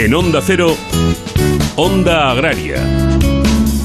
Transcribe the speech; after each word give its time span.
En 0.00 0.14
Onda 0.14 0.40
Cero, 0.42 0.74
Onda 1.76 2.30
Agraria, 2.30 2.78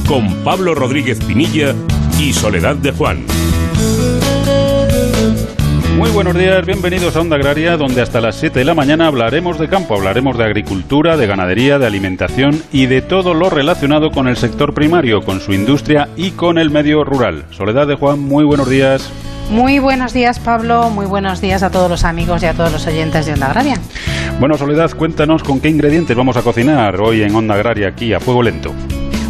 con 0.08 0.34
Pablo 0.46 0.74
Rodríguez 0.74 1.20
Pinilla 1.20 1.76
y 2.18 2.32
Soledad 2.32 2.78
de 2.78 2.94
Juan. 2.94 3.26
Muy 5.98 6.10
buenos 6.12 6.34
días, 6.34 6.66
bienvenidos 6.66 7.18
a 7.18 7.20
Onda 7.20 7.36
Agraria, 7.36 7.76
donde 7.76 8.02
hasta 8.02 8.22
las 8.22 8.38
7 8.38 8.60
de 8.60 8.64
la 8.64 8.74
mañana 8.74 9.08
hablaremos 9.08 9.60
de 9.60 9.68
campo, 9.68 9.94
hablaremos 9.96 10.38
de 10.38 10.46
agricultura, 10.46 11.18
de 11.18 11.28
ganadería, 11.28 11.80
de 11.80 11.88
alimentación 11.88 12.64
y 12.72 12.86
de 12.86 13.02
todo 13.02 13.34
lo 13.34 13.50
relacionado 13.50 14.12
con 14.12 14.30
el 14.30 14.38
sector 14.38 14.74
primario, 14.74 15.22
con 15.22 15.42
su 15.42 15.52
industria 15.52 16.08
y 16.16 16.32
con 16.32 16.58
el 16.58 16.70
medio 16.70 17.04
rural. 17.04 17.44
Soledad 17.52 17.88
de 17.88 17.96
Juan, 17.96 18.22
muy 18.22 18.46
buenos 18.46 18.70
días. 18.70 19.12
Muy 19.50 19.80
buenos 19.80 20.14
días, 20.14 20.40
Pablo. 20.40 20.90
Muy 20.90 21.06
buenos 21.06 21.40
días 21.40 21.64
a 21.64 21.70
todos 21.70 21.90
los 21.90 22.04
amigos 22.04 22.42
y 22.44 22.48
a 22.48 22.54
todos 22.54 22.72
los 22.72 22.86
oyentes 22.88 23.26
de 23.26 23.34
Onda 23.34 23.48
Agraria. 23.48 23.78
Bueno, 24.40 24.58
Soledad, 24.58 24.92
cuéntanos 24.92 25.44
con 25.44 25.60
qué 25.60 25.70
ingredientes 25.70 26.18
vamos 26.18 26.36
a 26.36 26.42
cocinar 26.42 27.00
hoy 27.00 27.22
en 27.22 27.36
Onda 27.36 27.56
Agraria 27.56 27.90
aquí 27.90 28.14
a 28.14 28.20
fuego 28.20 28.42
lento. 28.42 28.74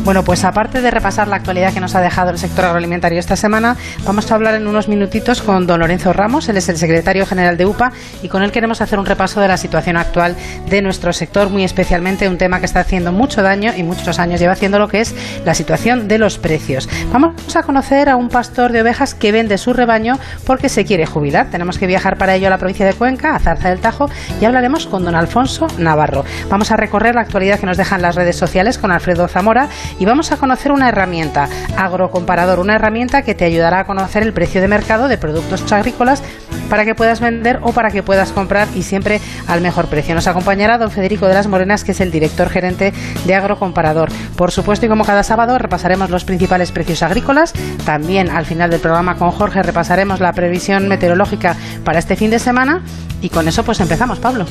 Bueno, 0.06 0.24
pues 0.24 0.44
aparte 0.44 0.82
de 0.82 0.92
repasar 0.92 1.28
la 1.28 1.38
actualidad 1.38 1.74
que 1.74 1.80
nos 1.80 1.96
ha 1.96 2.00
dejado 2.00 2.30
el 2.30 2.38
sector 2.38 2.66
agroalimentario 2.66 3.18
esta 3.18 3.36
semana, 3.36 3.76
vamos 4.06 4.32
a 4.32 4.36
hablar 4.36 4.54
en 4.54 4.68
unos 4.68 4.88
minutitos 4.88 5.42
con 5.42 5.66
don 5.66 5.80
Lorenzo 5.80 6.14
Ramos, 6.14 6.48
él 6.48 6.58
es 6.58 6.70
el 6.70 6.78
secretario 6.78 7.26
general 7.26 7.58
de 7.58 7.66
UPA 7.66 7.92
y 8.22 8.28
con 8.28 8.44
él 8.44 8.52
queremos 8.52 8.82
hacer 8.82 9.00
un 9.00 9.08
repaso 9.08 9.42
de 9.42 9.48
la 9.48 9.58
situación 9.58 9.98
actual 9.98 10.36
de 10.70 10.84
nuestro 10.84 11.12
sector, 11.12 11.50
muy 11.50 11.64
especialmente 11.64 12.30
un 12.30 12.38
tema 12.38 12.60
que 12.60 12.68
está 12.68 12.82
haciendo 12.82 13.12
mucho 13.12 13.42
daño 13.42 13.74
y 13.76 13.82
muchos 13.82 14.20
años 14.20 14.40
lleva 14.40 14.54
haciendo 14.54 14.78
lo 14.78 14.90
que 14.90 15.02
es 15.02 15.16
la 15.44 15.56
situación 15.56 16.08
de 16.08 16.20
los 16.20 16.38
precios. 16.38 16.88
Vamos 17.12 17.56
a 17.56 17.64
conocer 17.64 18.08
a 18.08 18.16
un 18.16 18.30
pastor 18.30 18.74
de 18.74 18.82
ovejas 18.82 19.16
que 19.16 19.32
vende 19.32 19.58
su 19.58 19.74
rebaño 19.74 20.20
porque 20.46 20.70
se 20.70 20.86
quiere 20.86 21.08
jubilar. 21.08 21.48
Tenemos 21.50 21.80
que 21.80 21.88
viajar 21.88 22.20
para 22.20 22.36
ello 22.36 22.46
a 22.46 22.52
la 22.52 22.60
provincia 22.60 22.86
de 22.86 22.94
Cuenca, 22.94 23.36
a 23.36 23.40
Zarza 23.40 23.70
del 23.70 23.80
Tajo, 23.80 24.08
y 24.40 24.46
hablaremos 24.46 24.86
con 24.86 25.04
don 25.04 25.16
Alfonso 25.16 25.66
Navarro. 25.80 26.26
Vamos 26.48 26.70
a 26.70 26.78
recorrer 26.78 27.16
la 27.16 27.22
actualidad 27.22 27.60
que 27.60 27.66
nos 27.66 27.78
dejan 27.78 28.04
las 28.04 28.14
redes 28.14 28.36
sociales 28.36 28.78
con 28.78 28.92
Alfredo 28.92 29.28
Zamora 29.28 29.68
y 30.00 30.06
vamos 30.06 30.32
a 30.32 30.38
conocer 30.38 30.72
una 30.72 30.90
herramienta, 30.90 31.48
Agrocomparador, 31.78 32.60
una 32.60 32.76
herramienta 32.76 33.22
que 33.22 33.36
te 33.36 33.46
ayudará 33.46 33.82
a 33.82 33.86
conocer 33.86 34.24
el 34.24 34.34
precio 34.34 34.62
de 34.62 34.68
mercado 34.68 35.08
de 35.08 35.18
productos 35.18 35.72
agrícolas 35.72 36.24
para 36.70 36.86
que 36.86 36.96
puedas 36.96 37.20
vender 37.20 37.60
o 37.62 37.74
para 37.74 37.92
que 37.92 38.04
puedas 38.04 38.32
comprar 38.32 38.68
y 38.76 38.84
siempre 38.84 39.22
al 39.48 39.62
mejor 39.62 39.88
precio. 39.88 40.16
Nos 40.16 40.28
acompañará 40.28 40.78
don 40.78 40.92
Federico 40.92 41.28
de 41.28 41.34
las 41.34 41.48
Morenas, 41.48 41.84
que 41.84 41.92
es 41.92 42.02
el 42.02 42.12
director 42.12 42.50
gerente 42.50 42.94
de 43.26 43.36
Agrocomparador. 43.36 44.10
Por 44.36 44.52
supuesto, 44.52 44.86
y 44.86 44.90
como 44.90 45.06
cada 45.06 45.24
sábado, 45.24 45.58
repasaremos 45.58 46.10
los 46.10 46.26
principales 46.26 46.72
precios 46.72 47.04
agrícolas. 47.04 47.54
También 47.86 48.30
al 48.30 48.46
final 48.46 48.70
del 48.70 48.80
programa 48.80 49.16
con 49.16 49.32
Jorge 49.32 49.64
repasaremos 49.64 50.20
la 50.20 50.34
previsión 50.34 50.88
meteorológica 50.88 51.56
para 51.84 52.00
este 52.00 52.16
fin 52.16 52.32
de 52.32 52.40
semana. 52.40 52.82
Y 53.22 53.30
con 53.30 53.48
eso 53.48 53.64
pues 53.64 53.80
empezamos, 53.80 54.20
Pablo. 54.20 54.46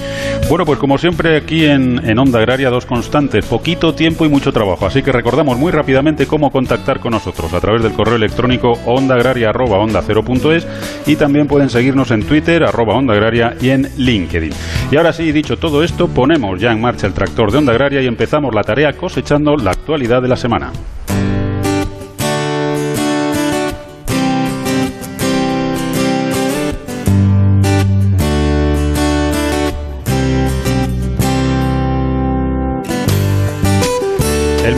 Bueno, 0.49 0.65
pues 0.65 0.79
como 0.79 0.99
siempre 0.99 1.37
aquí 1.37 1.67
en, 1.67 2.01
en 2.09 2.19
Onda 2.19 2.41
Agraria, 2.41 2.71
dos 2.71 2.87
constantes, 2.87 3.45
poquito 3.45 3.95
tiempo 3.95 4.25
y 4.25 4.29
mucho 4.29 4.53
trabajo. 4.53 4.87
Así 4.87 5.03
que 5.03 5.13
recordamos 5.35 5.59
muy 5.59 5.73
rápidamente 5.73 6.29
cómo 6.29 6.53
contactar 6.53 7.01
con 7.01 7.11
nosotros 7.11 7.53
a 7.55 7.61
través 7.61 7.83
del 7.83 7.93
correo 7.93 8.15
electrónico 8.15 8.75
ondaagraria.onda0.es 8.87 10.65
y 11.09 11.17
también 11.17 11.49
pueden 11.49 11.71
seguirnos 11.71 12.13
en 12.13 12.23
Twitter, 12.23 12.63
arroba 12.63 12.95
Onda 12.95 13.15
Agraria 13.15 13.57
y 13.61 13.71
en 13.71 13.91
LinkedIn. 13.97 14.53
Y 14.93 14.97
ahora 14.97 15.13
sí, 15.13 15.33
dicho 15.33 15.57
todo 15.57 15.83
esto, 15.83 16.07
ponemos 16.07 16.61
ya 16.61 16.71
en 16.71 16.81
marcha 16.81 17.09
el 17.09 17.15
tractor 17.15 17.51
de 17.51 17.59
Onda 17.59 17.73
Agraria 17.73 18.01
y 18.01 18.07
empezamos 18.07 18.55
la 18.55 18.63
tarea 18.63 18.93
cosechando 18.93 19.57
la 19.57 19.73
actualidad 19.73 20.23
de 20.23 20.29
la 20.29 20.37
semana. 20.37 20.71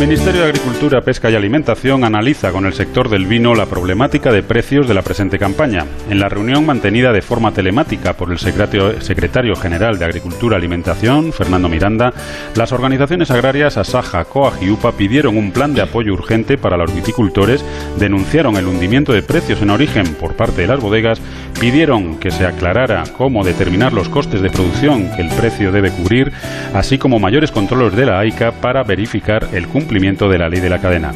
Ministerio 0.06 0.42
de 0.42 0.50
Agricultura, 0.50 1.00
Pesca 1.00 1.30
y 1.30 1.34
Alimentación 1.34 2.04
analiza 2.04 2.52
con 2.52 2.64
el 2.64 2.74
sector 2.74 3.08
del 3.08 3.26
vino 3.26 3.56
la 3.56 3.66
problemática 3.66 4.30
de 4.30 4.44
precios 4.44 4.86
de 4.86 4.94
la 4.94 5.02
presente 5.02 5.36
campaña. 5.36 5.84
En 6.08 6.20
la 6.20 6.28
reunión 6.28 6.64
mantenida 6.64 7.12
de 7.12 7.22
forma 7.22 7.50
telemática 7.50 8.12
por 8.12 8.30
el 8.30 8.38
secretario, 8.38 9.56
General 9.56 9.98
de 9.98 10.04
Agricultura 10.04 10.54
y 10.54 10.58
Alimentación, 10.58 11.32
Fernando 11.32 11.68
Miranda, 11.68 12.12
las 12.54 12.70
organizaciones 12.70 13.32
agrarias 13.32 13.78
Asaja, 13.78 14.24
COAG 14.26 14.62
y 14.62 14.70
UPA 14.70 14.92
pidieron 14.92 15.36
un 15.36 15.50
plan 15.50 15.74
de 15.74 15.82
apoyo 15.82 16.12
urgente 16.12 16.56
para 16.56 16.76
los 16.76 16.94
viticultores, 16.94 17.64
denunciaron 17.98 18.56
el 18.56 18.68
hundimiento 18.68 19.12
de 19.12 19.24
precios 19.24 19.60
en 19.60 19.70
origen 19.70 20.14
por 20.14 20.36
parte 20.36 20.60
de 20.60 20.68
las 20.68 20.78
bodegas, 20.78 21.20
pidieron 21.58 22.20
que 22.20 22.30
se 22.30 22.46
aclarara 22.46 23.02
cómo 23.18 23.42
determinar 23.42 23.92
los 23.92 24.08
costes 24.08 24.40
de 24.40 24.50
producción 24.50 25.10
que 25.16 25.22
el 25.22 25.30
precio 25.30 25.72
debe 25.72 25.90
cubrir, 25.90 26.30
así 26.74 26.96
como 26.96 27.18
mayores 27.18 27.50
controles 27.50 27.96
de 27.96 28.06
la 28.06 28.20
AICA 28.20 28.52
para 28.52 28.84
verificar 28.84 29.48
el 29.52 29.66
cumplimiento 29.66 29.95
de 29.96 30.38
la 30.38 30.48
ley 30.50 30.60
de 30.60 30.68
la 30.68 30.78
cadena. 30.78 31.12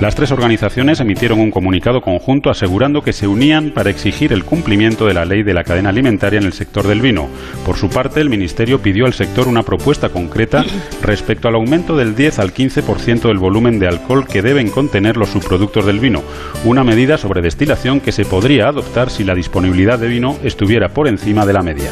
Las 0.00 0.14
tres 0.14 0.32
organizaciones 0.32 1.00
emitieron 1.00 1.38
un 1.38 1.50
comunicado 1.50 2.00
conjunto 2.00 2.50
asegurando 2.50 3.02
que 3.02 3.12
se 3.12 3.28
unían 3.28 3.70
para 3.70 3.90
exigir 3.90 4.32
el 4.32 4.44
cumplimiento 4.44 5.06
de 5.06 5.14
la 5.14 5.24
ley 5.24 5.42
de 5.42 5.54
la 5.54 5.64
cadena 5.64 5.90
alimentaria 5.90 6.38
en 6.38 6.46
el 6.46 6.54
sector 6.54 6.88
del 6.88 7.02
vino. 7.02 7.28
Por 7.64 7.76
su 7.76 7.88
parte, 7.88 8.20
el 8.20 8.30
Ministerio 8.30 8.80
pidió 8.80 9.04
al 9.04 9.12
sector 9.12 9.46
una 9.46 9.62
propuesta 9.62 10.08
concreta 10.08 10.64
respecto 11.02 11.46
al 11.46 11.56
aumento 11.56 11.96
del 11.96 12.16
10 12.16 12.38
al 12.38 12.54
15% 12.54 13.28
del 13.28 13.38
volumen 13.38 13.78
de 13.78 13.86
alcohol 13.86 14.26
que 14.26 14.42
deben 14.42 14.70
contener 14.70 15.16
los 15.16 15.28
subproductos 15.28 15.84
del 15.84 16.00
vino, 16.00 16.22
una 16.64 16.84
medida 16.84 17.18
sobre 17.18 17.42
destilación 17.42 18.00
que 18.00 18.12
se 18.12 18.24
podría 18.24 18.68
adoptar 18.68 19.10
si 19.10 19.24
la 19.24 19.34
disponibilidad 19.34 19.98
de 19.98 20.08
vino 20.08 20.36
estuviera 20.42 20.88
por 20.88 21.06
encima 21.06 21.44
de 21.44 21.52
la 21.52 21.62
media. 21.62 21.90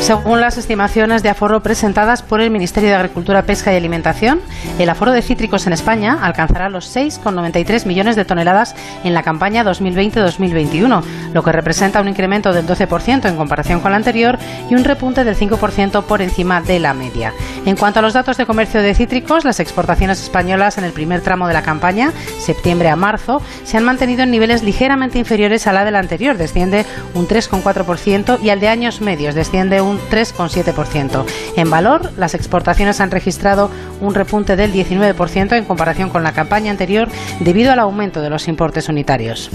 Según 0.00 0.40
las 0.40 0.56
estimaciones 0.56 1.22
de 1.22 1.28
aforo 1.28 1.62
presentadas 1.62 2.22
por 2.22 2.40
el 2.40 2.50
Ministerio 2.50 2.88
de 2.88 2.94
Agricultura, 2.94 3.42
Pesca 3.42 3.72
y 3.72 3.76
Alimentación, 3.76 4.40
el 4.78 4.88
aforo 4.88 5.12
de 5.12 5.20
cítricos 5.20 5.66
en 5.66 5.74
España 5.74 6.18
alcanzará 6.22 6.70
los 6.70 6.96
6,93 6.96 7.84
millones 7.84 8.16
de 8.16 8.24
toneladas 8.24 8.74
en 9.04 9.12
la 9.12 9.22
campaña 9.22 9.64
2020-2021, 9.64 11.02
lo 11.34 11.42
que 11.42 11.52
representa 11.52 12.00
un 12.00 12.08
incremento 12.08 12.54
del 12.54 12.66
12% 12.66 13.28
en 13.28 13.36
comparación 13.36 13.80
con 13.80 13.90
la 13.90 13.98
anterior 13.98 14.38
y 14.70 14.74
un 14.76 14.84
repunte 14.84 15.24
del 15.24 15.36
5% 15.36 16.02
por 16.04 16.22
encima 16.22 16.62
de 16.62 16.78
la 16.78 16.94
media. 16.94 17.34
En 17.66 17.76
cuanto 17.76 17.98
a 17.98 18.02
los 18.02 18.14
datos 18.14 18.38
de 18.38 18.46
comercio 18.46 18.80
de 18.80 18.94
cítricos, 18.94 19.44
las 19.44 19.60
exportaciones 19.60 20.22
españolas 20.22 20.78
en 20.78 20.84
el 20.84 20.92
primer 20.92 21.20
tramo 21.20 21.48
de 21.48 21.54
la 21.54 21.62
campaña, 21.62 22.12
septiembre 22.38 22.88
a 22.88 22.96
marzo, 22.96 23.42
se 23.64 23.76
han 23.76 23.84
mantenido 23.84 24.22
en 24.22 24.30
niveles 24.30 24.62
ligeramente 24.62 25.18
inferiores 25.18 25.66
a 25.66 25.72
la 25.72 25.84
del 25.84 25.96
anterior, 25.96 26.38
desciende 26.38 26.86
un 27.14 27.28
3,4% 27.28 28.38
y 28.42 28.48
al 28.50 28.60
de 28.60 28.68
años 28.68 29.02
medios 29.02 29.34
desciende 29.34 29.82
un 29.82 29.87
3,7%. 29.96 31.24
En 31.56 31.70
valor, 31.70 32.12
las 32.18 32.34
exportaciones 32.34 33.00
han 33.00 33.10
registrado 33.10 33.70
un 34.00 34.14
repunte 34.14 34.56
del 34.56 34.72
19% 34.72 35.56
en 35.56 35.64
comparación 35.64 36.10
con 36.10 36.22
la 36.22 36.32
campaña 36.32 36.70
anterior 36.70 37.08
debido 37.40 37.72
al 37.72 37.78
aumento 37.78 38.20
de 38.20 38.30
los 38.30 38.48
importes 38.48 38.88
unitarios. 38.88 39.50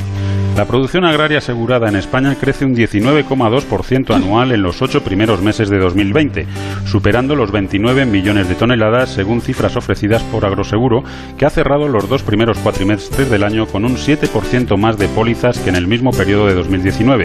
La 0.55 0.65
producción 0.65 1.03
agraria 1.03 1.39
asegurada 1.39 1.89
en 1.89 1.95
España 1.95 2.35
crece 2.39 2.63
un 2.63 2.75
19,2% 2.75 4.13
anual 4.13 4.51
en 4.51 4.61
los 4.61 4.83
ocho 4.83 5.03
primeros 5.03 5.41
meses 5.41 5.67
de 5.67 5.79
2020, 5.79 6.45
superando 6.85 7.35
los 7.35 7.51
29 7.51 8.05
millones 8.05 8.47
de 8.47 8.53
toneladas 8.53 9.09
según 9.09 9.41
cifras 9.41 9.75
ofrecidas 9.75 10.21
por 10.21 10.45
Agroseguro, 10.45 11.03
que 11.39 11.47
ha 11.47 11.49
cerrado 11.49 11.87
los 11.87 12.07
dos 12.07 12.21
primeros 12.21 12.59
cuatrimestres 12.59 13.31
del 13.31 13.43
año 13.43 13.65
con 13.65 13.83
un 13.83 13.95
7% 13.95 14.77
más 14.77 14.99
de 14.99 15.07
pólizas 15.07 15.57
que 15.57 15.69
en 15.69 15.75
el 15.75 15.87
mismo 15.87 16.11
periodo 16.11 16.45
de 16.45 16.53
2019, 16.53 17.23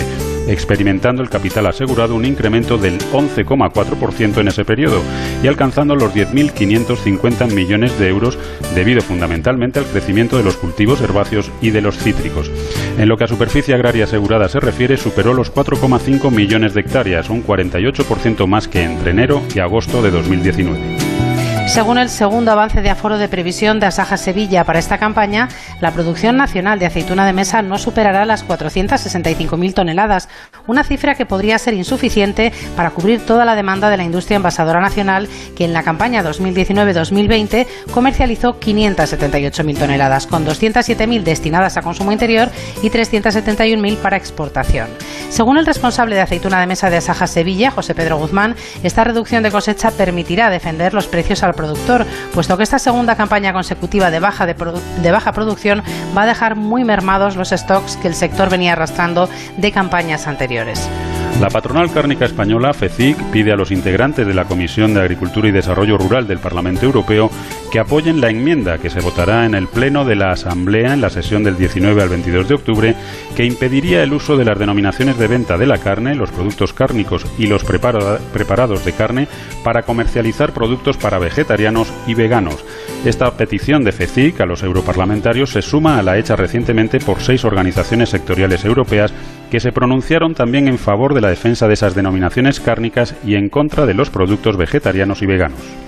experimentando 0.49 1.23
el 1.23 1.31
capital 1.31 1.67
asegurado 1.67 2.15
un 2.15 2.25
incremento 2.25 2.79
del 2.79 2.99
11,4% 2.99 4.39
en 4.39 4.49
ese 4.49 4.65
periodo 4.65 5.03
y 5.43 5.47
alcanzando 5.47 5.95
los 5.95 6.15
10.550 6.15 7.53
millones 7.53 7.99
de 7.99 8.09
euros 8.09 8.39
debido 8.75 9.01
fundamentalmente 9.01 9.79
al 9.79 9.87
crecimiento 9.87 10.37
de 10.37 10.45
los 10.45 10.57
cultivos 10.57 11.01
herbáceos 11.01 11.51
y 11.61 11.71
de 11.71 11.81
los 11.81 11.97
cítricos. 11.99 12.51
En 12.99 13.09
lo 13.09 13.17
que 13.17 13.25
a 13.25 13.29
superficie 13.29 13.75
agraria 13.75 14.05
asegurada 14.05 14.49
se 14.49 14.61
refiere, 14.61 14.97
superó 14.97 15.35
los 15.35 15.53
4,5 15.53 16.31
millones 16.31 16.75
de 16.75 16.81
hectáreas, 16.81 17.31
un 17.31 17.45
48% 17.45 18.47
más 18.47 18.69
que 18.69 18.83
entre 18.83 19.11
enero 19.13 19.43
y 19.55 19.61
agosto 19.61 20.03
de 20.03 20.11
2019. 20.11 21.08
Según 21.69 21.99
el 21.99 22.09
segundo 22.09 22.51
avance 22.51 22.81
de 22.81 22.89
aforo 22.89 23.19
de 23.19 23.29
previsión 23.29 23.79
de 23.79 23.85
Asaja 23.85 24.17
Sevilla 24.17 24.65
para 24.65 24.79
esta 24.79 24.97
campaña, 24.97 25.51
la 25.83 25.93
producción 25.93 26.39
nacional 26.39 26.79
de 26.79 26.87
aceituna 26.87 27.27
de 27.27 27.35
mesa 27.35 27.61
no 27.61 27.77
superará 27.77 28.25
las 28.25 28.49
465.000 28.49 29.75
toneladas, 29.75 30.31
una 30.67 30.83
cifra 30.83 31.15
que 31.15 31.27
podría 31.27 31.59
ser 31.59 31.75
insuficiente 31.75 32.55
para 32.75 32.91
cubrir 32.91 33.25
toda 33.25 33.45
la 33.45 33.55
demanda 33.55 33.91
de 33.91 33.99
la 33.99 34.05
industria 34.05 34.37
envasadora 34.37 34.81
nacional, 34.81 35.29
que 35.57 35.67
en 35.67 35.75
la 35.75 35.83
campaña 35.83 36.25
2019-2020 36.25 37.67
comercializó 37.93 38.59
578.000 38.59 39.79
toneladas, 39.79 40.27
con 40.27 40.47
207.000 40.47 41.23
destinadas 41.23 41.77
a 41.77 41.83
consumo 41.83 42.13
interior 42.13 42.49
y 42.83 42.89
371.000 42.89 43.97
para 43.99 44.17
exportación. 44.17 44.89
Según 45.29 45.59
el 45.59 45.67
responsable 45.67 46.15
de 46.15 46.23
aceituna 46.23 46.61
de 46.61 46.67
mesa 46.67 46.89
de 46.89 46.97
Asaja 46.97 47.27
Sevilla, 47.27 47.71
José 47.71 47.95
Pedro 47.95 48.17
Guzmán, 48.17 48.57
esta 48.83 49.05
reducción 49.05 49.43
de 49.43 49.51
cosecha 49.51 49.91
permitirá 49.91 50.49
defender 50.49 50.95
los 50.95 51.07
precios 51.07 51.43
al 51.43 51.58
productor, 51.59 52.07
puesto 52.33 52.57
que 52.57 52.63
esta 52.63 52.79
segunda 52.79 53.17
campaña 53.17 53.53
consecutiva 53.53 54.11
de 54.11 54.21
baja, 54.21 54.47
de, 54.47 55.11
baja 55.11 55.33
producción 55.33 55.83
va 56.17 56.23
a 56.23 56.27
dejar 56.27 56.55
muy 56.55 56.85
mermados 56.85 57.35
los 57.35 57.51
stocks 57.51 57.97
que 57.97 58.07
el 58.07 58.15
sector 58.15 58.49
venía 58.49 58.73
arrastrando 58.73 59.29
de 59.57 59.73
campañas 59.73 60.29
anteriores. 60.29 60.89
La 61.41 61.51
patronal 61.51 61.93
cárnica 61.93 62.25
española, 62.25 62.73
FECIC, 62.73 63.17
pide 63.31 63.53
a 63.53 63.57
los 63.57 63.71
integrantes 63.71 64.27
de 64.27 64.35
la 64.35 64.47
Comisión 64.47 64.95
de 64.95 65.01
Agricultura 65.01 65.49
y 65.49 65.53
Desarrollo 65.53 65.97
Rural 65.97 66.27
del 66.27 66.39
Parlamento 66.39 66.87
Europeo 66.87 67.31
que 67.71 67.79
apoyen 67.79 68.21
la 68.21 68.31
enmienda 68.31 68.79
que 68.79 68.91
se 68.91 69.01
votará 69.01 69.45
en 69.45 69.55
el 69.55 69.69
Pleno 69.69 70.05
de 70.05 70.17
la 70.17 70.31
Asamblea 70.31 70.95
en 70.95 71.01
la 71.01 71.11
sesión 71.11 71.45
del 71.45 71.57
19 71.57 72.03
al 72.03 72.09
22 72.09 72.49
de 72.49 72.55
octubre, 72.55 72.95
que 73.37 73.45
impediría 73.45 74.03
el 74.03 74.13
uso 74.13 74.37
de 74.37 74.45
las 74.45 74.59
denominaciones 74.59 75.19
de 75.19 75.27
venta 75.27 75.59
de 75.59 75.67
la 75.67 75.79
carne, 75.79 76.15
los 76.15 76.31
productos 76.31 76.73
cárnicos 76.73 77.27
y 77.39 77.47
los 77.47 77.65
preparados 77.65 78.85
de 78.85 78.93
carne 78.93 79.29
para 79.63 79.83
comercializar 79.83 80.53
productos 80.53 80.97
para 80.97 81.19
vegetarianos 81.19 81.93
y 82.07 82.15
veganos. 82.15 82.65
Esta 83.05 83.31
petición 83.37 83.85
de 83.85 83.93
FECIC 83.93 84.41
a 84.41 84.47
los 84.47 84.63
europarlamentarios 84.63 85.51
se 85.51 85.63
suma 85.63 85.99
a 85.99 86.03
la 86.03 86.19
hecha 86.19 86.37
recientemente 86.37 86.99
por 87.01 87.21
seis 87.21 87.45
organizaciones 87.45 88.09
sectoriales 88.09 88.65
europeas 88.65 89.13
que 89.51 89.61
se 89.61 89.73
pronunciaron 89.73 90.35
también 90.35 90.69
en 90.69 90.79
favor 90.79 91.15
de 91.15 91.21
la 91.21 91.29
defensa 91.29 91.69
de 91.69 91.75
esas 91.75 91.95
denominaciones 91.95 92.61
cárnicas 92.61 93.15
y 93.25 93.35
en 93.35 93.49
contra 93.49 93.87
de 93.87 93.95
los 93.95 94.11
productos 94.11 94.57
vegetarianos 94.57 95.23
y 95.23 95.27
veganos. 95.27 95.88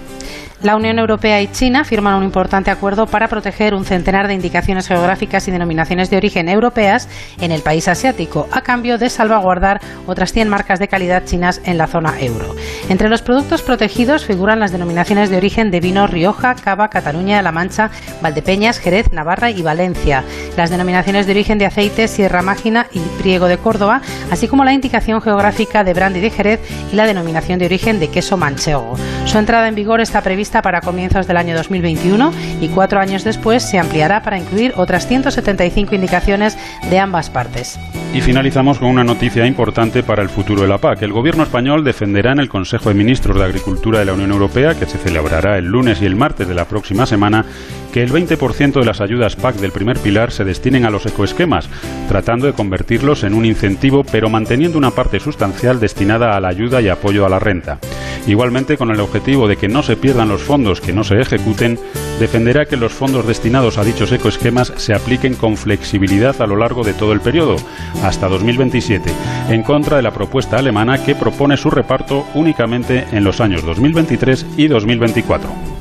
La 0.62 0.76
Unión 0.76 0.98
Europea 0.98 1.40
y 1.40 1.48
China 1.48 1.84
firman 1.84 2.16
un 2.16 2.24
importante 2.24 2.70
acuerdo 2.70 3.06
para 3.06 3.28
proteger 3.28 3.74
un 3.74 3.86
centenar 3.86 4.28
de 4.28 4.34
indicaciones 4.34 4.86
geográficas 4.88 5.48
y 5.48 5.50
denominaciones 5.50 6.10
de 6.10 6.18
origen 6.18 6.50
europeas 6.50 7.08
en 7.40 7.50
el 7.50 7.62
país 7.62 7.88
asiático, 7.88 8.46
a 8.52 8.60
cambio 8.60 8.98
de 8.98 9.08
salvaguardar 9.08 9.80
otras 10.06 10.34
100 10.34 10.50
marcas 10.50 10.78
de 10.78 10.88
calidad 10.88 11.24
chinas 11.24 11.62
en 11.64 11.78
la 11.78 11.86
zona 11.86 12.20
euro. 12.20 12.54
Entre 12.90 13.08
los 13.08 13.22
productos 13.22 13.62
protegidos 13.62 14.26
figuran 14.26 14.60
las 14.60 14.70
denominaciones 14.70 15.30
de 15.30 15.38
origen 15.38 15.70
de 15.70 15.80
vino 15.80 16.06
Rioja, 16.06 16.54
Cava, 16.56 16.90
Cataluña, 16.90 17.40
La 17.40 17.52
Mancha, 17.52 17.90
Valdepeñas, 18.20 18.80
Jerez, 18.80 19.12
Navarra 19.12 19.50
y 19.50 19.62
Valencia, 19.62 20.24
las 20.58 20.68
denominaciones 20.68 21.24
de 21.24 21.32
origen 21.32 21.56
de 21.56 21.66
aceite 21.66 22.06
Sierra 22.06 22.42
Mágina 22.42 22.86
y 22.92 23.00
Priego 23.22 23.48
de 23.48 23.56
Córdoba, 23.56 24.02
así 24.30 24.46
como 24.46 24.64
la 24.64 24.74
indicación 24.74 25.22
geográfica 25.22 25.84
de 25.84 25.94
brandy 25.94 26.20
de 26.20 26.28
Jerez 26.28 26.60
y 26.92 26.96
la 26.96 27.06
denominación 27.06 27.58
de 27.58 27.64
origen 27.64 27.98
de 27.98 28.08
queso 28.08 28.36
manchego. 28.36 28.96
Su 29.24 29.38
entrada 29.38 29.66
en 29.66 29.74
vigor 29.74 30.02
está 30.02 30.20
prevista 30.20 30.49
para 30.50 30.80
comienzos 30.80 31.26
del 31.28 31.36
año 31.36 31.54
2021 31.54 32.32
y 32.60 32.68
cuatro 32.68 33.00
años 33.00 33.22
después 33.22 33.62
se 33.62 33.78
ampliará 33.78 34.22
para 34.22 34.38
incluir 34.38 34.72
otras 34.76 35.06
175 35.06 35.94
indicaciones 35.94 36.58
de 36.90 36.98
ambas 36.98 37.30
partes. 37.30 37.78
Y 38.12 38.20
finalizamos 38.20 38.80
con 38.80 38.88
una 38.88 39.04
noticia 39.04 39.46
importante 39.46 40.02
para 40.02 40.22
el 40.22 40.28
futuro 40.28 40.62
de 40.62 40.68
la 40.68 40.78
PAC. 40.78 41.02
El 41.02 41.12
gobierno 41.12 41.44
español 41.44 41.84
defenderá 41.84 42.32
en 42.32 42.40
el 42.40 42.48
Consejo 42.48 42.88
de 42.88 42.96
Ministros 42.96 43.38
de 43.38 43.44
Agricultura 43.44 44.00
de 44.00 44.06
la 44.06 44.14
Unión 44.14 44.32
Europea, 44.32 44.74
que 44.74 44.86
se 44.86 44.98
celebrará 44.98 45.56
el 45.56 45.66
lunes 45.66 46.02
y 46.02 46.06
el 46.06 46.16
martes 46.16 46.48
de 46.48 46.54
la 46.54 46.64
próxima 46.64 47.06
semana, 47.06 47.44
que 47.90 48.02
el 48.02 48.12
20% 48.12 48.80
de 48.80 48.84
las 48.84 49.00
ayudas 49.00 49.36
PAC 49.36 49.56
del 49.56 49.72
primer 49.72 49.98
pilar 49.98 50.32
se 50.32 50.44
destinen 50.44 50.84
a 50.84 50.90
los 50.90 51.06
ecoesquemas, 51.06 51.68
tratando 52.08 52.46
de 52.46 52.52
convertirlos 52.52 53.24
en 53.24 53.34
un 53.34 53.44
incentivo, 53.44 54.04
pero 54.04 54.30
manteniendo 54.30 54.78
una 54.78 54.90
parte 54.90 55.20
sustancial 55.20 55.80
destinada 55.80 56.36
a 56.36 56.40
la 56.40 56.48
ayuda 56.48 56.80
y 56.80 56.88
apoyo 56.88 57.26
a 57.26 57.28
la 57.28 57.38
renta. 57.38 57.78
Igualmente, 58.26 58.76
con 58.76 58.90
el 58.90 59.00
objetivo 59.00 59.48
de 59.48 59.56
que 59.56 59.68
no 59.68 59.82
se 59.82 59.96
pierdan 59.96 60.28
los 60.28 60.42
fondos 60.42 60.80
que 60.80 60.92
no 60.92 61.04
se 61.04 61.20
ejecuten, 61.20 61.78
defenderá 62.18 62.66
que 62.66 62.76
los 62.76 62.92
fondos 62.92 63.26
destinados 63.26 63.78
a 63.78 63.84
dichos 63.84 64.12
ecoesquemas 64.12 64.72
se 64.76 64.94
apliquen 64.94 65.34
con 65.34 65.56
flexibilidad 65.56 66.40
a 66.40 66.46
lo 66.46 66.56
largo 66.56 66.84
de 66.84 66.92
todo 66.92 67.12
el 67.12 67.20
periodo, 67.20 67.56
hasta 68.02 68.28
2027, 68.28 69.10
en 69.48 69.62
contra 69.62 69.96
de 69.96 70.02
la 70.02 70.12
propuesta 70.12 70.58
alemana 70.58 71.02
que 71.02 71.14
propone 71.14 71.56
su 71.56 71.70
reparto 71.70 72.26
únicamente 72.34 73.06
en 73.12 73.24
los 73.24 73.40
años 73.40 73.64
2023 73.64 74.46
y 74.56 74.68
2024. 74.68 75.80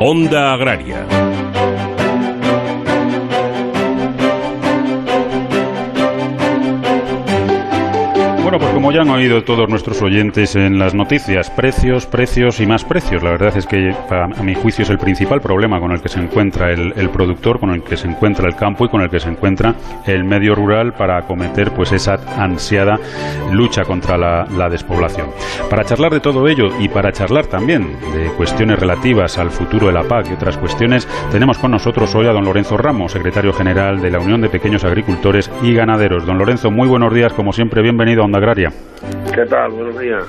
Onda 0.00 0.54
Agraria. 0.54 1.19
Bueno, 8.50 8.64
pues 8.64 8.74
como 8.74 8.90
ya 8.90 9.02
han 9.02 9.10
oído 9.10 9.44
todos 9.44 9.68
nuestros 9.68 10.02
oyentes 10.02 10.56
en 10.56 10.76
las 10.76 10.92
noticias, 10.92 11.48
precios, 11.50 12.06
precios 12.06 12.58
y 12.58 12.66
más 12.66 12.84
precios. 12.84 13.22
La 13.22 13.30
verdad 13.30 13.56
es 13.56 13.64
que 13.64 13.94
a 14.10 14.42
mi 14.42 14.56
juicio 14.56 14.82
es 14.82 14.90
el 14.90 14.98
principal 14.98 15.40
problema 15.40 15.78
con 15.78 15.92
el 15.92 16.02
que 16.02 16.08
se 16.08 16.18
encuentra 16.18 16.72
el, 16.72 17.10
productor, 17.10 17.60
con 17.60 17.70
el 17.70 17.84
que 17.84 17.96
se 17.96 18.08
encuentra 18.08 18.48
el 18.48 18.56
campo 18.56 18.86
y 18.86 18.88
con 18.88 19.02
el 19.02 19.08
que 19.08 19.20
se 19.20 19.28
encuentra 19.28 19.76
el 20.04 20.24
medio 20.24 20.56
rural 20.56 20.94
para 20.94 21.18
acometer 21.18 21.70
pues 21.70 21.92
esa 21.92 22.18
ansiada 22.36 22.98
lucha 23.52 23.84
contra 23.84 24.18
la, 24.18 24.44
la 24.46 24.68
despoblación. 24.68 25.28
Para 25.68 25.84
charlar 25.84 26.10
de 26.10 26.18
todo 26.18 26.48
ello 26.48 26.70
y 26.80 26.88
para 26.88 27.12
charlar 27.12 27.46
también 27.46 28.00
de 28.12 28.32
cuestiones 28.36 28.80
relativas 28.80 29.38
al 29.38 29.52
futuro 29.52 29.86
de 29.86 29.92
la 29.92 30.02
PAC 30.02 30.28
y 30.28 30.34
otras 30.34 30.56
cuestiones, 30.56 31.06
tenemos 31.30 31.56
con 31.56 31.70
nosotros 31.70 32.12
hoy 32.16 32.26
a 32.26 32.32
don 32.32 32.46
Lorenzo 32.46 32.76
Ramos, 32.76 33.12
secretario 33.12 33.52
general 33.52 34.00
de 34.00 34.10
la 34.10 34.18
Unión 34.18 34.40
de 34.40 34.48
Pequeños 34.48 34.82
Agricultores 34.82 35.48
y 35.62 35.72
Ganaderos. 35.72 36.26
Don 36.26 36.36
Lorenzo, 36.36 36.72
muy 36.72 36.88
buenos 36.88 37.14
días, 37.14 37.32
como 37.32 37.52
siempre, 37.52 37.80
bienvenido 37.80 38.22
a 38.22 38.24
Onda 38.24 38.39
Agraria. 38.40 38.70
¿Qué 39.34 39.44
tal? 39.44 39.70
Buenos 39.72 39.98
días. 39.98 40.24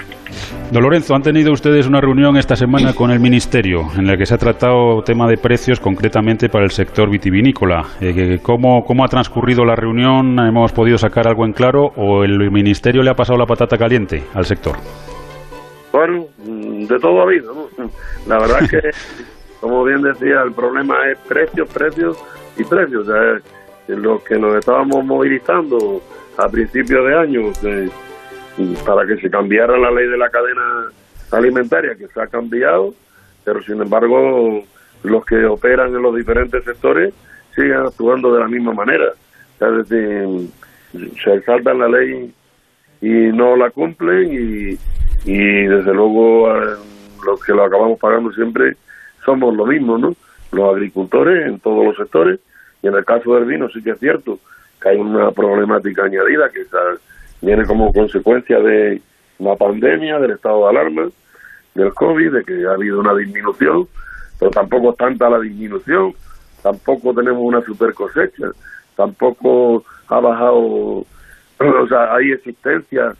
Don 0.70 0.84
Lorenzo, 0.84 1.16
han 1.16 1.22
tenido 1.22 1.54
ustedes 1.54 1.88
una 1.88 2.02
reunión 2.02 2.36
esta 2.36 2.58
semana 2.58 2.94
con 2.94 3.10
el 3.10 3.22
Ministerio 3.22 3.88
en 3.98 4.06
la 4.06 4.18
que 4.18 4.26
se 4.26 4.36
ha 4.36 4.38
tratado 4.38 5.02
tema 5.02 5.28
de 5.30 5.38
precios 5.38 5.80
concretamente 5.80 6.50
para 6.50 6.66
el 6.66 6.72
sector 6.72 7.10
vitivinícola. 7.10 7.86
Eh, 8.02 8.40
¿cómo, 8.42 8.84
¿Cómo 8.84 9.06
ha 9.06 9.08
transcurrido 9.08 9.64
la 9.64 9.76
reunión? 9.76 10.38
¿Hemos 10.40 10.74
podido 10.74 10.98
sacar 10.98 11.26
algo 11.26 11.46
en 11.46 11.54
claro 11.54 11.94
o 11.96 12.24
el 12.26 12.52
Ministerio 12.52 13.02
le 13.02 13.12
ha 13.12 13.16
pasado 13.16 13.40
la 13.40 13.46
patata 13.46 13.78
caliente 13.78 14.24
al 14.34 14.46
sector? 14.46 14.76
Bueno, 15.94 16.26
de 16.38 17.00
todo 17.00 17.22
ha 17.22 17.24
habido. 17.24 17.70
La 18.28 18.40
verdad 18.40 18.64
es 18.64 18.72
que, 18.72 18.90
como 19.60 19.84
bien 19.84 20.02
decía, 20.02 20.42
el 20.46 20.54
problema 20.54 20.96
es 21.10 21.18
precios, 21.28 21.68
precios 21.74 22.18
y 22.58 22.64
precios. 22.64 23.08
O 23.08 23.12
sea, 23.12 23.96
lo 23.96 24.24
que 24.24 24.38
nos 24.38 24.56
estábamos 24.56 25.04
movilizando 25.06 26.02
a 26.38 26.50
principios 26.50 27.06
de 27.06 27.16
año 27.16 27.52
eh, 27.64 27.90
para 28.86 29.06
que 29.06 29.18
se 29.18 29.30
cambiara 29.30 29.78
la 29.78 29.92
ley 29.92 30.08
de 30.08 30.18
la 30.18 30.30
cadena 30.30 30.92
alimentaria, 31.32 31.96
que 31.96 32.08
se 32.08 32.22
ha 32.22 32.28
cambiado, 32.28 32.94
pero 33.44 33.62
sin 33.64 33.82
embargo 33.82 34.64
los 35.04 35.26
que 35.26 35.46
operan 35.46 35.96
en 35.96 36.02
los 36.02 36.16
diferentes 36.16 36.64
sectores 36.64 37.14
siguen 37.56 37.78
actuando 37.78 38.34
de 38.34 38.40
la 38.40 38.48
misma 38.48 38.74
manera. 38.74 39.14
Es 39.60 39.90
decir, 39.90 40.50
se 41.24 41.42
saltan 41.42 41.80
la 41.80 41.88
ley 41.88 42.34
y 43.02 43.10
no 43.10 43.56
la 43.56 43.70
cumplen 43.70 44.32
y, 44.32 44.78
y 45.26 45.64
desde 45.68 45.94
luego 45.94 46.56
eh, 46.56 46.76
los 47.26 47.44
que 47.44 47.54
lo 47.54 47.64
acabamos 47.64 48.00
pagando 48.00 48.32
siempre 48.32 48.76
somos 49.26 49.56
lo 49.56 49.66
mismo, 49.66 49.98
¿no? 49.98 50.16
Los 50.52 50.76
agricultores 50.76 51.48
en 51.48 51.60
todos 51.60 51.86
los 51.86 51.96
sectores 51.96 52.40
y 52.82 52.88
en 52.88 52.96
el 52.96 53.06
caso 53.06 53.36
del 53.36 53.46
vino 53.46 53.70
sí 53.70 53.82
que 53.82 53.92
es 53.92 54.00
cierto 54.00 54.40
que 54.82 54.90
hay 54.90 54.98
una 54.98 55.32
problemática 55.32 56.06
añadida 56.06 56.50
que 56.50 56.66
viene 57.42 57.66
como 57.66 57.94
consecuencia 57.94 58.60
de 58.60 59.02
la 59.40 59.56
pandemia, 59.56 60.20
del 60.20 60.32
estado 60.32 60.64
de 60.64 60.70
alarma, 60.70 61.10
del 61.74 61.94
COVID, 61.94 62.32
de 62.32 62.44
que 62.44 62.66
ha 62.66 62.74
habido 62.74 63.00
una 63.00 63.16
disminución, 63.16 63.88
pero 64.40 64.52
tampoco 64.52 64.92
es 64.92 64.98
tanta 64.98 65.30
la 65.30 65.40
disminución, 65.40 66.14
tampoco 66.62 67.14
tenemos 67.14 67.42
una 67.42 67.62
super 67.62 67.94
cosecha, 67.94 68.48
tampoco 68.96 69.84
ha 70.08 70.20
bajado, 70.20 70.58
o 71.60 71.88
sea, 71.88 72.16
hay 72.16 72.32
existencia 72.32 73.16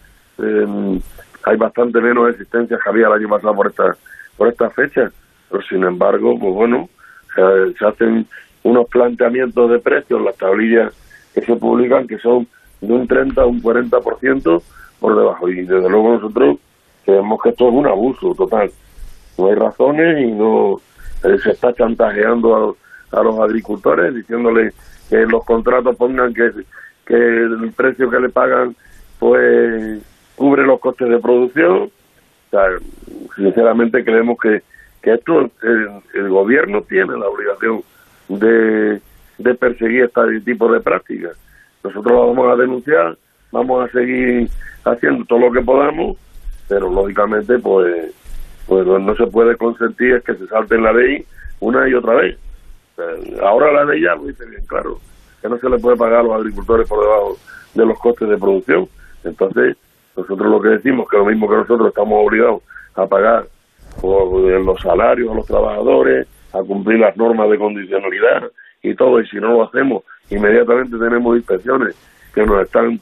hay 1.44 1.58
bastante 1.58 2.00
menos 2.02 2.30
existencia 2.30 2.78
que 2.82 2.90
había 2.90 3.08
el 3.08 3.14
año 3.14 3.30
pasado 3.30 3.56
por 3.56 3.68
esta, 3.68 3.96
por 4.38 4.48
esta 4.48 4.70
fecha. 4.70 5.12
Pero 5.50 5.64
sin 5.64 5.84
embargo, 5.84 6.38
pues 6.40 6.54
bueno, 6.54 6.90
se, 7.36 7.86
hacen 7.86 8.28
unos 8.64 8.88
planteamientos 8.88 9.70
de 9.72 9.80
precios, 9.80 10.22
las 10.22 10.38
tablillas 10.38 10.94
que 11.34 11.42
se 11.42 11.56
publican, 11.56 12.08
que 12.08 12.18
son 12.18 12.48
de 12.82 12.94
un 12.94 13.08
30 13.08 13.42
a 13.42 13.46
un 13.46 13.62
40% 13.62 14.62
por 15.00 15.16
debajo. 15.16 15.50
Y 15.50 15.62
desde 15.62 15.90
luego 15.90 16.14
nosotros 16.14 16.58
creemos 17.06 17.42
que 17.42 17.50
esto 17.50 17.68
es 17.68 17.74
un 17.74 17.88
abuso 17.88 18.34
total. 18.36 18.72
No 19.38 19.48
hay 19.48 19.56
razones 19.56 20.20
y 20.20 20.32
no 20.32 20.80
eh, 21.24 21.38
se 21.44 21.52
está 21.52 21.74
chantajeando 21.74 22.76
a, 23.12 23.20
a 23.20 23.24
los 23.24 23.40
agricultores 23.40 24.14
diciéndoles 24.16 24.74
que 25.10 25.26
los 25.26 25.44
contratos 25.44 25.96
pongan 25.96 26.34
que, 26.34 26.52
que 27.06 27.16
el 27.16 27.72
precio 27.76 28.10
que 28.10 28.20
le 28.20 28.30
pagan 28.30 28.76
pues 29.20 30.02
cubre 30.36 30.64
los 30.66 30.80
costes 30.80 31.10
de 31.10 31.20
producción. 31.20 31.84
O 31.84 32.50
sea, 32.50 32.66
sinceramente 33.36 34.04
creemos 34.04 34.38
que, 34.42 34.64
que 35.02 35.14
esto 35.14 35.52
el, 35.62 36.30
gobierno 36.30 36.82
tiene 36.82 37.18
la 37.18 37.28
obligación 37.28 37.84
de, 38.30 39.00
de 39.44 39.56
perseguir 39.56 40.04
este 40.04 40.42
tipo 40.42 40.72
de 40.72 40.80
prácticas. 40.80 41.38
Nosotros 41.84 42.14
lo 42.14 42.28
vamos 42.28 42.54
a 42.54 42.62
denunciar, 42.62 43.18
vamos 43.52 43.88
a 43.88 43.92
seguir 43.92 44.50
haciendo 44.86 45.26
todo 45.26 45.40
lo 45.40 45.52
que 45.52 45.62
podamos, 45.62 46.18
pero 46.68 46.90
lógicamente 46.90 47.60
pues 47.60 48.14
pues 48.68 48.86
no 48.86 49.16
se 49.16 49.28
puede 49.28 49.58
consentir 49.58 50.22
que 50.22 50.36
se 50.36 50.48
salte 50.48 50.78
la 50.78 50.94
ley 50.94 51.26
una 51.60 51.88
y 51.90 51.94
otra 51.94 52.16
vez. 52.16 52.38
Ahora 53.42 53.72
la 53.72 53.86
ley 53.86 54.02
ya 54.02 54.16
lo 54.16 54.24
dice 54.24 54.46
bien 54.46 54.66
claro, 54.66 55.00
que 55.42 55.50
no 55.50 55.58
se 55.58 55.70
le 55.70 55.78
puede 55.80 55.98
pagar 55.98 56.20
a 56.20 56.24
los 56.24 56.34
agricultores 56.34 56.88
por 56.88 57.02
debajo 57.02 57.38
de 57.74 57.86
los 57.86 58.00
costes 58.00 58.30
de 58.30 58.38
producción. 58.38 58.88
Entonces, 59.24 59.76
nosotros 60.16 60.50
lo 60.50 60.62
que 60.62 60.70
decimos 60.70 61.08
que 61.10 61.18
lo 61.18 61.26
mismo 61.26 61.50
que 61.50 61.56
nosotros 61.56 61.88
estamos 61.90 62.26
obligados 62.26 62.62
a 62.96 63.06
pagar 63.08 63.46
por 64.00 64.40
los 64.40 64.82
salarios 64.82 65.32
a 65.32 65.36
los 65.36 65.46
trabajadores, 65.46 66.28
a 66.54 66.60
cumplir 66.60 67.00
las 67.00 67.16
normas 67.18 67.50
de 67.50 67.58
condicionalidad 67.58 68.52
y 68.82 68.96
todo, 68.96 69.20
y 69.20 69.28
si 69.28 69.38
no 69.38 69.54
lo 69.54 69.64
hacemos, 69.64 70.04
inmediatamente 70.30 70.98
tenemos 70.98 71.38
inspecciones 71.38 71.96
que 72.34 72.46
nos 72.46 72.64
están 72.64 73.00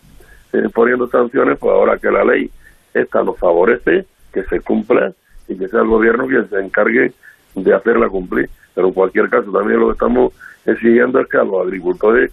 eh, 0.54 0.70
poniendo 0.74 1.08
sanciones, 1.08 1.58
pues 1.60 1.72
ahora 1.72 1.98
que 1.98 2.12
la 2.12 2.24
ley 2.24 2.50
esta 2.94 3.24
nos 3.24 3.38
favorece, 3.38 4.06
que 4.34 4.44
se 4.44 4.60
cumpla 4.62 5.14
y 5.48 5.58
que 5.58 5.68
sea 5.68 5.82
el 5.82 5.88
gobierno 5.88 6.28
quien 6.28 6.50
se 6.50 6.60
encargue 6.60 7.14
de 7.56 7.74
hacerla 7.74 8.10
cumplir. 8.10 8.50
Pero 8.74 8.88
en 8.88 8.94
cualquier 8.94 9.30
caso, 9.30 9.52
también 9.52 9.80
lo 9.80 9.88
que 9.88 9.94
estamos 9.94 10.34
exigiendo 10.66 11.20
es 11.20 11.28
que 11.28 11.38
a 11.38 11.44
los 11.44 11.66
agricultores, 11.66 12.32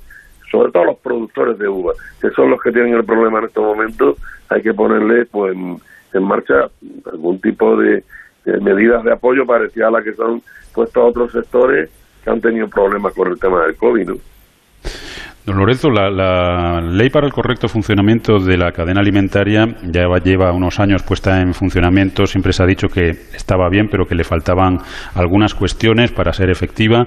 sobre 0.51 0.73
todo 0.73 0.83
a 0.83 0.87
los 0.87 0.99
productores 0.99 1.59
de 1.59 1.69
uva, 1.69 1.93
que 2.21 2.31
son 2.31 2.51
los 2.51 2.61
que 2.61 2.73
tienen 2.73 2.95
el 2.95 3.05
problema 3.05 3.39
en 3.39 3.47
estos 3.47 3.65
momentos, 3.65 4.17
hay 4.49 4.63
que 4.63 4.75
ponerle 4.75 5.27
pues 5.27 5.55
en, 5.55 6.23
marcha 6.23 6.71
algún 7.13 7.41
tipo 7.41 7.77
de, 7.77 8.03
medidas 8.61 9.05
de 9.05 9.13
apoyo 9.13 9.45
parecidas 9.45 9.89
a 9.89 9.91
las 9.91 10.05
que 10.05 10.15
son 10.15 10.41
puestos 10.73 11.03
a 11.03 11.07
otros 11.07 11.33
sectores 11.33 11.91
han 12.31 12.41
tenido 12.41 12.69
problemas 12.69 13.13
con 13.15 13.29
el 13.29 13.39
tema 13.39 13.63
del 13.65 13.77
COVID, 13.77 14.07
¿no? 14.09 14.15
Don 15.47 15.59
Lorenzo, 15.59 15.91
la, 15.91 16.81
ley 16.81 17.09
para 17.09 17.29
el 17.29 17.33
correcto 17.33 17.69
funcionamiento 17.69 18.41
de 18.41 18.57
la 18.57 18.73
cadena 18.73 19.01
alimentaria 19.01 19.77
ya 19.85 20.09
lleva 20.19 20.51
unos 20.51 20.81
años 20.81 21.05
puesta 21.05 21.41
en 21.41 21.55
funcionamiento. 21.55 22.27
Siempre 22.27 22.53
se 22.53 22.65
ha 22.65 22.67
dicho 22.67 22.89
que 22.89 23.11
estaba 23.11 23.69
bien, 23.69 23.87
pero 23.89 24.07
que 24.07 24.17
le 24.17 24.25
faltaban 24.25 24.81
algunas 25.15 25.55
cuestiones 25.55 26.11
para 26.11 26.33
ser 26.33 26.51
efectiva. 26.51 27.07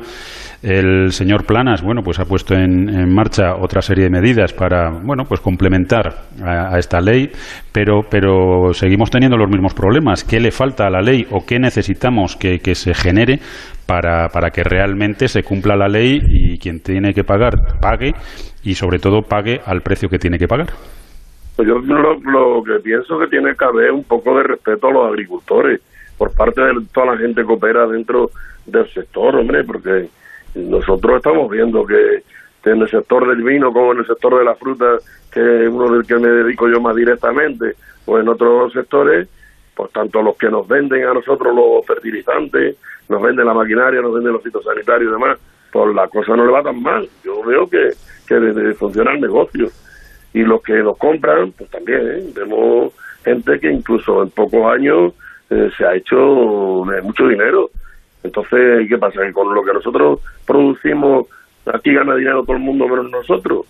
El 0.62 1.14
señor 1.14 1.46
Planas, 1.46 1.82
bueno, 1.82 2.02
pues 2.04 2.20
ha 2.20 2.26
puesto 2.26 2.54
en, 2.54 3.14
marcha 3.14 3.56
otra 3.56 3.82
serie 3.82 4.06
de 4.06 4.10
medidas 4.10 4.52
para, 4.52 4.90
bueno, 4.90 5.24
pues 5.24 5.40
complementar 5.40 6.14
a, 6.44 6.78
esta 6.78 7.00
ley, 7.00 7.32
pero, 7.72 8.02
pero 8.10 8.74
seguimos 8.74 9.10
teniendo 9.10 9.38
los 9.38 9.50
mismos 9.50 9.74
problemas. 9.74 10.26
¿Qué 10.26 10.42
le 10.42 10.52
falta 10.52 10.88
a 10.88 10.90
la 10.90 11.02
ley 11.02 11.26
o 11.32 11.46
qué 11.46 11.60
necesitamos 11.60 12.36
que, 12.36 12.60
que 12.60 12.76
se 12.76 12.94
genere 12.94 13.40
para, 13.88 14.28
para 14.28 14.50
que 14.50 14.64
realmente 14.64 15.30
se 15.30 15.44
cumpla 15.44 15.78
la 15.78 15.88
ley 15.88 16.20
y 16.28 16.60
quien 16.60 16.82
tiene 16.82 17.14
que 17.14 17.24
pagar 17.24 17.80
pague 17.80 18.12
y 18.62 18.74
sobre 18.74 19.00
todo 19.00 19.22
pague 19.22 19.62
al 19.66 19.80
precio 19.80 20.10
que 20.10 20.20
tiene 20.20 20.38
que 20.38 20.48
pagar? 20.48 20.68
Pues 21.56 21.70
yo 21.70 21.76
lo, 21.80 22.20
lo 22.20 22.64
que 22.64 22.82
pienso 22.84 23.18
que 23.18 23.28
tiene 23.28 23.56
que 23.56 23.66
haber 23.66 23.92
un 23.92 24.04
poco 24.04 24.36
de 24.38 24.44
respeto 24.44 24.88
a 24.88 24.92
los 24.92 25.08
agricultores 25.08 25.80
por 26.18 26.36
parte 26.36 26.62
de 26.62 26.74
toda 26.94 27.14
la 27.14 27.18
gente 27.18 27.46
que 27.46 27.54
opera 27.54 27.88
dentro 27.88 28.30
del 28.66 28.88
sector, 28.90 29.38
hombre, 29.38 29.64
porque 29.64 30.10
nosotros 30.56 31.18
estamos 31.18 31.50
viendo 31.50 31.86
que, 31.86 32.24
en 32.66 32.82
el 32.82 32.90
sector 32.90 33.28
del 33.28 33.44
vino 33.44 33.72
como 33.72 33.94
en 33.94 34.00
el 34.00 34.08
sector 34.08 34.38
de 34.38 34.46
la 34.46 34.56
fruta, 34.56 34.98
que 35.32 35.64
es 35.64 35.70
uno 35.70 35.92
del 35.92 36.06
que 36.06 36.16
me 36.16 36.28
dedico 36.28 36.68
yo 36.68 36.80
más 36.80 36.96
directamente, 36.96 37.76
o 38.06 38.20
en 38.20 38.28
otros 38.28 38.74
sectores, 38.74 39.28
pues 39.76 39.92
tanto 39.92 40.22
los 40.22 40.36
que 40.38 40.50
nos 40.50 40.68
venden 40.68 41.06
a 41.06 41.14
nosotros 41.14 41.56
los 41.56 41.86
fertilizantes, 41.86 42.76
nos 43.08 43.22
venden 43.22 43.46
la 43.46 43.54
maquinaria, 43.54 44.02
nos 44.02 44.14
venden 44.14 44.34
los 44.34 44.44
fitosanitarios 44.44 45.10
y 45.10 45.14
demás, 45.14 45.40
pues 45.72 45.96
la 45.96 46.08
cosa 46.08 46.36
no 46.36 46.46
le 46.46 46.52
va 46.52 46.64
tan 46.64 46.82
mal. 46.82 47.08
Yo 47.24 47.44
veo 47.44 47.70
que, 47.70 47.92
que 48.28 48.74
funciona 48.74 49.14
el 49.14 49.22
negocio. 49.22 49.70
Y 50.34 50.44
los 50.44 50.62
que 50.62 50.74
nos 50.84 50.98
compran, 50.98 51.52
pues 51.54 51.70
también, 51.70 52.02
¿eh? 52.02 52.24
vemos 52.36 52.94
gente 53.24 53.60
que 53.60 53.72
incluso 53.72 54.22
en 54.22 54.30
pocos 54.30 54.66
años 54.72 55.14
eh, 55.50 55.70
se 55.76 55.86
ha 55.86 55.96
hecho 55.96 56.18
mucho 57.04 57.28
dinero 57.28 57.72
entonces, 58.24 58.88
¿qué 58.88 58.98
pasa? 58.98 59.22
Que 59.22 59.32
con 59.32 59.54
lo 59.54 59.64
que 59.64 59.74
nosotros 59.74 60.20
producimos, 60.46 61.28
aquí 61.66 61.94
gana 61.94 62.16
dinero 62.16 62.44
todo 62.44 62.58
el 62.58 62.62
mundo 62.62 62.88
menos 62.88 63.10
nosotros. 63.10 63.66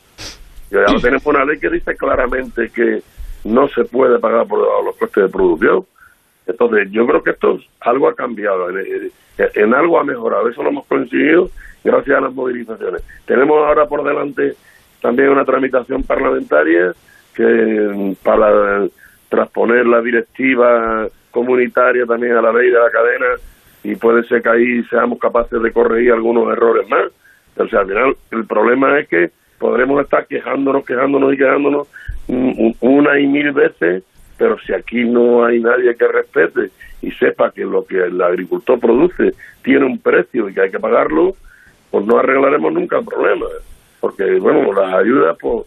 Y 0.72 0.76
ahora 0.76 0.96
tenemos 1.02 1.26
una 1.26 1.46
ley 1.46 1.60
que 1.60 1.70
dice 1.70 1.96
claramente 1.96 2.70
que 2.70 3.02
no 3.44 3.68
se 3.70 3.86
puede 3.86 4.20
pagar 4.20 4.48
por 4.48 4.60
los 4.84 4.96
costes 4.98 5.24
de 5.24 5.30
producción. 5.30 5.86
Entonces, 6.46 6.90
yo 6.92 7.06
creo 7.06 7.24
que 7.24 7.32
esto 7.32 7.60
algo 7.82 8.10
ha 8.10 8.16
cambiado, 8.16 8.70
en, 8.70 9.74
algo 9.74 10.00
ha 10.00 10.04
mejorado. 10.04 10.50
Eso 10.50 10.64
lo 10.64 10.70
hemos 10.70 10.86
conseguido 10.88 11.50
gracias 11.84 12.18
a 12.18 12.22
las 12.22 12.34
movilizaciones. 12.34 13.04
Tenemos 13.26 13.58
ahora 13.66 13.86
por 13.86 14.04
delante 14.04 14.56
también 15.02 15.30
una 15.30 15.46
tramitación 15.46 16.04
parlamentaria 16.04 16.94
que 17.36 18.16
para 18.24 18.86
transponer 19.30 19.86
la 19.86 20.02
directiva 20.02 21.08
comunitaria 21.32 22.06
también 22.06 22.36
a 22.36 22.42
la 22.42 22.52
ley 22.52 22.70
de 22.70 22.80
la 22.80 22.90
cadena 22.90 23.26
y 23.84 23.96
puede 23.96 24.24
ser 24.24 24.42
que 24.42 24.50
ahí 24.50 24.84
seamos 24.86 25.20
capaces 25.20 25.62
de 25.62 25.72
corregir 25.72 26.12
algunos 26.12 26.52
errores 26.52 26.88
más. 26.90 27.12
O 27.58 27.68
sea, 27.68 27.82
al 27.82 27.88
final 27.88 28.16
el 28.32 28.46
problema 28.46 29.00
es 29.00 29.08
que 29.08 29.32
podremos 29.58 30.02
estar 30.02 30.26
quejándonos, 30.28 30.86
quejándonos 30.86 31.34
y 31.34 31.38
quejándonos 31.38 31.88
una 32.80 33.20
y 33.20 33.28
mil 33.28 33.52
veces, 33.52 34.04
pero 34.38 34.58
si 34.60 34.74
aquí 34.74 35.04
no 35.04 35.44
hay 35.44 35.60
nadie 35.60 35.96
que 35.96 36.08
respete 36.08 36.70
y 37.02 37.12
sepa 37.12 37.52
que 37.52 37.66
lo 37.66 37.86
que 37.86 37.98
el 37.98 38.22
agricultor 38.22 38.80
produce 38.80 39.34
tiene 39.64 39.86
un 39.86 40.00
precio 40.00 40.48
y 40.48 40.54
que 40.54 40.62
hay 40.62 40.72
que 40.72 40.80
pagarlo, 40.80 41.36
pues 41.90 42.06
no 42.06 42.18
arreglaremos 42.18 42.72
nunca 42.74 43.00
el 43.00 43.06
problema. 43.06 43.46
Porque, 44.00 44.40
bueno, 44.40 44.72
las 44.72 44.94
ayudas 44.94 45.38
pues, 45.40 45.66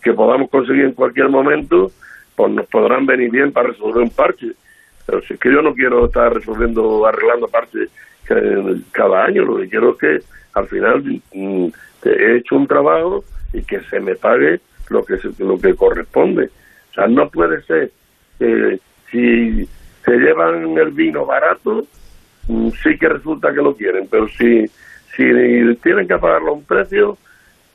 que 0.00 0.12
podamos 0.12 0.48
conseguir 0.50 0.84
en 0.84 0.92
cualquier 0.92 1.28
momento, 1.28 1.90
pues 2.34 2.52
nos 2.52 2.66
podrán 2.66 3.04
venir 3.04 3.30
bien 3.30 3.52
para 3.52 3.68
resolver 3.68 4.02
un 4.02 4.10
parche 4.10 4.52
pero 5.06 5.22
si 5.22 5.34
es 5.34 5.40
que 5.40 5.52
yo 5.52 5.62
no 5.62 5.72
quiero 5.72 6.06
estar 6.06 6.34
resolviendo, 6.34 7.06
arreglando 7.06 7.48
partes 7.48 7.90
cada 8.90 9.24
año, 9.24 9.44
lo 9.44 9.56
que 9.58 9.68
quiero 9.68 9.92
es 9.92 9.98
que 9.98 10.20
al 10.54 10.66
final 10.66 11.22
mm, 11.32 11.66
he 12.04 12.36
hecho 12.36 12.56
un 12.56 12.66
trabajo 12.66 13.24
y 13.52 13.62
que 13.62 13.80
se 13.82 14.00
me 14.00 14.16
pague 14.16 14.60
lo 14.88 15.04
que 15.04 15.18
lo 15.38 15.58
que 15.58 15.74
corresponde. 15.74 16.50
O 16.90 16.94
sea, 16.94 17.06
no 17.06 17.28
puede 17.30 17.62
ser 17.62 17.90
que 18.38 18.80
si 19.10 19.68
se 20.04 20.12
llevan 20.12 20.76
el 20.76 20.90
vino 20.90 21.24
barato, 21.24 21.86
mm, 22.48 22.70
sí 22.82 22.98
que 22.98 23.08
resulta 23.08 23.52
que 23.52 23.62
lo 23.62 23.76
quieren, 23.76 24.08
pero 24.10 24.28
si 24.28 24.66
si 25.16 25.24
tienen 25.82 26.08
que 26.08 26.18
pagarlo 26.18 26.50
a 26.50 26.54
un 26.54 26.64
precio, 26.64 27.16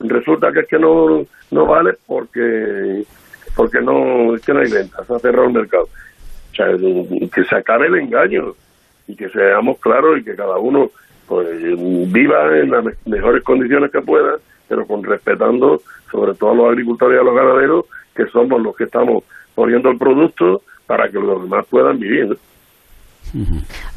resulta 0.00 0.52
que 0.52 0.60
es 0.60 0.68
que 0.68 0.78
no 0.78 1.24
no 1.50 1.66
vale 1.66 1.94
porque 2.06 3.04
porque 3.56 3.80
no 3.80 4.34
es 4.34 4.42
que 4.42 4.52
no 4.52 4.60
hay 4.60 4.70
ventas, 4.70 5.10
ha 5.10 5.18
cerrado 5.18 5.46
el 5.46 5.54
mercado. 5.54 5.88
O 6.52 6.54
sea, 6.54 6.66
que 7.34 7.44
se 7.44 7.56
acabe 7.56 7.86
el 7.86 7.96
engaño 7.96 8.54
y 9.08 9.16
que 9.16 9.28
seamos 9.30 9.78
claros 9.78 10.18
y 10.18 10.24
que 10.24 10.36
cada 10.36 10.58
uno 10.58 10.90
pues 11.26 11.48
viva 12.12 12.58
en 12.58 12.70
las 12.70 12.84
mejores 13.06 13.42
condiciones 13.42 13.90
que 13.90 14.02
pueda, 14.02 14.36
pero 14.68 14.86
con 14.86 15.02
respetando 15.02 15.80
sobre 16.10 16.34
todo 16.34 16.50
a 16.50 16.54
los 16.54 16.68
agricultores 16.68 17.16
y 17.16 17.20
a 17.20 17.24
los 17.24 17.34
ganaderos, 17.34 17.86
que 18.14 18.26
somos 18.26 18.60
los 18.60 18.76
que 18.76 18.84
estamos 18.84 19.24
poniendo 19.54 19.90
el 19.90 19.98
producto 19.98 20.62
para 20.86 21.08
que 21.08 21.18
los 21.18 21.42
demás 21.42 21.64
puedan 21.70 21.98
vivir. 21.98 22.36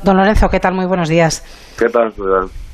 Don 0.04 0.18
Lorenzo, 0.18 0.50
¿qué 0.50 0.60
tal? 0.60 0.74
Muy 0.74 0.86
buenos 0.86 1.10
días. 1.10 1.44
¿Qué 1.78 1.90
tal, 1.90 2.14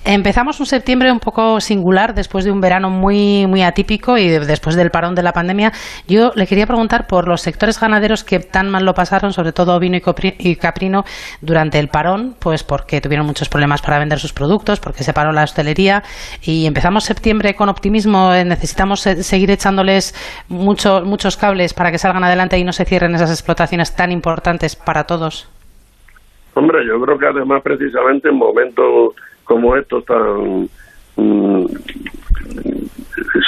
Empezamos 0.04 0.60
un 0.60 0.66
septiembre 0.66 1.12
un 1.12 1.20
poco 1.20 1.62
singular 1.62 2.16
después 2.16 2.44
de 2.44 2.52
un 2.52 2.60
verano 2.60 2.90
muy, 2.90 3.46
muy 3.46 3.62
atípico 3.62 4.18
y 4.18 4.30
después 4.30 4.76
del 4.76 4.90
parón 4.90 5.14
de 5.14 5.22
la 5.22 5.32
pandemia. 5.32 5.72
Yo 6.08 6.32
le 6.34 6.48
quería 6.48 6.66
preguntar 6.66 7.06
por 7.06 7.28
los 7.28 7.42
sectores 7.42 7.80
ganaderos 7.80 8.24
que 8.24 8.40
tan 8.40 8.68
mal 8.72 8.84
lo 8.84 8.96
pasaron, 8.96 9.32
sobre 9.32 9.54
todo 9.54 9.76
ovino 9.76 9.98
y 9.98 10.56
caprino, 10.56 11.04
durante 11.42 11.78
el 11.78 11.88
parón, 11.90 12.36
pues 12.40 12.64
porque 12.64 13.00
tuvieron 13.00 13.28
muchos 13.28 13.48
problemas 13.48 13.84
para 13.84 14.00
vender 14.00 14.18
sus 14.18 14.34
productos, 14.34 14.80
porque 14.80 15.04
se 15.04 15.14
paró 15.14 15.32
la 15.34 15.44
hostelería 15.44 16.02
y 16.42 16.66
empezamos 16.66 17.04
septiembre 17.04 17.54
con 17.54 17.70
optimismo. 17.70 18.34
Eh, 18.34 18.44
necesitamos 18.44 19.02
seguir 19.02 19.52
echándoles 19.52 20.16
muchos 20.48 21.38
cables 21.38 21.76
para 21.76 21.92
que 21.92 22.00
salgan 22.00 22.24
adelante 22.24 22.58
y 22.58 22.64
no 22.64 22.74
se 22.74 22.86
cierren 22.86 23.14
esas 23.14 23.30
explotaciones 23.30 23.96
tan 23.96 24.12
importantes 24.12 24.76
para 24.76 25.04
todos. 25.04 25.51
Hombre, 26.54 26.86
yo 26.86 27.00
creo 27.02 27.18
que 27.18 27.28
además 27.28 27.62
precisamente 27.62 28.30
en 28.30 28.36
momentos 28.36 29.16
como 29.46 29.76
estos 29.76 30.06
tan 30.06 30.70
mm, 31.16 31.66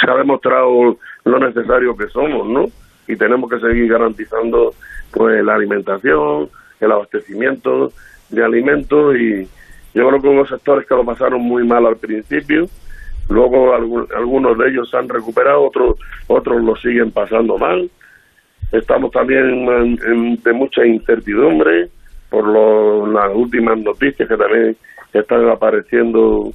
se 0.00 0.10
ha 0.10 0.16
demostrado 0.16 0.96
lo 1.24 1.38
necesario 1.38 1.96
que 1.96 2.08
somos, 2.08 2.46
¿no? 2.48 2.66
Y 3.06 3.16
tenemos 3.16 3.50
que 3.50 3.60
seguir 3.60 3.88
garantizando 3.88 4.74
pues 5.12 5.44
la 5.44 5.54
alimentación, 5.54 6.48
el 6.80 6.92
abastecimiento 6.92 7.92
de 8.30 8.44
alimentos 8.44 9.16
y 9.16 9.48
yo 9.94 10.08
creo 10.08 10.20
que 10.20 10.28
unos 10.28 10.48
sectores 10.48 10.86
que 10.88 10.94
lo 10.94 11.04
pasaron 11.04 11.40
muy 11.40 11.64
mal 11.64 11.86
al 11.86 11.96
principio, 11.96 12.66
luego 13.28 13.74
algunos 13.74 14.58
de 14.58 14.68
ellos 14.68 14.90
se 14.90 14.96
han 14.96 15.08
recuperado, 15.08 15.62
otros 15.62 15.98
otros 16.26 16.62
lo 16.62 16.74
siguen 16.76 17.10
pasando 17.12 17.58
mal. 17.58 17.88
Estamos 18.72 19.12
también 19.12 19.96
de 20.42 20.52
mucha 20.52 20.84
incertidumbre 20.84 21.90
por 22.34 23.08
las 23.12 23.32
últimas 23.32 23.78
noticias 23.78 24.28
que 24.28 24.36
también 24.36 24.76
están 25.12 25.48
apareciendo 25.48 26.52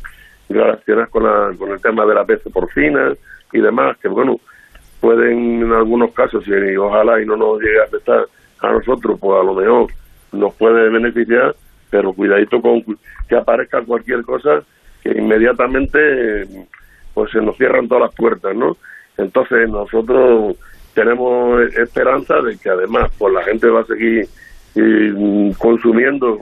relacionadas 0.50 1.10
con, 1.10 1.24
la, 1.24 1.56
con 1.58 1.72
el 1.72 1.82
tema 1.82 2.06
de 2.06 2.16
la 2.16 2.26
peste 2.26 2.50
porcina 2.50 3.14
y 3.54 3.62
demás, 3.62 3.96
que 4.00 4.10
bueno, 4.10 4.36
pueden 5.00 5.62
en 5.62 5.72
algunos 5.72 6.12
casos, 6.14 6.44
y 6.46 6.76
ojalá 6.76 7.22
y 7.22 7.26
no 7.26 7.38
nos 7.38 7.62
llegue 7.62 7.80
a 7.80 7.86
afectar 7.86 8.26
a 8.60 8.72
nosotros, 8.74 9.18
pues 9.22 9.40
a 9.40 9.44
lo 9.46 9.54
mejor 9.54 9.88
nos 10.34 10.54
puede 10.56 10.90
beneficiar, 10.90 11.56
pero 11.90 12.12
cuidadito 12.12 12.62
con 12.62 12.84
que 13.30 13.36
aparezca 13.38 13.82
cualquier 13.82 14.24
cosa 14.24 14.62
que 15.02 15.12
inmediatamente 15.12 16.46
pues 17.14 17.32
se 17.32 17.40
nos 17.40 17.56
cierran 17.56 17.88
todas 17.88 18.10
las 18.10 18.16
puertas, 18.16 18.54
¿no? 18.54 18.76
Entonces 19.18 19.70
nosotros 19.70 20.58
tenemos 20.94 21.62
esperanza 21.78 22.42
de 22.42 22.58
que 22.58 22.70
además 22.70 23.10
pues 23.18 23.34
la 23.34 23.44
gente 23.44 23.70
va 23.70 23.80
a 23.80 23.86
seguir 23.86 24.28
eh, 24.80 25.54
consumiendo, 25.58 26.42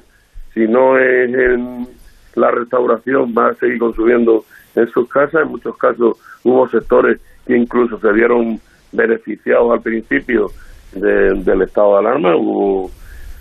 si 0.53 0.67
no 0.67 0.98
es 0.98 1.34
en 1.34 1.88
la 2.36 2.51
restauración 2.51 3.34
va 3.36 3.50
a 3.50 3.56
seguir 3.56 3.79
consumiendo 3.79 4.46
en 4.75 4.88
sus 4.89 5.10
casas. 5.10 5.44
En 5.44 5.50
muchos 5.50 5.75
casos 5.77 6.17
hubo 6.44 6.67
sectores 6.70 7.20
que 7.46 7.58
incluso 7.58 8.00
se 8.00 8.12
vieron 8.12 8.60
beneficiados 8.91 9.72
al 9.72 9.82
principio 9.82 10.51
del 10.94 11.62
estado 11.62 11.94
de 11.94 12.00
alarma, 12.00 12.36
hubo, 12.36 12.91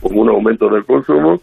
un 0.03 0.29
aumento 0.29 0.69
del 0.69 0.85
consumo. 0.85 1.41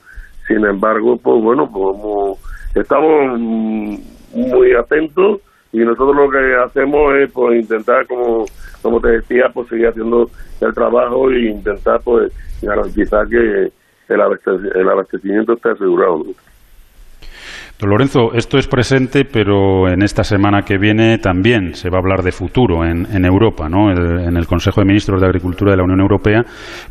Sin 0.48 0.66
embargo, 0.66 1.18
pues 1.18 1.42
bueno, 1.42 1.70
pues 1.72 2.38
estamos 2.76 3.40
muy 3.40 4.74
atentos 4.74 5.42
y 5.72 5.80
nosotros 5.80 6.16
lo 6.16 6.30
que 6.30 6.56
hacemos 6.56 7.16
es 7.16 7.32
pues 7.32 7.62
intentar, 7.62 8.06
como, 8.08 8.46
como 8.82 9.00
te 9.00 9.10
decía, 9.10 9.50
pues 9.54 9.70
seguir 9.70 9.88
haciendo 9.88 10.30
el 10.60 10.74
trabajo 10.74 11.32
e 11.32 11.50
intentar 11.50 12.02
pues 12.04 12.32
garantizar 12.64 13.28
que 13.28 13.72
el 14.10 14.90
abastecimiento 14.90 15.54
esté 15.54 15.72
asegurado. 15.72 16.24
Don 17.80 17.90
Lorenzo, 17.90 18.34
esto 18.34 18.58
es 18.58 18.68
presente, 18.68 19.26
pero 19.26 19.90
en 19.90 20.04
esta 20.04 20.24
semana 20.24 20.62
que 20.62 20.78
viene 20.78 21.18
también 21.18 21.74
se 21.74 21.90
va 21.90 21.98
a 21.98 22.02
hablar 22.02 22.22
de 22.22 22.32
futuro 22.32 22.86
en, 22.86 23.26
Europa, 23.26 23.68
¿no? 23.68 23.92
en 23.92 24.38
el 24.38 24.46
Consejo 24.46 24.80
de 24.80 24.86
Ministros 24.86 25.20
de 25.20 25.28
Agricultura 25.28 25.72
de 25.72 25.78
la 25.78 25.84
Unión 25.84 26.00
Europea, 26.00 26.44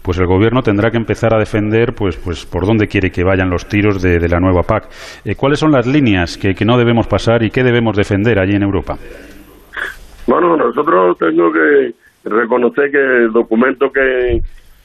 pues 0.03 0.19
el 0.19 0.27
Gobierno 0.27 0.61
tendrá 0.61 0.91
que 0.91 0.99
empezar 0.99 1.35
a 1.35 1.39
defender, 1.39 1.95
pues, 1.97 2.17
pues 2.17 2.45
por 2.45 2.67
dónde 2.67 2.89
quiere 2.89 3.11
que 3.11 3.23
vayan 3.23 3.49
los 3.49 3.67
tiros 3.69 4.03
de, 4.03 4.29
la 4.29 4.41
nueva 4.41 4.63
PAC. 4.63 4.89
Eh, 5.25 5.35
¿Cuáles 5.35 5.61
son 5.61 5.71
las 5.71 5.87
líneas 5.87 6.37
que, 6.37 6.53
no 6.65 6.77
debemos 6.77 7.07
pasar 7.07 7.43
y 7.43 7.51
qué 7.51 7.63
debemos 7.63 7.97
defender 7.97 8.39
allí 8.39 8.55
en 8.55 8.63
Europa? 8.63 8.97
Bueno, 10.27 10.57
nosotros 10.57 11.17
tengo 11.19 11.51
que 11.53 11.95
reconocer 12.25 12.91
que 12.91 12.99
el 12.99 13.33
documento 13.33 13.91
que 13.91 14.41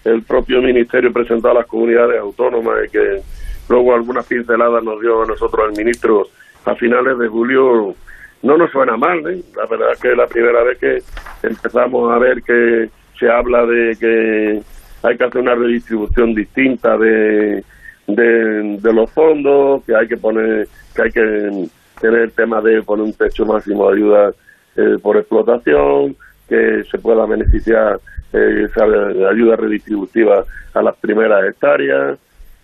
el 0.08 0.24
propio 0.24 0.62
Ministerio 0.62 1.12
presentó 1.12 1.52
a 1.52 1.56
las 1.56 1.66
comunidades 1.66 2.20
autónomas 2.20 2.76
y 2.86 2.89
que 2.89 3.22
luego 3.70 3.93
algunas 3.93 4.26
pinceladas 4.26 4.84
nos 4.84 5.02
dio 5.02 5.24
a 5.24 5.26
nosotros 5.26 5.70
el 5.70 5.78
ministro 5.78 6.28
a 6.65 6.76
finales 6.76 7.17
de 7.17 7.28
julio, 7.28 7.96
no 8.43 8.58
nos 8.58 8.72
suena 8.72 8.98
mal, 8.98 9.20
¿eh? 9.28 9.41
la 9.56 9.65
verdad 9.65 9.93
es 9.93 10.00
que 10.00 10.12
es 10.12 10.17
la 10.17 10.28
primera 10.28 10.63
vez 10.63 10.78
que 10.78 11.02
empezamos 11.43 12.12
a 12.12 12.17
ver 12.20 12.41
que 12.43 12.89
se 13.20 13.30
habla 13.30 13.65
de 13.65 13.96
que 14.00 14.62
hay 15.04 15.17
que 15.17 15.24
hacer 15.24 15.41
una 15.41 15.56
redistribución 15.56 16.36
distinta 16.36 16.98
de, 16.98 17.63
de, 18.08 18.93
los 18.93 19.12
fondos, 19.12 19.84
que 19.86 19.96
hay 19.96 20.08
que 20.08 20.17
poner, 20.17 20.67
que 20.96 21.02
hay 21.02 21.12
que 21.12 21.67
tener 22.00 22.22
el 22.22 22.32
tema 22.32 22.62
de 22.62 22.82
poner 22.84 23.06
un 23.06 23.13
techo 23.13 23.46
máximo 23.46 23.89
de 23.89 23.98
ayuda 23.98 24.32
eh, 24.76 24.98
por 25.02 25.17
explotación, 25.17 26.15
que 26.47 26.83
se 26.89 26.97
pueda 26.97 27.25
beneficiar 27.25 27.99
eh, 28.33 28.67
esa 28.69 28.83
ayuda 28.83 29.55
redistributiva 29.55 30.43
a 30.73 30.81
las 30.81 30.95
primeras 30.97 31.45
hectáreas, 31.45 32.17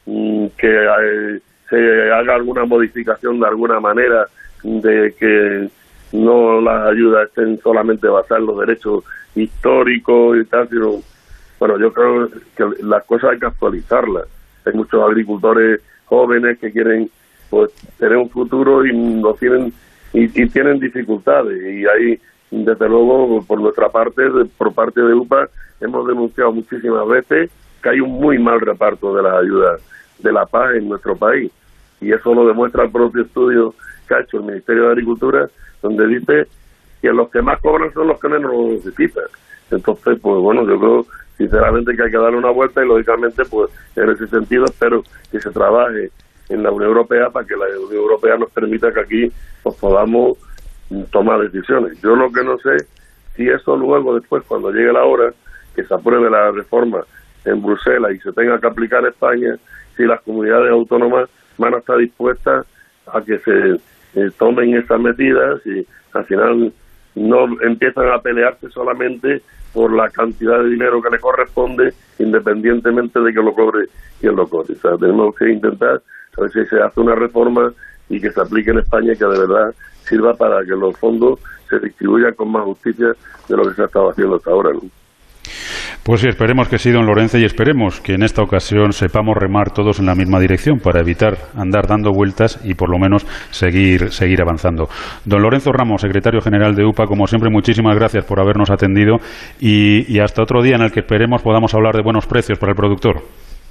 Mm, 0.05 0.47
que 0.57 0.67
eh, 0.67 1.39
se 1.69 2.11
haga 2.11 2.35
alguna 2.35 2.65
modificación 2.65 3.39
de 3.39 3.47
alguna 3.47 3.79
manera 3.79 4.27
de 4.63 5.15
que 5.17 5.69
no 6.11 6.59
las 6.59 6.87
ayudas 6.91 7.29
estén 7.29 7.57
solamente 7.61 8.07
basadas 8.07 8.41
en 8.41 8.47
los 8.47 8.59
derechos 8.59 9.03
históricos 9.33 10.37
y 10.37 10.45
tal, 10.45 10.67
sino, 10.69 11.01
bueno, 11.57 11.79
yo 11.79 11.93
creo 11.93 12.29
que 12.55 12.83
las 12.83 13.03
cosas 13.05 13.31
hay 13.31 13.39
que 13.39 13.45
actualizarlas. 13.45 14.25
Hay 14.65 14.73
muchos 14.73 15.01
agricultores 15.01 15.81
jóvenes 16.05 16.59
que 16.59 16.71
quieren 16.71 17.09
pues 17.49 17.71
tener 17.97 18.17
un 18.17 18.29
futuro 18.29 18.85
y 18.85 18.93
no 18.93 19.33
tienen 19.35 19.73
y, 20.11 20.27
tienen 20.27 20.79
dificultades 20.79 21.59
y 21.63 21.85
ahí 21.85 22.19
desde 22.53 22.87
luego 22.87 23.43
por 23.47 23.59
nuestra 23.59 23.89
parte 23.89 24.21
por 24.57 24.73
parte 24.73 25.01
de 25.01 25.13
UPA 25.13 25.49
hemos 25.81 26.07
denunciado 26.07 26.51
muchísimas 26.51 27.07
veces 27.07 27.49
que 27.81 27.89
hay 27.89 27.99
un 27.99 28.11
muy 28.11 28.37
mal 28.37 28.61
reparto 28.61 29.15
de 29.15 29.23
las 29.23 29.33
ayudas 29.41 29.81
de 30.19 30.31
la 30.31 30.45
paz 30.45 30.75
en 30.75 30.87
nuestro 30.87 31.15
país. 31.15 31.51
Y 31.99 32.11
eso 32.11 32.33
lo 32.33 32.45
demuestra 32.45 32.83
el 32.83 32.91
propio 32.91 33.23
estudio 33.23 33.73
que 34.07 34.13
ha 34.13 34.19
hecho 34.21 34.37
el 34.37 34.43
Ministerio 34.43 34.83
de 34.83 34.91
Agricultura, 34.91 35.49
donde 35.81 36.07
dice 36.07 36.47
que 37.01 37.11
los 37.11 37.29
que 37.29 37.41
más 37.41 37.59
cobran 37.59 37.91
son 37.91 38.07
los 38.07 38.19
que 38.19 38.29
menos 38.29 38.51
lo 38.51 38.67
necesitan. 38.67 39.23
Entonces, 39.71 40.19
pues 40.21 40.41
bueno, 40.41 40.65
yo 40.67 40.79
creo 40.79 41.05
sinceramente 41.37 41.95
que 41.95 42.03
hay 42.03 42.11
que 42.11 42.17
darle 42.17 42.37
una 42.37 42.51
vuelta 42.51 42.83
y 42.83 42.87
lógicamente, 42.87 43.43
pues 43.45 43.71
en 43.95 44.09
ese 44.09 44.27
sentido 44.27 44.65
espero 44.65 45.01
que 45.31 45.41
se 45.41 45.49
trabaje 45.49 46.11
en 46.49 46.61
la 46.61 46.71
Unión 46.71 46.89
Europea 46.89 47.29
para 47.29 47.45
que 47.45 47.55
la 47.55 47.65
Unión 47.65 48.03
Europea 48.03 48.37
nos 48.37 48.51
permita 48.51 48.93
que 48.93 48.99
aquí 48.99 49.31
pues, 49.63 49.75
podamos 49.77 50.37
tomar 51.11 51.41
decisiones. 51.41 51.99
Yo 52.01 52.15
lo 52.15 52.31
que 52.31 52.43
no 52.43 52.57
sé 52.59 52.85
si 53.35 53.47
eso 53.49 53.75
luego 53.75 54.15
después 54.15 54.43
cuando 54.47 54.71
llegue 54.71 54.93
la 54.93 55.03
hora 55.03 55.33
que 55.75 55.83
se 55.83 55.93
apruebe 55.93 56.29
la 56.29 56.51
reforma 56.51 57.03
en 57.45 57.61
Bruselas 57.61 58.13
y 58.13 58.19
se 58.19 58.31
tenga 58.31 58.59
que 58.59 58.67
aplicar 58.67 59.01
en 59.01 59.07
España, 59.07 59.57
si 59.97 60.03
las 60.03 60.21
comunidades 60.21 60.71
autónomas 60.71 61.29
van 61.57 61.73
a 61.73 61.77
estar 61.77 61.97
dispuestas 61.97 62.65
a 63.07 63.21
que 63.21 63.39
se 63.39 63.79
eh, 64.15 64.29
tomen 64.37 64.75
esas 64.75 64.99
medidas 64.99 65.65
y 65.65 65.85
al 66.13 66.25
final 66.25 66.73
no 67.15 67.61
empiezan 67.61 68.09
a 68.09 68.19
pelearse 68.19 68.69
solamente 68.69 69.41
por 69.73 69.91
la 69.93 70.09
cantidad 70.09 70.59
de 70.59 70.69
dinero 70.69 71.01
que 71.01 71.09
le 71.09 71.19
corresponde, 71.19 71.93
independientemente 72.19 73.19
de 73.19 73.33
que 73.33 73.41
lo 73.41 73.53
cobre 73.53 73.87
quien 74.19 74.35
lo 74.35 74.47
cobre. 74.47 74.73
O 74.73 74.77
sea, 74.77 74.97
tenemos 74.97 75.35
que 75.35 75.49
intentar 75.49 76.01
a 76.37 76.41
ver 76.41 76.51
si 76.51 76.65
se 76.65 76.81
hace 76.81 76.99
una 76.99 77.15
reforma 77.15 77.71
y 78.09 78.19
que 78.19 78.31
se 78.31 78.41
aplique 78.41 78.71
en 78.71 78.79
España 78.79 79.13
y 79.13 79.17
que 79.17 79.25
de 79.25 79.39
verdad 79.39 79.73
sirva 80.03 80.33
para 80.33 80.63
que 80.65 80.75
los 80.75 80.97
fondos 80.99 81.39
se 81.69 81.79
distribuyan 81.79 82.33
con 82.33 82.51
más 82.51 82.63
justicia 82.63 83.07
de 83.47 83.57
lo 83.57 83.63
que 83.63 83.73
se 83.75 83.81
ha 83.83 83.85
estado 83.85 84.09
haciendo 84.09 84.35
hasta 84.35 84.51
ahora. 84.51 84.71
Pues 86.05 86.19
sí, 86.19 86.27
esperemos 86.27 86.67
que 86.67 86.77
sí, 86.77 86.91
don 86.91 87.05
Lorenzo, 87.05 87.37
y 87.37 87.45
esperemos 87.45 88.01
que 88.01 88.15
en 88.15 88.23
esta 88.23 88.41
ocasión 88.41 88.91
sepamos 88.91 89.37
remar 89.37 89.71
todos 89.71 89.99
en 89.99 90.05
la 90.05 90.15
misma 90.15 90.39
dirección 90.39 90.79
para 90.79 90.99
evitar 90.99 91.35
andar 91.55 91.87
dando 91.87 92.11
vueltas 92.11 92.59
y 92.65 92.73
por 92.73 92.89
lo 92.89 92.97
menos 92.99 93.23
seguir, 93.51 94.11
seguir 94.11 94.41
avanzando. 94.41 94.87
Don 95.23 95.41
Lorenzo 95.41 95.71
Ramos, 95.71 96.01
secretario 96.01 96.41
general 96.41 96.75
de 96.75 96.85
UPA, 96.85 97.05
como 97.05 97.25
siempre, 97.25 97.49
muchísimas 97.49 97.95
gracias 97.95 98.25
por 98.25 98.41
habernos 98.41 98.69
atendido 98.69 99.17
y, 99.61 100.19
hasta 100.19 100.43
otro 100.43 100.61
día 100.61 100.75
en 100.75 100.81
el 100.81 100.91
que 100.91 101.01
esperemos 101.01 101.41
podamos 101.41 101.73
hablar 101.73 101.95
de 101.95 102.03
buenos 102.03 102.27
precios 102.27 102.59
para 102.59 102.71
el 102.71 102.75
productor. 102.75 103.21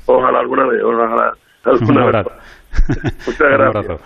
Ojalá 0.06 0.40
alguna 0.40 0.66
vez, 0.66 0.82
ojalá. 0.82 1.32
Alguna 1.64 2.06
vez. 2.06 2.26
Muchas 3.26 3.38
gracias. 3.38 4.00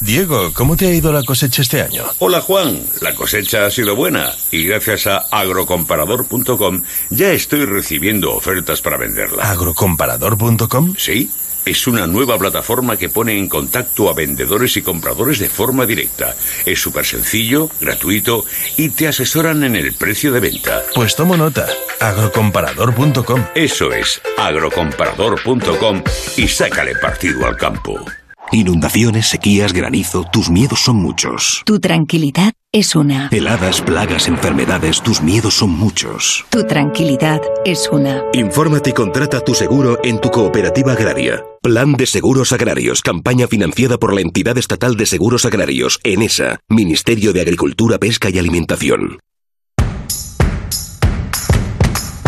Diego, 0.00 0.52
¿cómo 0.54 0.76
te 0.76 0.86
ha 0.86 0.94
ido 0.94 1.12
la 1.12 1.24
cosecha 1.24 1.62
este 1.62 1.82
año? 1.82 2.04
Hola 2.20 2.40
Juan, 2.40 2.80
la 3.00 3.12
cosecha 3.14 3.66
ha 3.66 3.70
sido 3.70 3.96
buena 3.96 4.30
y 4.52 4.66
gracias 4.66 5.08
a 5.08 5.18
agrocomparador.com 5.32 6.82
ya 7.10 7.32
estoy 7.32 7.64
recibiendo 7.64 8.34
ofertas 8.34 8.80
para 8.80 8.96
venderla. 8.96 9.50
¿Agrocomparador.com? 9.50 10.94
Sí 10.96 11.28
es 11.68 11.86
una 11.86 12.06
nueva 12.06 12.38
plataforma 12.38 12.96
que 12.96 13.08
pone 13.08 13.38
en 13.38 13.48
contacto 13.48 14.08
a 14.08 14.14
vendedores 14.14 14.76
y 14.76 14.82
compradores 14.82 15.38
de 15.38 15.48
forma 15.48 15.86
directa. 15.86 16.34
Es 16.64 16.80
súper 16.80 17.04
sencillo, 17.04 17.70
gratuito 17.80 18.44
y 18.76 18.90
te 18.90 19.08
asesoran 19.08 19.64
en 19.64 19.76
el 19.76 19.92
precio 19.94 20.32
de 20.32 20.40
venta. 20.40 20.82
Pues 20.94 21.14
tomo 21.14 21.36
nota. 21.36 21.66
Agrocomparador.com. 22.00 23.44
Eso 23.54 23.92
es, 23.92 24.20
agrocomparador.com 24.36 26.02
y 26.36 26.48
sácale 26.48 26.94
partido 26.96 27.46
al 27.46 27.56
campo. 27.56 28.04
Inundaciones, 28.50 29.26
sequías, 29.26 29.72
granizo, 29.72 30.24
tus 30.24 30.48
miedos 30.48 30.80
son 30.80 30.96
muchos. 30.96 31.62
Tu 31.66 31.80
tranquilidad 31.80 32.52
es 32.72 32.96
una. 32.96 33.28
Heladas, 33.30 33.82
plagas, 33.82 34.26
enfermedades, 34.26 35.02
tus 35.02 35.20
miedos 35.20 35.54
son 35.54 35.70
muchos. 35.70 36.46
Tu 36.48 36.64
tranquilidad 36.64 37.42
es 37.66 37.88
una. 37.92 38.22
Infórmate 38.32 38.90
y 38.90 38.92
contrata 38.94 39.40
tu 39.40 39.54
seguro 39.54 39.98
en 40.02 40.20
tu 40.20 40.30
cooperativa 40.30 40.92
agraria. 40.92 41.44
Plan 41.62 41.94
de 41.94 42.06
Seguros 42.06 42.52
Agrarios, 42.52 43.02
campaña 43.02 43.48
financiada 43.48 43.98
por 43.98 44.14
la 44.14 44.20
Entidad 44.20 44.56
Estatal 44.58 44.96
de 44.96 45.06
Seguros 45.06 45.44
Agrarios, 45.44 45.98
ENESA, 46.04 46.60
Ministerio 46.68 47.32
de 47.32 47.40
Agricultura, 47.40 47.98
Pesca 47.98 48.30
y 48.30 48.38
Alimentación. 48.38 49.18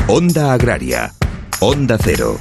Onda 0.08 0.52
Agraria. 0.52 1.14
Onda 1.60 1.96
Cero. 2.02 2.40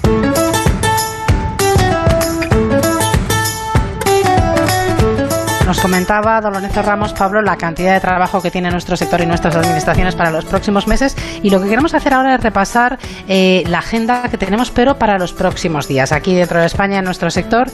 Nos 5.70 5.82
comentaba 5.82 6.42
don 6.42 6.54
Lorenzo 6.54 6.82
Ramos, 6.82 7.14
Pablo, 7.14 7.44
la 7.44 7.56
cantidad 7.56 7.94
de 7.94 8.00
trabajo 8.00 8.42
que 8.42 8.50
tiene 8.50 8.72
nuestro 8.72 8.98
sector 8.98 9.22
y 9.22 9.28
nuestras 9.28 9.56
administraciones 9.56 10.16
para 10.16 10.32
los 10.32 10.44
próximos 10.44 10.88
meses. 10.88 11.16
Y 11.44 11.52
lo 11.52 11.62
que 11.62 11.70
queremos 11.70 11.94
hacer 11.94 12.12
ahora 12.12 12.34
es 12.34 12.42
repasar 12.42 12.98
eh, 13.28 13.64
la 13.68 13.78
agenda 13.78 14.24
que 14.32 14.40
tenemos, 14.40 14.72
pero 14.72 14.96
para 14.96 15.20
los 15.20 15.32
próximos 15.32 15.88
días, 15.88 16.12
aquí 16.12 16.34
dentro 16.34 16.60
de 16.60 16.66
España, 16.66 16.98
en 16.98 17.06
nuestro 17.06 17.30
sector. 17.30 17.68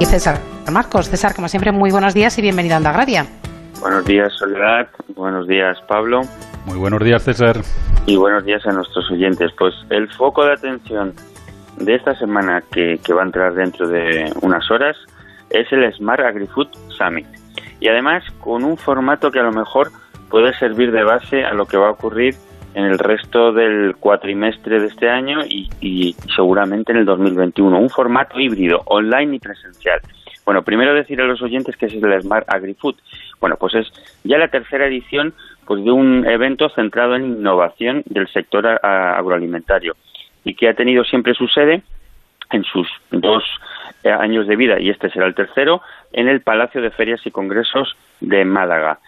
Y 0.00 0.06
César 0.06 0.40
Marcos. 0.72 1.08
César, 1.08 1.36
como 1.36 1.46
siempre, 1.46 1.70
muy 1.70 1.92
buenos 1.92 2.14
días 2.14 2.36
y 2.38 2.42
bienvenido 2.42 2.74
a 2.74 2.78
Onda 2.78 2.90
Agraria. 2.90 3.26
Buenos 3.80 4.04
días, 4.04 4.32
Soledad. 4.32 4.88
Buenos 5.14 5.46
días, 5.46 5.78
Pablo. 5.86 6.22
Muy 6.66 6.78
buenos 6.78 7.04
días, 7.04 7.22
César. 7.22 7.60
Y 8.06 8.16
buenos 8.16 8.44
días 8.44 8.66
a 8.66 8.72
nuestros 8.72 9.08
oyentes. 9.08 9.52
Pues 9.56 9.72
el 9.90 10.12
foco 10.14 10.44
de 10.44 10.54
atención 10.54 11.14
de 11.76 11.94
esta 11.94 12.18
semana 12.18 12.60
que, 12.72 12.98
que 13.04 13.12
va 13.14 13.22
a 13.22 13.26
entrar 13.26 13.54
dentro 13.54 13.86
de 13.86 14.32
unas 14.42 14.68
horas 14.68 14.96
es 15.52 15.70
el 15.72 15.92
Smart 15.94 16.20
Agri-Food 16.20 16.68
Summit. 16.96 17.26
Y 17.80 17.88
además 17.88 18.24
con 18.40 18.64
un 18.64 18.76
formato 18.76 19.30
que 19.30 19.40
a 19.40 19.44
lo 19.44 19.52
mejor 19.52 19.90
puede 20.30 20.54
servir 20.54 20.92
de 20.92 21.04
base 21.04 21.44
a 21.44 21.52
lo 21.52 21.66
que 21.66 21.76
va 21.76 21.88
a 21.88 21.92
ocurrir 21.92 22.34
en 22.74 22.84
el 22.84 22.98
resto 22.98 23.52
del 23.52 23.96
cuatrimestre 23.96 24.80
de 24.80 24.86
este 24.86 25.08
año 25.08 25.40
y, 25.44 26.16
seguramente 26.34 26.92
en 26.92 26.98
el 26.98 27.04
2021. 27.04 27.78
Un 27.78 27.90
formato 27.90 28.40
híbrido, 28.40 28.80
online 28.86 29.36
y 29.36 29.38
presencial. 29.38 30.00
Bueno, 30.44 30.62
primero 30.62 30.94
decir 30.94 31.20
a 31.20 31.24
los 31.24 31.42
oyentes 31.42 31.76
que 31.76 31.86
es 31.86 31.94
el 31.94 32.22
Smart 32.22 32.46
Agri-Food. 32.48 32.96
Bueno, 33.40 33.56
pues 33.58 33.74
es 33.74 33.92
ya 34.24 34.38
la 34.38 34.48
tercera 34.48 34.86
edición 34.86 35.34
pues, 35.66 35.84
de 35.84 35.90
un 35.90 36.26
evento 36.26 36.68
centrado 36.70 37.14
en 37.14 37.26
innovación 37.26 38.02
del 38.06 38.28
sector 38.28 38.66
agroalimentario 38.66 39.96
y 40.44 40.54
que 40.54 40.68
ha 40.68 40.74
tenido 40.74 41.04
siempre 41.04 41.34
su 41.34 41.46
sede 41.48 41.82
en 42.52 42.64
sus 42.64 42.88
dos 43.10 43.44
eh, 44.04 44.10
años 44.10 44.46
de 44.46 44.56
vida, 44.56 44.80
y 44.80 44.90
este 44.90 45.10
será 45.10 45.26
el 45.26 45.34
tercero, 45.34 45.82
en 46.12 46.28
el 46.28 46.40
Palacio 46.40 46.80
de 46.82 46.90
Ferias 46.90 47.26
y 47.26 47.30
Congresos 47.30 47.96
de 48.20 48.44
Málaga. 48.44 48.98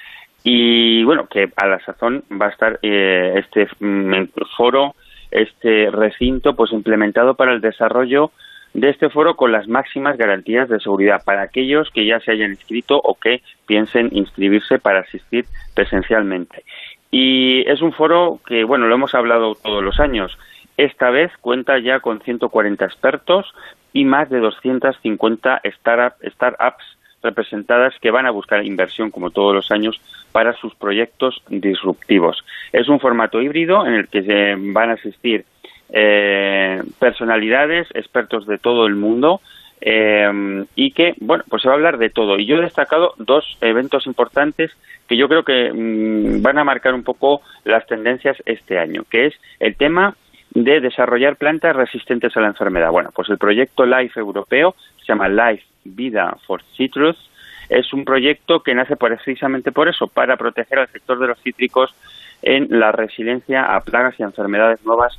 Y 0.43 1.03
bueno, 1.05 1.27
que 1.27 1.49
a 1.57 1.67
la 1.67 1.81
sazón 1.81 2.23
va 2.31 2.47
a 2.47 2.51
estar 2.51 2.79
eh, 2.83 3.35
este 3.37 3.67
mm, 3.81 4.27
foro, 4.57 4.95
este 5.31 5.91
recinto, 5.91 6.55
pues 6.55 6.73
implementado 6.73 7.35
para 7.35 7.53
el 7.53 7.61
desarrollo 7.61 8.31
de 8.75 8.91
este 8.91 9.09
foro 9.09 9.37
con 9.37 9.53
las 9.53 9.69
máximas 9.69 10.19
garantías 10.19 10.69
de 10.69 10.81
seguridad 10.81 11.23
para 11.25 11.43
aquellos 11.43 11.91
que 11.91 12.05
ya 12.05 12.21
se 12.21 12.33
hayan 12.33 12.51
inscrito 12.51 13.01
o 13.03 13.15
que 13.15 13.41
piensen 13.67 14.11
inscribirse 14.13 14.79
para 14.79 15.01
asistir 15.01 15.47
presencialmente. 15.75 16.65
Y 17.11 17.63
es 17.71 17.81
un 17.81 17.93
foro 17.93 18.41
que, 18.47 18.65
bueno, 18.65 18.89
lo 18.89 18.97
hemos 18.97 19.15
hablado 19.15 19.55
todos 19.55 19.83
los 19.83 20.01
años. 20.01 20.37
Esta 20.77 21.11
vez 21.11 21.31
cuenta 21.41 21.79
ya 21.79 22.01
con 22.01 22.21
140 22.21 22.85
expertos, 22.85 23.53
y 23.95 24.05
más 24.05 24.29
de 24.29 24.41
250 24.41 25.63
startups 25.65 26.85
representadas 27.23 27.95
que 28.03 28.11
van 28.11 28.27
a 28.27 28.33
buscar 28.33 28.67
inversión, 28.67 29.11
como 29.11 29.31
todos 29.31 29.55
los 29.55 29.71
años, 29.71 29.99
para 30.33 30.53
sus 30.55 30.75
proyectos 30.75 31.43
disruptivos. 31.49 32.45
Es 32.73 32.89
un 32.89 33.01
formato 33.01 33.41
híbrido 33.41 33.87
en 33.87 33.95
el 33.95 34.09
que 34.09 34.57
van 34.59 34.91
a 34.91 34.95
asistir 34.95 35.45
eh, 35.91 36.83
personalidades, 36.99 37.89
expertos 37.95 38.47
de 38.47 38.59
todo 38.59 38.87
el 38.87 38.97
mundo, 38.97 39.41
eh, 39.81 40.65
y 40.75 40.91
que, 40.91 41.15
bueno, 41.21 41.45
pues 41.49 41.63
se 41.63 41.69
va 41.69 41.75
a 41.75 41.77
hablar 41.77 41.99
de 41.99 42.11
todo. 42.11 42.39
Y 42.39 42.47
yo 42.47 42.57
he 42.57 42.63
destacado 42.63 43.15
dos 43.19 43.57
eventos 43.61 44.07
importantes 44.07 44.73
que 45.07 45.17
yo 45.17 45.29
creo 45.29 45.45
que 45.45 45.73
mm, 45.73 46.43
van 46.43 46.59
a 46.59 46.65
marcar 46.65 46.95
un 46.95 47.05
poco 47.05 47.43
las 47.65 47.87
tendencias 47.87 48.37
este 48.45 48.79
año, 48.79 49.05
que 49.09 49.27
es 49.27 49.35
el 49.61 49.77
tema 49.77 50.17
de 50.55 50.81
desarrollar 50.81 51.37
plantas 51.37 51.75
resistentes 51.75 52.37
a 52.37 52.41
la 52.41 52.49
enfermedad. 52.49 52.91
Bueno, 52.91 53.11
pues 53.15 53.29
el 53.29 53.39
proyecto 53.39 53.85
LIFE 53.85 54.21
europeo 54.21 54.75
se 54.99 55.07
llama 55.07 55.29
LIFE 55.29 55.65
Vida 55.85 56.37
for 56.47 56.63
Citrus. 56.77 57.17
Es 57.69 57.93
un 57.93 58.05
proyecto 58.05 58.63
que 58.63 58.75
nace 58.75 58.97
precisamente 58.97 59.73
por 59.73 59.89
eso, 59.89 60.07
para 60.07 60.37
proteger 60.37 60.79
al 60.79 60.89
sector 60.89 61.19
de 61.19 61.29
los 61.29 61.41
cítricos 61.41 61.95
en 62.43 62.69
la 62.79 62.93
resiliencia 62.93 63.75
a 63.75 63.81
plagas 63.81 64.15
y 64.19 64.23
enfermedades 64.23 64.85
nuevas 64.85 65.19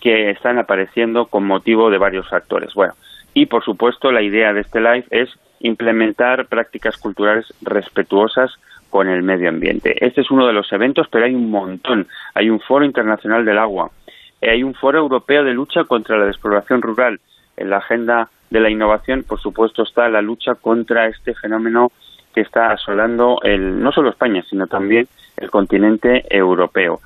que 0.00 0.30
están 0.30 0.58
apareciendo 0.58 1.26
con 1.26 1.46
motivo 1.46 1.90
de 1.90 1.98
varios 1.98 2.28
factores. 2.28 2.74
Bueno, 2.74 2.94
y 3.34 3.46
por 3.46 3.64
supuesto 3.64 4.10
la 4.10 4.22
idea 4.22 4.52
de 4.52 4.62
este 4.62 4.80
LIFE 4.80 5.06
es 5.10 5.30
implementar 5.60 6.46
prácticas 6.46 6.96
culturales 6.96 7.46
respetuosas 7.60 8.50
con 8.90 9.08
el 9.08 9.22
medio 9.22 9.48
ambiente. 9.48 10.04
Este 10.04 10.22
es 10.22 10.30
uno 10.30 10.46
de 10.46 10.52
los 10.52 10.70
eventos, 10.72 11.06
pero 11.08 11.24
hay 11.24 11.34
un 11.34 11.50
montón. 11.50 12.08
Hay 12.34 12.50
un 12.50 12.60
foro 12.60 12.84
internacional 12.84 13.44
del 13.44 13.58
agua, 13.58 13.90
hay 14.50 14.62
un 14.62 14.74
foro 14.74 14.98
europeo 14.98 15.44
de 15.44 15.52
lucha 15.52 15.84
contra 15.84 16.16
la 16.16 16.26
despoblación 16.26 16.82
rural. 16.82 17.20
En 17.56 17.70
la 17.70 17.78
agenda 17.78 18.28
de 18.50 18.60
la 18.60 18.70
innovación, 18.70 19.22
por 19.22 19.40
supuesto, 19.40 19.82
está 19.82 20.08
la 20.08 20.22
lucha 20.22 20.54
contra 20.54 21.06
este 21.06 21.34
fenómeno 21.34 21.92
que 22.34 22.40
está 22.40 22.72
asolando 22.72 23.38
el, 23.42 23.80
no 23.80 23.92
solo 23.92 24.10
España, 24.10 24.44
sino 24.48 24.66
también 24.66 25.06
el 25.36 25.50
continente 25.50 26.24
europeo. 26.28 27.00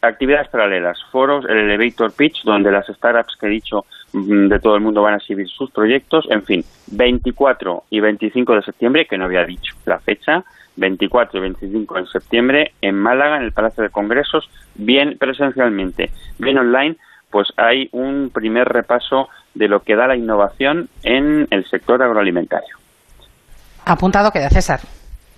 Actividades 0.00 0.48
paralelas, 0.48 0.98
foros, 1.12 1.44
el 1.44 1.58
Elevator 1.58 2.12
Pitch, 2.12 2.42
donde 2.42 2.72
las 2.72 2.86
startups 2.86 3.36
que 3.36 3.46
he 3.46 3.50
dicho 3.50 3.84
mm, 4.12 4.48
de 4.48 4.58
todo 4.58 4.74
el 4.74 4.80
mundo 4.80 5.02
van 5.02 5.14
a 5.14 5.18
exhibir 5.18 5.48
sus 5.48 5.70
proyectos, 5.70 6.26
en 6.28 6.42
fin, 6.42 6.64
24 6.88 7.84
y 7.90 8.00
25 8.00 8.56
de 8.56 8.62
septiembre, 8.62 9.06
que 9.06 9.16
no 9.16 9.26
había 9.26 9.44
dicho 9.44 9.74
la 9.86 10.00
fecha, 10.00 10.44
24 10.76 11.38
y 11.38 11.42
25 11.42 11.94
de 11.94 12.06
septiembre 12.06 12.72
en 12.80 12.96
Málaga, 12.96 13.36
en 13.36 13.42
el 13.42 13.52
Palacio 13.52 13.82
de 13.82 13.90
Congresos, 13.90 14.48
bien 14.74 15.16
presencialmente, 15.18 16.10
bien 16.38 16.58
online, 16.58 16.96
pues 17.30 17.48
hay 17.56 17.88
un 17.92 18.30
primer 18.32 18.68
repaso 18.68 19.28
de 19.54 19.68
lo 19.68 19.80
que 19.80 19.96
da 19.96 20.06
la 20.06 20.16
innovación 20.16 20.88
en 21.02 21.46
el 21.50 21.64
sector 21.68 22.02
agroalimentario. 22.02 22.76
Apuntado 23.84 24.30
queda, 24.30 24.48
César. 24.48 24.80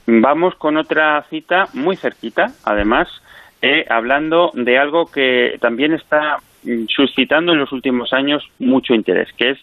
Vamos 0.06 0.54
con 0.56 0.76
otra 0.76 1.22
cita 1.30 1.64
muy 1.72 1.96
cerquita, 1.96 2.46
además, 2.64 3.08
eh, 3.62 3.86
hablando 3.88 4.50
de 4.52 4.78
algo 4.78 5.06
que 5.06 5.56
también 5.60 5.94
está 5.94 6.36
suscitando 6.88 7.52
en 7.52 7.58
los 7.58 7.72
últimos 7.72 8.12
años 8.12 8.42
mucho 8.58 8.94
interés, 8.94 9.28
que 9.36 9.50
es 9.50 9.58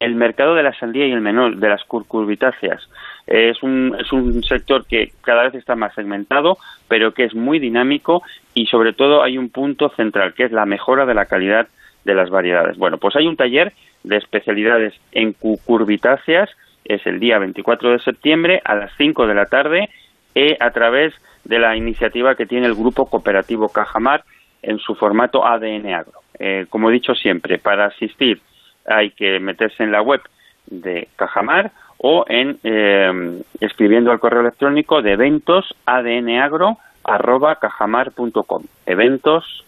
el 0.00 0.14
mercado 0.14 0.54
de 0.54 0.62
la 0.62 0.76
sandía 0.78 1.06
y 1.06 1.12
el 1.12 1.20
menor, 1.20 1.56
de 1.56 1.68
las 1.68 1.84
curcubitáceas. 1.84 2.82
Es 3.26 3.62
un, 3.62 3.96
es 3.98 4.12
un 4.12 4.42
sector 4.44 4.86
que 4.86 5.12
cada 5.22 5.44
vez 5.44 5.54
está 5.54 5.74
más 5.74 5.94
segmentado, 5.94 6.58
pero 6.88 7.12
que 7.12 7.24
es 7.24 7.34
muy 7.34 7.58
dinámico 7.58 8.22
y 8.54 8.66
sobre 8.66 8.92
todo 8.92 9.22
hay 9.22 9.36
un 9.36 9.50
punto 9.50 9.88
central, 9.90 10.34
que 10.34 10.44
es 10.44 10.52
la 10.52 10.64
mejora 10.64 11.06
de 11.06 11.14
la 11.14 11.26
calidad 11.26 11.66
de 12.04 12.14
las 12.14 12.30
variedades. 12.30 12.78
Bueno, 12.78 12.98
pues 12.98 13.16
hay 13.16 13.26
un 13.26 13.36
taller 13.36 13.72
de 14.04 14.16
especialidades 14.16 14.94
en 15.12 15.32
cucurbitáceas, 15.32 16.48
es 16.84 17.04
el 17.06 17.18
día 17.18 17.38
24 17.38 17.90
de 17.90 17.98
septiembre 17.98 18.62
a 18.64 18.76
las 18.76 18.92
5 18.96 19.26
de 19.26 19.34
la 19.34 19.46
tarde, 19.46 19.88
eh, 20.34 20.56
a 20.60 20.70
través 20.70 21.12
de 21.44 21.58
la 21.58 21.76
iniciativa 21.76 22.36
que 22.36 22.46
tiene 22.46 22.66
el 22.66 22.74
Grupo 22.74 23.06
Cooperativo 23.06 23.68
Cajamar 23.68 24.24
en 24.62 24.78
su 24.78 24.94
formato 24.94 25.44
ADN 25.44 25.94
Agro. 25.94 26.20
Eh, 26.38 26.66
como 26.68 26.90
he 26.90 26.92
dicho 26.92 27.14
siempre, 27.14 27.58
para 27.58 27.86
asistir 27.86 28.40
hay 28.86 29.10
que 29.10 29.40
meterse 29.40 29.82
en 29.82 29.92
la 29.92 30.02
web 30.02 30.20
de 30.66 31.08
Cajamar 31.16 31.72
o 31.98 32.24
en 32.28 32.58
eh, 32.62 33.42
escribiendo 33.60 34.10
al 34.10 34.20
correo 34.20 34.40
electrónico 34.40 35.02
de 35.02 35.12
eventos 35.12 35.74
adnagro 35.86 36.78
cajamar.com 37.60 38.62
eventos 38.84 39.64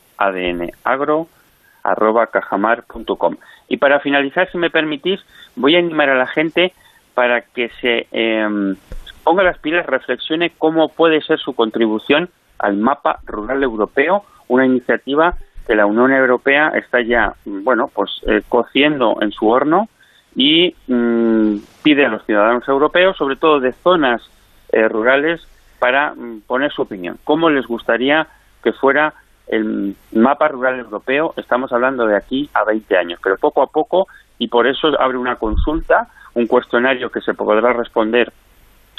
cajamar.com 2.32 3.36
y 3.68 3.76
para 3.76 4.00
finalizar 4.00 4.50
si 4.50 4.58
me 4.58 4.70
permitís 4.70 5.20
voy 5.56 5.76
a 5.76 5.78
animar 5.78 6.10
a 6.10 6.16
la 6.16 6.26
gente 6.26 6.72
para 7.14 7.40
que 7.42 7.70
se 7.80 8.06
em, 8.12 8.76
ponga 9.24 9.42
las 9.42 9.58
pilas 9.58 9.86
reflexione 9.86 10.52
cómo 10.58 10.88
puede 10.88 11.20
ser 11.22 11.38
su 11.38 11.54
contribución 11.54 12.28
al 12.58 12.76
mapa 12.76 13.20
rural 13.24 13.62
europeo 13.62 14.24
una 14.48 14.66
iniciativa 14.66 15.34
que 15.66 15.76
la 15.76 15.86
Unión 15.86 16.12
Europea 16.12 16.72
está 16.74 17.00
ya 17.00 17.34
bueno 17.44 17.90
pues 17.94 18.20
eh, 18.26 18.42
cociendo 18.48 19.18
en 19.20 19.32
su 19.32 19.48
horno 19.48 19.88
y 20.38 20.72
mm, 20.86 21.56
pide 21.82 22.06
a 22.06 22.10
los 22.10 22.24
ciudadanos 22.24 22.66
europeos, 22.68 23.16
sobre 23.16 23.34
todo 23.34 23.58
de 23.58 23.72
zonas 23.72 24.22
eh, 24.70 24.86
rurales, 24.86 25.40
para 25.80 26.14
mm, 26.14 26.42
poner 26.46 26.70
su 26.70 26.82
opinión. 26.82 27.18
¿Cómo 27.24 27.50
les 27.50 27.66
gustaría 27.66 28.28
que 28.62 28.72
fuera 28.72 29.14
el 29.48 29.96
mapa 30.12 30.46
rural 30.46 30.78
europeo? 30.78 31.34
Estamos 31.36 31.72
hablando 31.72 32.06
de 32.06 32.16
aquí 32.16 32.48
a 32.54 32.62
20 32.62 32.96
años, 32.96 33.20
pero 33.20 33.36
poco 33.36 33.62
a 33.62 33.66
poco, 33.66 34.06
y 34.38 34.46
por 34.46 34.68
eso 34.68 34.88
abre 35.00 35.18
una 35.18 35.34
consulta, 35.34 36.06
un 36.34 36.46
cuestionario 36.46 37.10
que 37.10 37.20
se 37.20 37.34
podrá 37.34 37.72
responder, 37.72 38.32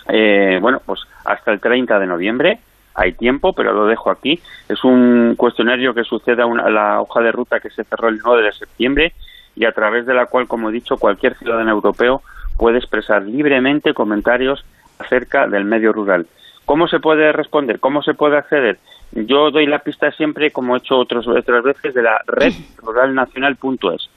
eh, 0.10 0.60
bueno, 0.62 0.82
pues 0.86 0.99
hasta 1.23 1.54
el 1.54 1.62
30 1.62 1.99
de 1.99 2.06
noviembre. 2.06 2.60
Hay 2.95 3.13
tiempo, 3.13 3.54
pero 3.54 3.71
lo 3.71 3.86
dejo 3.86 4.12
aquí. 4.12 4.41
Es 4.67 4.84
un 4.84 5.36
cuestionario 5.38 5.93
que 5.93 6.04
sucede 6.04 6.43
a, 6.43 6.69
la 6.69 6.99
hoja 6.99 7.21
de 7.21 7.32
ruta 7.32 7.62
que 7.62 7.69
se 7.69 7.86
cerró 7.86 8.10
el 8.10 8.19
9 8.21 8.43
de 8.43 8.52
septiembre 8.52 9.13
y 9.60 9.65
a 9.65 9.74
través 9.74 10.06
de 10.06 10.13
la 10.13 10.26
cual, 10.26 10.48
como 10.48 10.69
he 10.69 10.74
dicho, 10.74 10.98
cualquier 10.98 11.36
ciudadano 11.36 11.69
europeo 11.69 12.22
puede 12.58 12.78
expresar 12.78 13.24
libremente 13.24 13.93
comentarios 13.93 14.63
acerca 14.98 15.48
del 15.48 15.65
medio 15.65 15.91
rural. 15.91 16.28
¿Cómo 16.63 16.88
se 16.88 17.02
puede 17.02 17.34
responder? 17.34 17.82
¿Cómo 17.82 18.02
se 18.02 18.13
puede 18.13 18.38
acceder? 18.38 18.80
Yo 19.12 19.52
doy 19.52 19.65
la 19.65 19.80
pista 19.80 20.12
siempre, 20.12 20.52
como 20.52 20.76
he 20.76 20.80
hecho 20.80 20.98
otras 20.98 21.26
veces, 21.26 21.93
de 21.93 22.02
la 22.02 22.22
red 22.26 22.54
ruralnacional.es. 22.78 24.10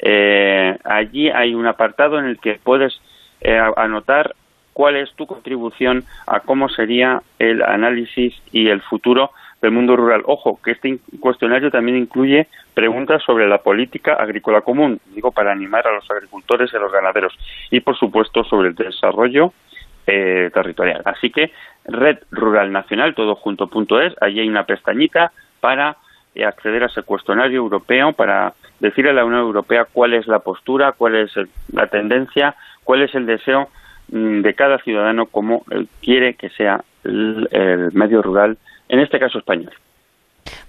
Eh, 0.00 0.76
allí 0.84 1.30
hay 1.30 1.54
un 1.54 1.66
apartado 1.66 2.18
en 2.18 2.26
el 2.26 2.38
que 2.38 2.60
puedes 2.62 3.00
eh, 3.40 3.58
anotar 3.76 4.34
cuál 4.74 4.96
es 4.96 5.10
tu 5.14 5.26
contribución 5.26 6.04
a 6.26 6.40
cómo 6.40 6.68
sería 6.68 7.22
el 7.38 7.62
análisis 7.62 8.34
y 8.52 8.68
el 8.68 8.82
futuro 8.82 9.30
del 9.62 9.70
mundo 9.70 9.96
rural. 9.96 10.22
Ojo, 10.26 10.58
que 10.62 10.72
este 10.72 10.98
cuestionario 11.20 11.70
también 11.70 11.96
incluye 11.96 12.48
preguntas 12.74 13.22
sobre 13.24 13.48
la 13.48 13.58
política 13.58 14.14
agrícola 14.14 14.62
común, 14.62 15.00
digo, 15.14 15.32
para 15.32 15.52
animar 15.52 15.86
a 15.86 15.92
los 15.92 16.10
agricultores 16.10 16.72
y 16.72 16.76
a 16.76 16.80
los 16.80 16.92
ganaderos, 16.92 17.36
y 17.70 17.80
por 17.80 17.96
supuesto 17.96 18.44
sobre 18.44 18.68
el 18.68 18.74
desarrollo 18.74 19.52
eh, 20.06 20.50
territorial. 20.52 21.02
Así 21.04 21.30
que 21.30 21.52
Red 21.84 22.18
Rural 22.30 22.72
Nacional, 22.72 23.14
todo 23.14 23.34
junto 23.34 23.66
punto 23.66 24.00
es, 24.00 24.14
allí 24.20 24.40
hay 24.40 24.48
una 24.48 24.64
pestañita 24.64 25.32
para 25.60 25.96
eh, 26.34 26.44
acceder 26.44 26.82
a 26.82 26.86
ese 26.86 27.02
cuestionario 27.02 27.58
europeo, 27.58 28.12
para 28.12 28.54
decirle 28.78 29.10
a 29.10 29.14
la 29.14 29.24
Unión 29.24 29.42
Europea 29.42 29.86
cuál 29.92 30.14
es 30.14 30.26
la 30.26 30.40
postura, 30.40 30.92
cuál 30.92 31.16
es 31.16 31.32
la 31.72 31.86
tendencia, 31.86 32.54
cuál 32.84 33.02
es 33.02 33.14
el 33.14 33.26
deseo 33.26 33.68
mm, 34.08 34.40
de 34.40 34.54
cada 34.54 34.78
ciudadano, 34.78 35.26
cómo 35.26 35.64
quiere 36.00 36.34
que 36.34 36.50
sea 36.50 36.82
el 37.04 37.48
medio 37.92 38.20
rural, 38.20 38.58
en 38.88 39.00
este 39.00 39.18
caso 39.18 39.38
español. 39.38 39.72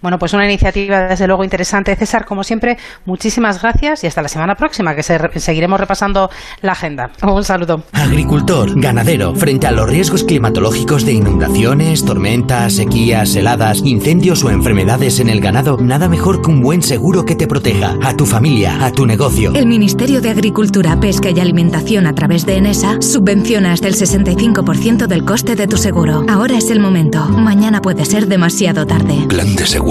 Bueno, 0.01 0.17
pues 0.17 0.33
una 0.33 0.45
iniciativa 0.45 1.01
desde 1.01 1.27
luego 1.27 1.43
interesante. 1.43 1.95
César, 1.95 2.25
como 2.25 2.43
siempre, 2.43 2.77
muchísimas 3.05 3.61
gracias 3.61 4.03
y 4.03 4.07
hasta 4.07 4.21
la 4.23 4.29
semana 4.29 4.55
próxima, 4.55 4.95
que 4.95 5.03
seguiremos 5.03 5.79
repasando 5.79 6.31
la 6.61 6.71
agenda. 6.71 7.11
Un 7.21 7.43
saludo. 7.43 7.83
Agricultor, 7.93 8.79
ganadero, 8.79 9.35
frente 9.35 9.67
a 9.67 9.71
los 9.71 9.87
riesgos 9.87 10.23
climatológicos 10.23 11.05
de 11.05 11.13
inundaciones, 11.13 12.03
tormentas, 12.03 12.73
sequías, 12.73 13.35
heladas, 13.35 13.81
incendios 13.83 14.43
o 14.43 14.49
enfermedades 14.49 15.19
en 15.19 15.29
el 15.29 15.39
ganado, 15.39 15.77
nada 15.77 16.09
mejor 16.09 16.41
que 16.41 16.49
un 16.49 16.61
buen 16.61 16.81
seguro 16.81 17.23
que 17.23 17.35
te 17.35 17.47
proteja 17.47 17.95
a 18.01 18.15
tu 18.15 18.25
familia, 18.25 18.83
a 18.83 18.91
tu 18.91 19.05
negocio. 19.05 19.53
El 19.53 19.67
Ministerio 19.67 20.19
de 20.19 20.31
Agricultura, 20.31 20.99
Pesca 20.99 21.29
y 21.29 21.39
Alimentación 21.39 22.07
a 22.07 22.15
través 22.15 22.45
de 22.45 22.57
ENESA 22.57 23.01
subvenciona 23.01 23.73
hasta 23.73 23.87
el 23.87 23.95
65% 23.95 25.05
del 25.05 25.25
coste 25.25 25.55
de 25.55 25.67
tu 25.67 25.77
seguro. 25.77 26.25
Ahora 26.27 26.57
es 26.57 26.71
el 26.71 26.79
momento. 26.79 27.23
Mañana 27.25 27.81
puede 27.81 28.05
ser 28.05 28.27
demasiado 28.27 28.87
tarde. 28.87 29.25
Plan 29.27 29.55
de 29.55 29.67
seguro 29.67 29.90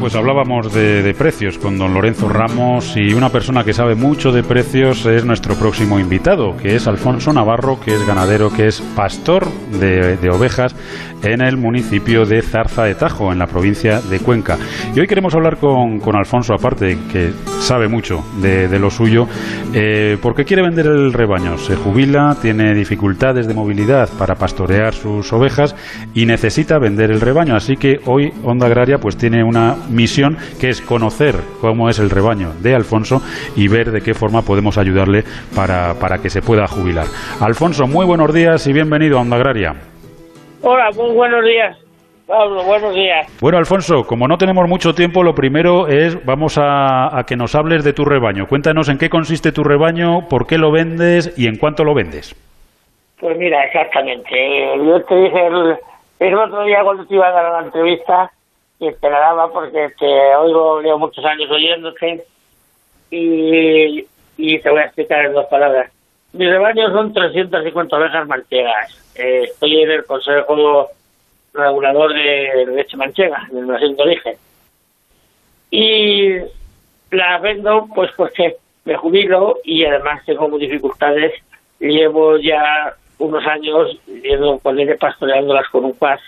pues 0.00 0.14
hablábamos 0.14 0.72
de, 0.72 1.14
precios 1.16 1.58
con 1.58 1.78
don 1.78 1.94
Lorenzo 1.94 2.28
Ramos 2.28 2.96
y 2.96 3.12
una 3.12 3.28
persona 3.28 3.64
que 3.64 3.72
sabe 3.72 3.94
mucho 3.94 4.32
de 4.32 4.42
precios 4.42 5.06
es 5.06 5.24
nuestro 5.24 5.54
próximo 5.54 5.98
invitado, 5.98 6.56
que 6.56 6.74
es 6.74 6.88
Alfonso 6.88 7.32
Navarro, 7.32 7.78
que 7.78 7.94
es 7.94 8.06
ganadero, 8.06 8.50
que 8.50 8.66
es 8.66 8.80
pastor 8.96 9.46
de, 9.78 10.30
ovejas 10.30 10.74
en 11.22 11.40
el 11.40 11.56
municipio 11.56 12.24
de 12.24 12.42
Zarza 12.42 12.84
de 12.84 12.96
Tajo, 12.96 13.32
en 13.32 13.38
la 13.38 13.46
provincia 13.46 14.00
de 14.00 14.18
Cuenca. 14.18 14.58
Y 14.94 15.00
hoy 15.00 15.06
queremos 15.06 15.34
hablar 15.34 15.58
con, 15.58 16.00
Alfonso, 16.16 16.54
aparte 16.54 16.98
que 17.12 17.30
sabe 17.60 17.86
mucho 17.86 18.24
de, 18.40 18.78
lo 18.78 18.90
suyo, 18.90 19.28
eh, 19.72 20.16
porque 20.20 20.44
quiere 20.44 20.62
vender 20.62 20.86
el 20.86 21.12
rebaño. 21.12 21.58
Se 21.58 21.76
jubila, 21.76 22.36
tiene 22.42 22.74
dificultades 22.74 23.46
de 23.46 23.54
movilidad 23.54 24.08
para 24.18 24.34
pastorear 24.34 24.94
sus 24.94 25.32
ovejas 25.32 25.76
y 26.12 26.26
necesita 26.26 26.78
vender 26.80 27.12
el 27.12 27.20
rebaño. 27.20 27.54
Así 27.54 27.76
que 27.76 28.00
hoy 28.06 28.32
Onda 28.42 28.66
Agraria 28.66 28.98
pues 28.98 29.16
tiene 29.16 29.41
una 29.44 29.76
misión 29.88 30.36
que 30.60 30.68
es 30.68 30.80
conocer 30.80 31.34
cómo 31.60 31.88
es 31.88 31.98
el 31.98 32.10
rebaño 32.10 32.52
de 32.60 32.74
Alfonso 32.74 33.22
y 33.56 33.68
ver 33.68 33.90
de 33.90 34.00
qué 34.00 34.14
forma 34.14 34.42
podemos 34.42 34.78
ayudarle 34.78 35.24
para, 35.54 35.94
para 35.94 36.18
que 36.18 36.30
se 36.30 36.42
pueda 36.42 36.66
jubilar. 36.66 37.06
Alfonso, 37.40 37.86
muy 37.86 38.06
buenos 38.06 38.32
días 38.32 38.66
y 38.66 38.72
bienvenido 38.72 39.18
a 39.18 39.22
Onda 39.22 39.36
Agraria. 39.36 39.74
Hola, 40.62 40.90
muy 40.94 41.14
buenos 41.14 41.44
días. 41.44 41.78
Pablo, 42.26 42.62
buenos 42.64 42.94
días. 42.94 43.26
Bueno, 43.40 43.58
Alfonso, 43.58 44.04
como 44.04 44.26
no 44.26 44.38
tenemos 44.38 44.66
mucho 44.68 44.94
tiempo, 44.94 45.22
lo 45.22 45.34
primero 45.34 45.88
es, 45.88 46.24
vamos 46.24 46.56
a, 46.56 47.18
a, 47.18 47.24
que 47.24 47.36
nos 47.36 47.54
hables 47.54 47.84
de 47.84 47.92
tu 47.92 48.04
rebaño. 48.04 48.46
Cuéntanos 48.46 48.88
en 48.88 48.96
qué 48.96 49.10
consiste 49.10 49.52
tu 49.52 49.64
rebaño, 49.64 50.28
por 50.30 50.46
qué 50.46 50.56
lo 50.56 50.70
vendes 50.70 51.34
y 51.36 51.46
en 51.46 51.56
cuánto 51.56 51.84
lo 51.84 51.94
vendes. 51.94 52.34
Pues 53.20 53.36
mira, 53.36 53.64
exactamente. 53.64 54.76
Yo 54.78 55.02
te 55.02 55.14
dije 55.14 55.46
el, 55.46 55.76
el 56.20 56.34
otro 56.34 56.64
día 56.64 56.82
cuando 56.82 57.06
te 57.06 57.14
iba 57.14 57.28
a 57.28 57.32
dar 57.32 57.52
la 57.52 57.66
entrevista 57.66 58.30
y 58.82 58.88
esperaba 58.88 59.48
porque 59.52 59.90
te 59.96 60.34
oigo, 60.34 60.82
llevo 60.82 60.98
muchos 60.98 61.24
años 61.24 61.48
oyéndote 61.48 62.24
y, 63.12 64.04
y 64.36 64.58
te 64.58 64.70
voy 64.70 64.80
a 64.80 64.86
explicar 64.86 65.24
en 65.24 65.34
dos 65.34 65.46
palabras. 65.46 65.92
Mi 66.32 66.50
rebaño 66.50 66.90
son 66.90 67.12
350 67.12 67.96
ovejas 67.96 68.26
manchegas. 68.26 69.14
Eh, 69.14 69.44
estoy 69.44 69.82
en 69.82 69.90
el 69.92 70.04
Consejo 70.04 70.90
Regulador 71.54 72.12
de 72.12 72.66
Leche 72.74 72.96
Manchega, 72.96 73.46
de 73.52 73.60
Nación 73.60 73.94
de 73.94 74.02
Origen. 74.02 74.36
Y 75.70 76.38
la 77.12 77.38
vendo 77.38 77.86
pues 77.94 78.10
porque 78.16 78.56
me 78.84 78.96
jubilo 78.96 79.58
y 79.62 79.84
además 79.84 80.24
tengo 80.26 80.48
muy 80.48 80.58
dificultades. 80.58 81.34
Llevo 81.78 82.36
ya 82.38 82.96
unos 83.18 83.46
años 83.46 83.96
yendo 84.08 84.58
con 84.58 84.76
pastoreándolas 84.98 85.68
con 85.68 85.84
un 85.84 85.94
pas 85.94 86.20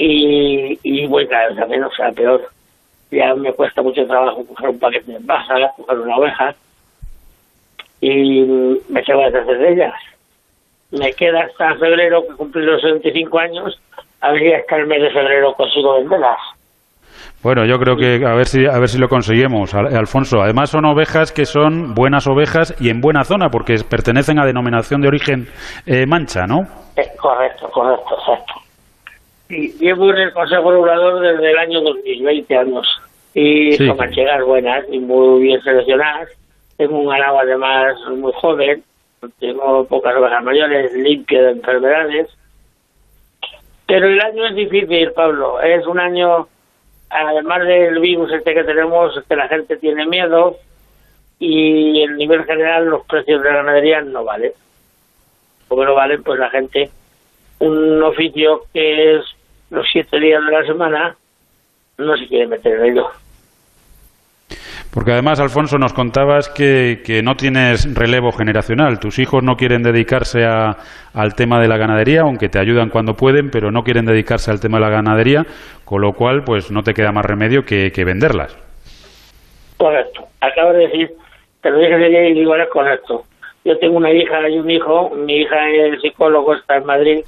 y, 0.00 0.78
y 0.82 1.06
voy 1.06 1.26
cada 1.26 1.48
vez 1.48 1.58
a 1.58 1.66
menos, 1.66 1.92
o 1.92 1.96
sea, 1.96 2.10
peor. 2.10 2.42
Ya 3.10 3.34
me 3.34 3.52
cuesta 3.52 3.82
mucho 3.82 4.06
trabajo 4.06 4.46
coger 4.46 4.70
un 4.70 4.78
paquete 4.78 5.12
de 5.12 5.18
baja, 5.22 5.54
coger 5.76 5.98
una 5.98 6.16
oveja 6.16 6.54
y 8.00 8.40
me 8.88 9.02
llevo 9.02 9.22
a 9.22 9.30
deshacer 9.30 9.58
de 9.58 9.72
ellas. 9.72 9.94
Me 10.92 11.12
queda 11.12 11.42
hasta 11.42 11.74
febrero, 11.76 12.22
que 12.26 12.34
cumplí 12.34 12.64
los 12.64 12.80
75 12.80 13.38
años, 13.38 13.80
a 14.20 14.32
si 14.34 14.52
hasta 14.52 14.76
el 14.76 14.86
mes 14.86 15.02
de 15.02 15.10
febrero 15.10 15.52
consigo 15.54 15.98
venderlas. 15.98 16.38
Bueno, 17.42 17.64
yo 17.64 17.78
creo 17.78 17.96
que 17.96 18.24
a 18.24 18.34
ver 18.34 18.46
si 18.46 18.66
a 18.66 18.78
ver 18.78 18.88
si 18.88 18.98
lo 18.98 19.08
conseguimos, 19.08 19.74
Alfonso. 19.74 20.40
Además 20.42 20.70
son 20.70 20.84
ovejas 20.84 21.32
que 21.32 21.46
son 21.46 21.94
buenas 21.94 22.26
ovejas 22.26 22.74
y 22.80 22.90
en 22.90 23.00
buena 23.00 23.24
zona 23.24 23.48
porque 23.48 23.76
pertenecen 23.88 24.38
a 24.38 24.46
denominación 24.46 25.00
de 25.00 25.08
origen 25.08 25.46
eh, 25.86 26.06
mancha, 26.06 26.46
¿no? 26.46 26.60
Eh, 26.96 27.08
correcto, 27.18 27.70
correcto, 27.70 28.14
exacto. 28.18 28.59
Sí, 29.50 29.74
llevo 29.80 30.12
en 30.12 30.18
el 30.18 30.32
Consejo 30.32 30.70
Regulador 30.70 31.20
desde 31.20 31.50
el 31.50 31.58
año 31.58 31.80
2020 31.80 32.56
años 32.56 32.86
y 33.34 33.72
son 33.72 33.96
manchegas 33.96 34.44
buenas 34.44 34.84
y 34.88 35.00
muy 35.00 35.42
bien 35.42 35.60
seleccionadas. 35.62 36.28
Tengo 36.76 37.00
un 37.00 37.08
ganado 37.08 37.40
además 37.40 37.96
muy 38.16 38.32
joven, 38.32 38.84
tengo 39.40 39.84
pocas 39.86 40.14
ovejas 40.14 40.44
mayores, 40.44 40.92
limpio 40.92 41.42
de 41.42 41.50
enfermedades. 41.50 42.28
Pero 43.86 44.06
el 44.06 44.20
año 44.20 44.46
es 44.46 44.54
difícil, 44.54 45.10
Pablo. 45.10 45.60
Es 45.60 45.84
un 45.84 45.98
año, 45.98 46.46
además 47.08 47.66
del 47.66 47.98
virus 47.98 48.32
este 48.32 48.54
que 48.54 48.62
tenemos, 48.62 49.20
que 49.28 49.34
la 49.34 49.48
gente 49.48 49.78
tiene 49.78 50.06
miedo 50.06 50.58
y 51.40 52.02
en 52.02 52.16
nivel 52.18 52.44
general 52.44 52.84
los 52.86 53.04
precios 53.04 53.42
de 53.42 53.48
la 53.48 53.56
ganadería 53.56 54.00
no 54.00 54.22
valen. 54.22 54.52
Como 55.66 55.84
no 55.84 55.96
valen, 55.96 56.22
pues 56.22 56.38
la 56.38 56.50
gente, 56.50 56.88
un 57.58 58.00
oficio 58.04 58.62
que 58.72 59.16
es 59.16 59.24
los 59.70 59.86
siete 59.90 60.18
días 60.18 60.44
de 60.44 60.52
la 60.52 60.64
semana, 60.66 61.16
no 61.98 62.16
se 62.16 62.26
quiere 62.26 62.46
meter 62.46 62.78
en 62.80 62.92
ello. 62.92 63.08
Porque 64.92 65.12
además, 65.12 65.38
Alfonso, 65.38 65.78
nos 65.78 65.92
contabas 65.92 66.48
que, 66.48 67.02
que, 67.04 67.22
no 67.22 67.36
tienes 67.36 67.94
relevo 67.94 68.32
generacional. 68.32 68.98
Tus 68.98 69.20
hijos 69.20 69.44
no 69.44 69.56
quieren 69.56 69.84
dedicarse 69.84 70.44
a, 70.44 70.78
al 71.14 71.36
tema 71.36 71.60
de 71.60 71.68
la 71.68 71.76
ganadería, 71.76 72.22
aunque 72.22 72.48
te 72.48 72.58
ayudan 72.58 72.90
cuando 72.90 73.14
pueden, 73.14 73.50
pero 73.50 73.70
no 73.70 73.84
quieren 73.84 74.04
dedicarse 74.04 74.50
al 74.50 74.60
tema 74.60 74.78
de 74.78 74.86
la 74.86 74.90
ganadería, 74.90 75.46
con 75.84 76.00
lo 76.00 76.12
cual, 76.12 76.42
pues 76.42 76.72
no 76.72 76.82
te 76.82 76.94
queda 76.94 77.12
más 77.12 77.24
remedio 77.24 77.64
que, 77.64 77.92
que 77.92 78.04
venderlas. 78.04 78.56
Correcto. 79.76 80.26
Acabo 80.40 80.72
de 80.72 80.88
decir, 80.88 81.12
te 81.60 81.70
lo 81.70 81.78
dije 81.78 81.94
ayer 81.94 82.30
y 82.30 82.34
digo, 82.34 82.56
es 82.56 82.68
correcto. 82.70 83.24
Yo 83.64 83.78
tengo 83.78 83.96
una 83.96 84.10
hija 84.10 84.48
y 84.48 84.58
un 84.58 84.70
hijo. 84.70 85.10
Mi 85.10 85.42
hija 85.42 85.70
es 85.70 86.00
psicólogo, 86.00 86.54
está 86.54 86.78
en 86.78 86.86
Madrid, 86.86 87.20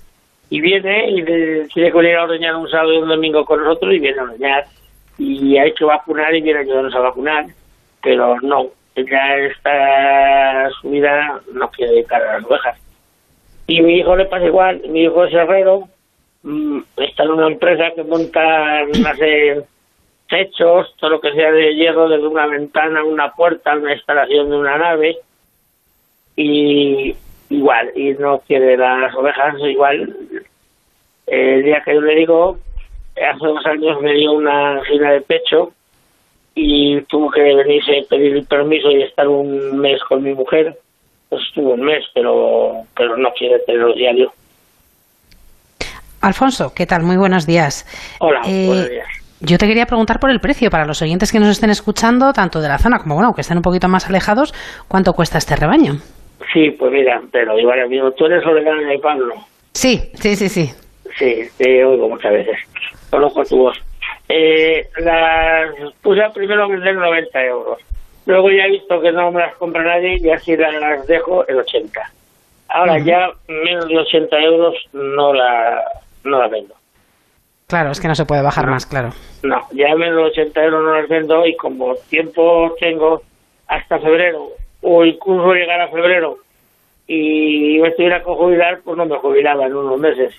y 0.52 0.60
viene 0.60 1.08
y 1.08 1.22
le, 1.22 1.66
quiere 1.68 1.90
venir 1.90 2.14
a 2.16 2.24
ordeñar 2.24 2.54
un 2.56 2.68
sábado 2.68 2.92
y 2.92 2.98
un 2.98 3.08
domingo 3.08 3.42
con 3.46 3.64
nosotros 3.64 3.94
y 3.94 4.00
viene 4.00 4.20
a 4.20 4.24
ordeñar 4.24 4.66
y 5.16 5.56
ha 5.56 5.64
hecho 5.64 5.86
vacunar 5.86 6.34
y 6.34 6.42
viene 6.42 6.58
a 6.58 6.62
ayudarnos 6.62 6.94
a 6.94 6.98
vacunar, 6.98 7.46
pero 8.02 8.38
no, 8.42 8.66
ella 8.94 9.38
esta 9.38 10.68
su 10.78 10.90
vida 10.90 11.40
no 11.54 11.70
quiere 11.70 11.92
dedicar 11.92 12.20
a 12.20 12.34
las 12.34 12.44
ovejas. 12.44 12.78
Y 13.66 13.80
mi 13.80 13.94
hijo 13.94 14.14
le 14.14 14.26
pasa 14.26 14.44
igual, 14.44 14.82
mi 14.90 15.04
hijo 15.04 15.24
es 15.24 15.32
herrero, 15.32 15.88
mm, 16.42 16.80
está 16.98 17.22
en 17.22 17.30
una 17.30 17.46
empresa 17.46 17.84
que 17.96 18.02
monta, 18.02 18.80
hace 19.08 19.62
techos, 20.28 20.94
todo 20.98 21.12
lo 21.12 21.20
que 21.22 21.32
sea 21.32 21.50
de 21.50 21.76
hierro, 21.76 22.10
desde 22.10 22.26
una 22.26 22.46
ventana, 22.46 23.02
una 23.02 23.32
puerta, 23.32 23.74
una 23.74 23.94
instalación 23.94 24.50
de 24.50 24.56
una 24.58 24.76
nave, 24.76 25.16
y 26.36 27.16
igual, 27.52 27.90
y 27.94 28.12
no 28.14 28.40
quiere 28.46 28.76
las 28.76 29.14
ovejas, 29.14 29.54
igual, 29.60 30.16
el 31.26 31.62
día 31.62 31.82
que 31.84 31.94
yo 31.94 32.00
le 32.00 32.14
digo, 32.14 32.58
hace 33.16 33.46
dos 33.46 33.64
años 33.66 34.00
me 34.00 34.12
dio 34.14 34.32
una 34.32 34.78
angina 34.78 35.12
de 35.12 35.20
pecho 35.20 35.72
y 36.54 37.00
tuvo 37.02 37.30
que 37.30 37.40
venirse 37.40 38.06
pedir 38.08 38.36
el 38.36 38.46
permiso 38.46 38.90
y 38.90 39.02
estar 39.02 39.28
un 39.28 39.78
mes 39.78 40.02
con 40.04 40.22
mi 40.22 40.34
mujer. 40.34 40.78
Pues 41.28 41.42
estuvo 41.48 41.72
un 41.72 41.80
mes, 41.80 42.04
pero, 42.12 42.84
pero 42.94 43.16
no 43.16 43.30
quiere 43.32 43.58
tenerlo 43.60 43.94
diario. 43.94 44.32
Alfonso, 46.20 46.72
¿qué 46.74 46.86
tal? 46.86 47.02
Muy 47.02 47.16
buenos 47.16 47.46
días. 47.46 47.86
Hola, 48.20 48.42
eh, 48.46 48.66
buenos 48.66 48.90
días. 48.90 49.06
Yo 49.40 49.58
te 49.58 49.66
quería 49.66 49.86
preguntar 49.86 50.20
por 50.20 50.30
el 50.30 50.40
precio 50.40 50.70
para 50.70 50.84
los 50.84 51.02
oyentes 51.02 51.32
que 51.32 51.40
nos 51.40 51.48
estén 51.48 51.70
escuchando, 51.70 52.32
tanto 52.32 52.60
de 52.60 52.68
la 52.68 52.78
zona 52.78 52.98
como 52.98 53.16
bueno, 53.16 53.34
que 53.34 53.40
estén 53.40 53.56
un 53.56 53.62
poquito 53.62 53.88
más 53.88 54.06
alejados, 54.06 54.54
¿cuánto 54.86 55.14
cuesta 55.14 55.38
este 55.38 55.56
rebaño? 55.56 55.94
Sí, 56.52 56.70
pues 56.70 56.92
mira, 56.92 57.22
pero 57.30 57.58
igual 57.58 57.80
amigo, 57.80 58.10
tú 58.12 58.26
eres 58.26 58.44
Loredana 58.44 58.94
y 58.94 58.98
Pablo. 58.98 59.34
Sí, 59.72 60.10
sí, 60.14 60.36
sí, 60.36 60.48
sí. 60.48 60.72
Sí, 61.18 61.48
te 61.56 61.84
oigo 61.84 62.08
muchas 62.08 62.32
veces. 62.32 62.58
Conozco 63.10 63.44
tu 63.44 63.58
voz. 63.58 63.78
Eh, 64.28 64.88
las 64.98 65.70
puse 66.00 66.22
primero 66.34 66.64
a 66.64 66.68
vender 66.68 66.94
90 66.94 67.44
euros. 67.44 67.78
Luego 68.26 68.50
ya 68.50 68.64
he 68.64 68.70
visto 68.70 69.00
que 69.00 69.12
no 69.12 69.30
me 69.30 69.40
las 69.40 69.54
compra 69.56 69.82
nadie 69.82 70.18
y 70.20 70.30
así 70.30 70.56
las 70.56 71.06
dejo 71.06 71.48
en 71.48 71.56
80. 71.56 72.00
Ahora 72.68 72.98
ya 72.98 73.30
menos 73.48 73.88
de 73.88 73.98
80 73.98 74.40
euros 74.40 74.74
no 74.92 75.34
la, 75.34 75.82
no 76.24 76.38
la 76.38 76.48
vendo. 76.48 76.74
Claro, 77.66 77.90
es 77.90 78.00
que 78.00 78.08
no 78.08 78.14
se 78.14 78.24
puede 78.24 78.42
bajar 78.42 78.66
más, 78.66 78.86
claro. 78.86 79.10
No, 79.42 79.66
ya 79.72 79.94
menos 79.96 80.16
de 80.16 80.42
80 80.42 80.64
euros 80.64 80.82
no 80.82 80.94
las 80.94 81.08
vendo 81.08 81.46
y 81.46 81.56
como 81.56 81.94
tiempo 82.08 82.74
tengo 82.78 83.22
hasta 83.66 83.98
febrero 83.98 84.50
o 84.82 85.04
incluso 85.04 85.54
llegar 85.54 85.80
a 85.80 85.88
febrero 85.88 86.38
y 87.06 87.78
me 87.80 87.88
estuviera 87.88 88.22
con 88.22 88.36
jubilar, 88.36 88.80
pues 88.84 88.96
no 88.96 89.06
me 89.06 89.16
jubilaba 89.16 89.66
en 89.66 89.76
unos 89.76 89.98
meses 89.98 90.34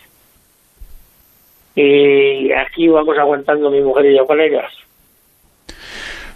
y 1.76 2.52
aquí 2.52 2.88
vamos 2.88 3.18
aguantando 3.18 3.72
mi 3.72 3.82
mujer 3.82 4.06
y 4.06 4.18
yo 4.18 4.28
con 4.28 4.40
ellas. 4.40 4.72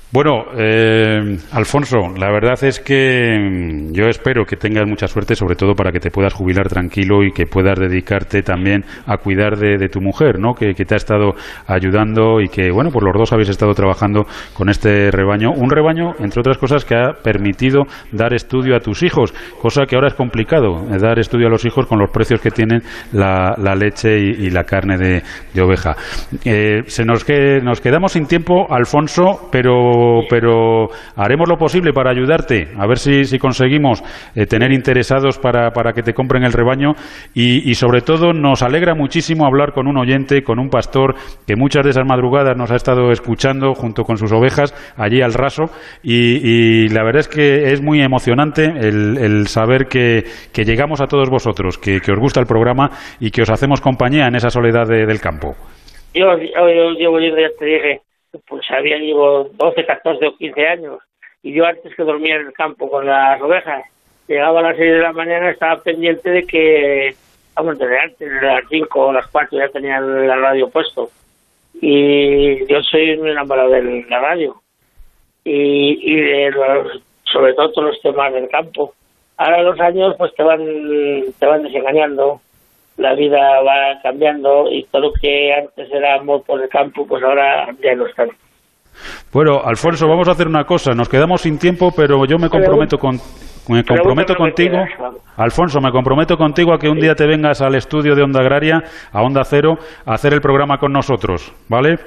Bueno, 0.09 0.45
eh, 0.57 1.37
Alfonso, 1.51 1.97
la 2.17 2.31
verdad 2.31 2.63
es 2.63 2.79
que 2.79 3.35
mm, 3.37 3.91
yo 3.91 4.05
espero 4.05 4.45
que 4.45 4.55
tengas 4.55 4.87
mucha 4.87 5.05
suerte, 5.05 5.35
sobre 5.35 5.57
todo 5.57 5.73
para 5.73 5.91
que 5.91 5.99
te 5.99 6.11
puedas 6.11 6.33
jubilar 6.33 6.69
tranquilo 6.69 7.25
y 7.25 7.33
que 7.33 7.45
puedas 7.45 7.77
dedicarte 7.77 8.41
también 8.41 8.85
a 9.05 9.17
cuidar 9.17 9.57
de, 9.57 9.89
tu 9.89 9.99
mujer, 9.99 10.39
¿no? 10.39 10.53
Que, 10.53 10.73
te 10.73 10.93
ha 10.93 10.95
estado 10.95 11.33
ayudando 11.67 12.39
y 12.39 12.47
que, 12.47 12.71
bueno, 12.71 12.89
pues 12.89 13.03
los 13.03 13.13
dos 13.17 13.33
habéis 13.33 13.49
estado 13.49 13.73
trabajando 13.73 14.25
con 14.53 14.69
este 14.69 15.11
rebaño. 15.11 15.51
Un 15.51 15.69
rebaño, 15.69 16.13
entre 16.19 16.39
otras 16.39 16.57
cosas, 16.57 16.85
que 16.85 16.95
ha 16.95 17.11
permitido 17.21 17.83
dar 18.13 18.33
estudio 18.33 18.77
a 18.77 18.79
tus 18.79 19.03
hijos, 19.03 19.33
cosa 19.61 19.85
que 19.85 19.95
ahora 19.97 20.07
es 20.07 20.13
complicado, 20.13 20.85
eh, 20.89 20.99
dar 21.01 21.19
estudio 21.19 21.47
a 21.47 21.49
los 21.49 21.65
hijos 21.65 21.85
con 21.85 21.99
los 21.99 22.11
precios 22.11 22.39
que 22.39 22.51
tienen 22.51 22.81
la, 23.11 23.55
leche 23.75 24.17
y, 24.17 24.49
la 24.51 24.63
carne 24.63 24.97
de, 24.97 25.61
oveja. 25.61 25.97
Eh, 26.45 26.83
se 26.85 27.03
nos, 27.03 27.25
que, 27.25 27.59
nos 27.61 27.81
quedamos 27.81 28.13
sin 28.13 28.25
tiempo, 28.25 28.67
Alfonso, 28.69 29.49
pero 29.51 29.96
pero, 30.29 30.89
haremos 31.15 31.47
lo 31.47 31.57
posible 31.57 31.93
para 31.93 32.11
ayudarte, 32.11 32.67
a 32.77 32.87
ver 32.87 32.97
si, 32.97 33.25
si 33.25 33.39
conseguimos 33.39 34.03
eh, 34.35 34.45
tener 34.45 34.71
interesados 34.71 35.37
para, 35.37 35.71
para, 35.71 35.93
que 35.93 36.03
te 36.03 36.13
compren 36.13 36.43
el 36.43 36.53
rebaño. 36.53 36.93
Y, 37.33 37.75
sobre 37.75 38.01
todo 38.01 38.33
nos 38.33 38.63
alegra 38.63 38.95
muchísimo 38.95 39.45
hablar 39.45 39.73
con 39.73 39.87
un 39.87 39.97
oyente, 39.97 40.41
con 40.43 40.59
un 40.59 40.69
pastor 40.69 41.15
que 41.45 41.55
muchas 41.55 41.83
de 41.83 41.91
esas 41.91 42.05
madrugadas 42.05 42.57
nos 42.57 42.71
ha 42.71 42.75
estado 42.75 43.11
escuchando 43.11 43.75
junto 43.75 44.03
con 44.03 44.17
sus 44.17 44.31
ovejas 44.31 44.73
allí 44.97 45.21
al 45.21 45.33
raso. 45.33 45.65
Y, 46.03 46.89
la 46.89 47.03
verdad 47.03 47.19
es 47.21 47.27
que 47.27 47.71
es 47.71 47.81
muy 47.81 48.01
emocionante 48.01 48.63
el, 48.65 49.47
saber 49.47 49.87
que, 49.87 50.23
llegamos 50.53 51.01
a 51.01 51.07
todos 51.07 51.29
vosotros, 51.29 51.77
que, 51.77 51.97
os 51.97 52.19
gusta 52.19 52.39
el 52.39 52.47
programa 52.47 52.89
y 53.19 53.31
que 53.31 53.41
os 53.41 53.49
hacemos 53.49 53.81
compañía 53.81 54.27
en 54.27 54.35
esa 54.35 54.49
soledad 54.49 54.87
del 54.87 55.19
campo. 55.19 55.55
Yo, 56.13 56.35
yo, 56.37 56.99
yo, 56.99 57.19
yo 57.19 57.37
ya 57.37 57.49
te 57.59 57.65
dije, 57.65 58.01
pues 58.47 58.65
había 58.69 58.97
llevo 58.97 59.49
12, 59.53 59.85
14 59.85 60.27
o 60.27 60.37
15 60.37 60.67
años 60.67 60.99
y 61.43 61.53
yo 61.53 61.65
antes 61.65 61.95
que 61.95 62.03
dormía 62.03 62.35
en 62.35 62.47
el 62.47 62.53
campo 62.53 62.89
con 62.89 63.05
las 63.05 63.41
ovejas, 63.41 63.85
llegaba 64.27 64.59
a 64.59 64.63
las 64.63 64.77
6 64.77 64.91
de 64.91 64.99
la 64.99 65.13
mañana 65.13 65.49
estaba 65.49 65.81
pendiente 65.81 66.29
de 66.29 66.43
que, 66.45 67.15
vamos, 67.55 67.77
desde 67.79 67.99
antes, 67.99 68.29
de 68.29 68.41
las 68.41 68.63
5 68.69 68.99
o 68.99 69.13
las 69.13 69.27
4 69.27 69.57
ya 69.57 69.69
tenía 69.69 69.99
la 69.99 70.35
radio 70.35 70.69
puesto. 70.69 71.09
Y 71.79 72.65
yo 72.65 72.81
soy 72.81 73.11
un 73.11 73.29
enamorado 73.29 73.69
de 73.69 74.05
la 74.09 74.19
radio. 74.19 74.61
Y, 75.43 75.99
y 76.01 76.15
de 76.15 76.51
los, 76.51 77.01
sobre 77.23 77.53
todo 77.53 77.71
todos 77.71 77.91
los 77.91 78.01
temas 78.01 78.33
del 78.33 78.49
campo. 78.49 78.93
Ahora 79.37 79.61
los 79.61 79.79
años 79.79 80.15
pues 80.17 80.33
te 80.35 80.43
van, 80.43 80.59
te 81.39 81.45
van 81.45 81.63
desengañando 81.63 82.41
la 82.97 83.13
vida 83.13 83.61
va 83.61 84.01
cambiando 84.01 84.71
y 84.71 84.83
todo 84.85 85.03
lo 85.03 85.13
que 85.13 85.53
antes 85.53 85.91
era 85.91 86.15
amor 86.15 86.43
por 86.45 86.61
el 86.61 86.69
campo, 86.69 87.05
pues 87.07 87.23
ahora 87.23 87.67
ya 87.81 87.95
no 87.95 88.07
está. 88.07 88.25
Bueno, 89.31 89.61
Alfonso, 89.63 90.07
vamos 90.07 90.27
a 90.27 90.31
hacer 90.31 90.47
una 90.47 90.63
cosa. 90.63 90.93
Nos 90.93 91.07
quedamos 91.07 91.41
sin 91.41 91.59
tiempo, 91.59 91.91
pero 91.95 92.25
yo 92.25 92.37
me 92.37 92.49
comprometo 92.49 92.97
con 92.97 93.19
me 93.69 93.83
comprometo 93.83 94.33
contigo, 94.35 94.77
Alfonso, 95.35 95.81
me 95.81 95.91
comprometo 95.91 96.37
contigo 96.37 96.73
a 96.73 96.79
que 96.79 96.87
un 96.87 97.01
día 97.01 97.15
te 97.15 97.27
vengas 97.27 97.61
al 97.61 97.75
estudio 97.75 98.15
de 98.15 98.23
Onda 98.23 98.39
Agraria, 98.39 98.81
a 99.11 99.21
Onda 99.21 99.43
Cero, 99.43 99.77
a 100.05 100.13
hacer 100.13 100.33
el 100.33 100.39
programa 100.39 100.77
con 100.77 100.93
nosotros, 100.93 101.53
¿vale? 101.67 101.97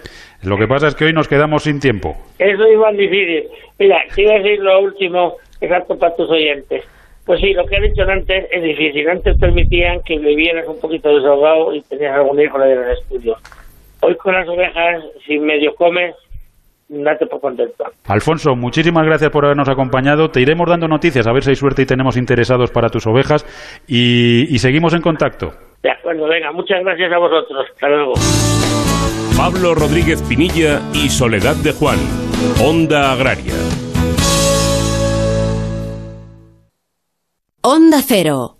Lo 0.42 0.56
que 0.56 0.66
pasa 0.66 0.88
es 0.88 0.94
que 0.94 1.04
hoy 1.04 1.12
nos 1.12 1.28
quedamos 1.28 1.64
sin 1.64 1.78
tiempo. 1.78 2.16
Eso 2.38 2.64
es 2.64 2.78
más 2.78 2.96
difícil. 2.96 3.44
Mira, 3.78 3.98
quiero 4.14 4.42
decir 4.42 4.58
lo 4.60 4.80
último, 4.80 5.34
exacto 5.60 5.98
para 5.98 6.16
tus 6.16 6.30
oyentes. 6.30 6.82
Pues 7.30 7.42
sí, 7.42 7.52
lo 7.52 7.64
que 7.64 7.76
han 7.76 7.82
dicho 7.84 8.02
antes 8.02 8.48
es 8.50 8.60
difícil. 8.60 9.08
Antes 9.08 9.38
permitían 9.38 10.00
que 10.02 10.18
vivieras 10.18 10.66
un 10.66 10.80
poquito 10.80 11.14
desahogado 11.14 11.72
y 11.72 11.80
tenías 11.82 12.16
algún 12.16 12.40
hijo 12.40 12.60
en 12.60 12.70
el 12.72 12.90
estudio. 12.90 13.36
Hoy 14.00 14.16
con 14.16 14.34
las 14.34 14.48
ovejas, 14.48 15.04
si 15.24 15.38
medio 15.38 15.72
comes, 15.76 16.16
date 16.88 17.26
por 17.26 17.40
contento. 17.40 17.84
Alfonso, 18.08 18.56
muchísimas 18.56 19.06
gracias 19.06 19.30
por 19.30 19.44
habernos 19.44 19.68
acompañado. 19.68 20.32
Te 20.32 20.40
iremos 20.40 20.68
dando 20.68 20.88
noticias 20.88 21.24
a 21.28 21.32
ver 21.32 21.44
si 21.44 21.50
hay 21.50 21.54
suerte 21.54 21.82
y 21.82 21.86
tenemos 21.86 22.16
interesados 22.16 22.72
para 22.72 22.88
tus 22.88 23.06
ovejas 23.06 23.46
y, 23.86 24.52
y 24.52 24.58
seguimos 24.58 24.92
en 24.94 25.00
contacto. 25.00 25.52
De 25.84 25.92
acuerdo, 25.92 26.26
venga, 26.26 26.50
muchas 26.50 26.82
gracias 26.82 27.12
a 27.12 27.18
vosotros. 27.18 27.64
Hasta 27.72 27.88
luego. 27.90 28.14
Pablo 29.36 29.76
Rodríguez 29.76 30.20
Pinilla 30.28 30.80
y 30.92 31.08
Soledad 31.08 31.54
de 31.62 31.70
Juan, 31.70 32.00
Onda 32.60 33.12
Agraria. 33.12 33.54
Onda 37.62 38.00
Cero. 38.00 38.59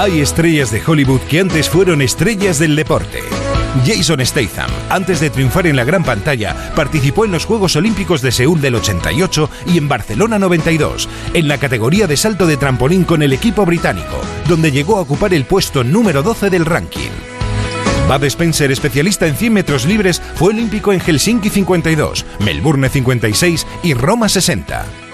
Hay 0.00 0.22
estrellas 0.22 0.70
de 0.70 0.80
Hollywood 0.82 1.20
que 1.28 1.40
antes 1.40 1.68
fueron 1.68 2.00
estrellas 2.00 2.58
del 2.58 2.74
deporte. 2.74 3.20
Jason 3.84 4.24
Statham, 4.24 4.70
antes 4.88 5.20
de 5.20 5.28
triunfar 5.28 5.66
en 5.66 5.76
la 5.76 5.84
gran 5.84 6.02
pantalla, 6.02 6.72
participó 6.74 7.26
en 7.26 7.32
los 7.32 7.44
Juegos 7.44 7.76
Olímpicos 7.76 8.22
de 8.22 8.32
Seúl 8.32 8.62
del 8.62 8.76
88 8.76 9.50
y 9.66 9.76
en 9.76 9.88
Barcelona 9.90 10.38
92, 10.38 11.06
en 11.34 11.48
la 11.48 11.58
categoría 11.58 12.06
de 12.06 12.16
salto 12.16 12.46
de 12.46 12.56
trampolín 12.56 13.04
con 13.04 13.22
el 13.22 13.34
equipo 13.34 13.66
británico, 13.66 14.18
donde 14.48 14.72
llegó 14.72 14.96
a 14.96 15.02
ocupar 15.02 15.34
el 15.34 15.44
puesto 15.44 15.84
número 15.84 16.22
12 16.22 16.48
del 16.48 16.64
ranking. 16.64 17.10
Bob 18.08 18.24
Spencer, 18.24 18.72
especialista 18.72 19.26
en 19.26 19.36
100 19.36 19.52
metros 19.52 19.84
libres, 19.84 20.22
fue 20.34 20.54
olímpico 20.54 20.94
en 20.94 21.00
Helsinki 21.00 21.50
52, 21.50 22.24
Melbourne 22.38 22.88
56 22.88 23.66
y 23.82 23.92
Roma 23.92 24.30
60. 24.30 25.09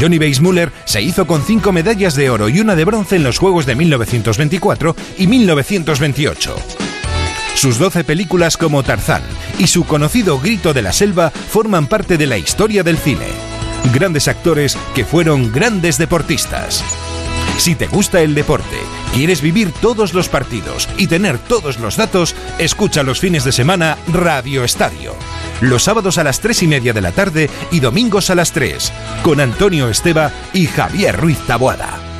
Johnny 0.00 0.18
Weissmuller 0.18 0.72
se 0.84 1.02
hizo 1.02 1.26
con 1.26 1.42
cinco 1.42 1.72
medallas 1.72 2.14
de 2.14 2.30
oro 2.30 2.48
y 2.48 2.60
una 2.60 2.74
de 2.74 2.84
bronce 2.84 3.16
en 3.16 3.22
los 3.22 3.38
Juegos 3.38 3.66
de 3.66 3.74
1924 3.74 4.96
y 5.18 5.26
1928. 5.26 6.56
Sus 7.54 7.78
12 7.78 8.04
películas 8.04 8.56
como 8.56 8.82
Tarzán 8.82 9.22
y 9.58 9.66
su 9.66 9.84
conocido 9.84 10.40
Grito 10.40 10.72
de 10.72 10.82
la 10.82 10.92
Selva 10.92 11.30
forman 11.30 11.86
parte 11.86 12.16
de 12.16 12.26
la 12.26 12.38
historia 12.38 12.82
del 12.82 12.96
cine. 12.96 13.26
Grandes 13.92 14.28
actores 14.28 14.78
que 14.94 15.04
fueron 15.04 15.52
grandes 15.52 15.98
deportistas. 15.98 16.82
Si 17.58 17.74
te 17.74 17.86
gusta 17.86 18.20
el 18.20 18.34
deporte, 18.34 18.76
quieres 19.12 19.42
vivir 19.42 19.72
todos 19.72 20.14
los 20.14 20.28
partidos 20.28 20.88
y 20.96 21.06
tener 21.06 21.38
todos 21.38 21.78
los 21.78 21.96
datos, 21.96 22.34
escucha 22.58 23.02
los 23.02 23.20
fines 23.20 23.44
de 23.44 23.52
semana 23.52 23.98
Radio 24.08 24.64
Estadio. 24.64 25.14
Los 25.60 25.82
sábados 25.82 26.16
a 26.16 26.24
las 26.24 26.40
3 26.40 26.62
y 26.62 26.66
media 26.66 26.92
de 26.92 27.02
la 27.02 27.12
tarde 27.12 27.50
y 27.70 27.80
domingos 27.80 28.30
a 28.30 28.34
las 28.34 28.52
3, 28.52 28.92
con 29.22 29.40
Antonio 29.40 29.88
Esteba 29.90 30.32
y 30.54 30.66
Javier 30.66 31.16
Ruiz 31.16 31.38
Taboada. 31.46 32.10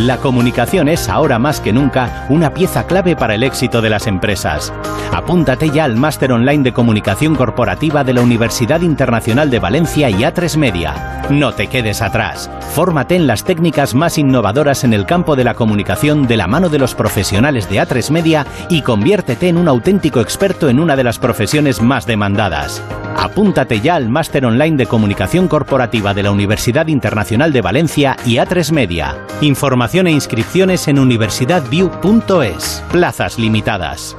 La 0.00 0.16
comunicación 0.16 0.88
es 0.88 1.10
ahora 1.10 1.38
más 1.38 1.60
que 1.60 1.74
nunca 1.74 2.24
una 2.30 2.54
pieza 2.54 2.86
clave 2.86 3.16
para 3.16 3.34
el 3.34 3.42
éxito 3.42 3.82
de 3.82 3.90
las 3.90 4.06
empresas. 4.06 4.72
Apúntate 5.20 5.68
ya 5.68 5.84
al 5.84 5.96
máster 5.96 6.32
online 6.32 6.62
de 6.62 6.72
comunicación 6.72 7.36
corporativa 7.36 8.02
de 8.04 8.14
la 8.14 8.22
Universidad 8.22 8.80
Internacional 8.80 9.50
de 9.50 9.58
Valencia 9.58 10.08
y 10.08 10.14
A3 10.14 10.56
Media. 10.56 11.26
No 11.28 11.52
te 11.52 11.66
quedes 11.66 12.00
atrás. 12.00 12.50
Fórmate 12.74 13.16
en 13.16 13.26
las 13.26 13.44
técnicas 13.44 13.94
más 13.94 14.16
innovadoras 14.16 14.82
en 14.82 14.94
el 14.94 15.04
campo 15.04 15.36
de 15.36 15.44
la 15.44 15.52
comunicación 15.52 16.26
de 16.26 16.38
la 16.38 16.46
mano 16.46 16.70
de 16.70 16.78
los 16.78 16.94
profesionales 16.94 17.68
de 17.68 17.82
A3 17.82 18.10
Media 18.10 18.46
y 18.70 18.80
conviértete 18.80 19.48
en 19.48 19.58
un 19.58 19.68
auténtico 19.68 20.22
experto 20.22 20.70
en 20.70 20.80
una 20.80 20.96
de 20.96 21.04
las 21.04 21.18
profesiones 21.18 21.82
más 21.82 22.06
demandadas. 22.06 22.82
Apúntate 23.14 23.80
ya 23.80 23.96
al 23.96 24.08
máster 24.08 24.46
online 24.46 24.78
de 24.78 24.86
comunicación 24.86 25.48
corporativa 25.48 26.14
de 26.14 26.22
la 26.22 26.30
Universidad 26.30 26.86
Internacional 26.86 27.52
de 27.52 27.60
Valencia 27.60 28.16
y 28.24 28.36
A3 28.36 28.72
Media. 28.72 29.18
Información 29.42 30.06
e 30.06 30.12
inscripciones 30.12 30.88
en 30.88 30.98
universidadview.es. 30.98 32.82
Plazas 32.90 33.38
limitadas. 33.38 34.16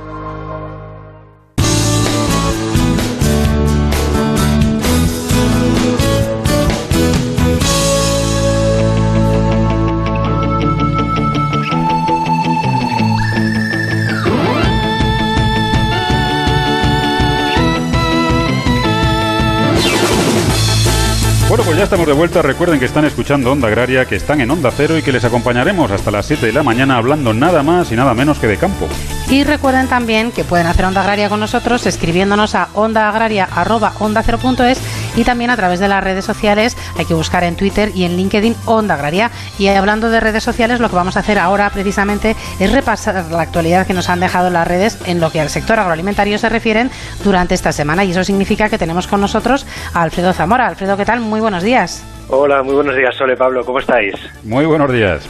Ya 21.82 21.86
estamos 21.86 22.06
de 22.06 22.14
vuelta. 22.14 22.44
Recuerden 22.44 22.80
que 22.80 22.86
están 22.86 23.06
escuchando 23.06 23.52
Onda 23.52 23.68
Agraria, 23.68 24.06
que 24.06 24.16
están 24.16 24.40
en 24.40 24.52
Onda 24.52 24.70
Cero 24.70 25.00
y 25.00 25.02
que 25.02 25.12
les 25.12 25.26
acompañaremos 25.26 25.90
hasta 25.90 26.12
las 26.12 26.28
7 26.28 26.46
de 26.46 26.54
la 26.54 26.62
mañana 26.62 26.96
hablando 26.96 27.34
nada 27.34 27.64
más 27.64 27.92
y 27.92 27.96
nada 27.96 28.14
menos 28.14 28.38
que 28.38 28.46
de 28.46 28.58
campo. 28.58 28.88
Y 29.32 29.44
recuerden 29.46 29.88
también 29.88 30.34
que 30.34 30.44
pueden 30.44 30.68
hacer 30.68 30.84
Onda 30.84 31.00
Agraria 31.00 31.30
con 31.30 31.40
nosotros 31.40 31.86
escribiéndonos 31.86 32.54
a 32.54 32.68
ondaagraria.onda0.es 32.74 34.82
y 35.16 35.24
también 35.24 35.52
a 35.52 35.56
través 35.56 35.80
de 35.80 35.88
las 35.88 36.04
redes 36.04 36.26
sociales. 36.26 36.76
Hay 36.98 37.06
que 37.06 37.14
buscar 37.14 37.46
en 37.46 37.56
Twitter 37.56 37.94
y 37.96 38.04
en 38.04 38.18
LinkedIn 38.18 38.58
Onda 38.66 38.96
Agraria. 38.96 39.32
Y 39.58 39.70
hablando 39.70 40.10
de 40.10 40.20
redes 40.20 40.44
sociales, 40.44 40.82
lo 40.82 40.90
que 40.90 40.98
vamos 40.98 41.16
a 41.16 41.22
hacer 41.22 41.40
ahora 41.40 41.70
precisamente 41.70 42.36
es 42.60 42.74
repasar 42.74 43.24
la 43.32 43.42
actualidad 43.42 43.88
que 43.88 43.94
nos 43.94 44.10
han 44.10 44.20
dejado 44.20 44.50
las 44.50 44.68
redes 44.68 45.00
en 45.06 45.22
lo 45.22 45.32
que 45.32 45.40
al 45.40 45.48
sector 45.48 45.80
agroalimentario 45.80 46.38
se 46.38 46.50
refieren 46.50 46.92
durante 47.24 47.56
esta 47.56 47.72
semana. 47.72 48.04
Y 48.04 48.12
eso 48.12 48.26
significa 48.26 48.68
que 48.68 48.78
tenemos 48.78 49.08
con 49.08 49.22
nosotros 49.22 49.66
a 49.94 50.02
Alfredo 50.02 50.34
Zamora. 50.34 50.68
Alfredo, 50.68 50.98
¿qué 50.98 51.06
tal? 51.06 51.22
Muy 51.22 51.40
buenos 51.40 51.64
días. 51.64 52.04
Hola, 52.28 52.64
muy 52.64 52.76
buenos 52.76 52.98
días, 52.98 53.16
Sole 53.16 53.38
Pablo, 53.38 53.64
¿cómo 53.64 53.80
estáis? 53.80 54.14
Muy 54.44 54.66
buenos 54.66 54.92
días. 54.92 55.22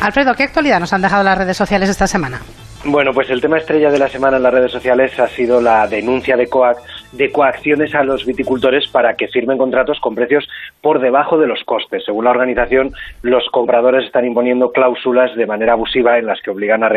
Alfredo, 0.00 0.36
¿qué 0.36 0.44
actualidad 0.44 0.78
nos 0.78 0.92
han 0.92 1.02
dejado 1.02 1.24
las 1.24 1.36
redes 1.36 1.56
sociales 1.56 1.88
esta 1.88 2.06
semana? 2.06 2.40
Bueno, 2.86 3.14
pues 3.14 3.30
el 3.30 3.40
tema 3.40 3.56
estrella 3.56 3.90
de 3.90 3.98
la 3.98 4.08
semana 4.08 4.36
en 4.36 4.42
las 4.42 4.52
redes 4.52 4.70
sociales 4.70 5.18
ha 5.18 5.26
sido 5.28 5.58
la 5.58 5.86
denuncia 5.88 6.36
de 6.36 6.48
COAC 6.48 6.76
de 7.12 7.32
coacciones 7.32 7.94
a 7.94 8.04
los 8.04 8.26
viticultores 8.26 8.88
para 8.88 9.16
que 9.16 9.28
firmen 9.28 9.56
contratos 9.56 9.98
con 10.00 10.14
precios 10.14 10.46
por 10.82 11.00
debajo 11.00 11.38
de 11.38 11.46
los 11.46 11.64
costes. 11.64 12.04
Según 12.04 12.24
la 12.24 12.32
organización, 12.32 12.92
los 13.22 13.48
compradores 13.48 14.04
están 14.04 14.26
imponiendo 14.26 14.70
cláusulas 14.70 15.34
de 15.34 15.46
manera 15.46 15.72
abusiva 15.72 16.18
en 16.18 16.26
las 16.26 16.42
que 16.42 16.50
obligan 16.50 16.84
a, 16.84 16.90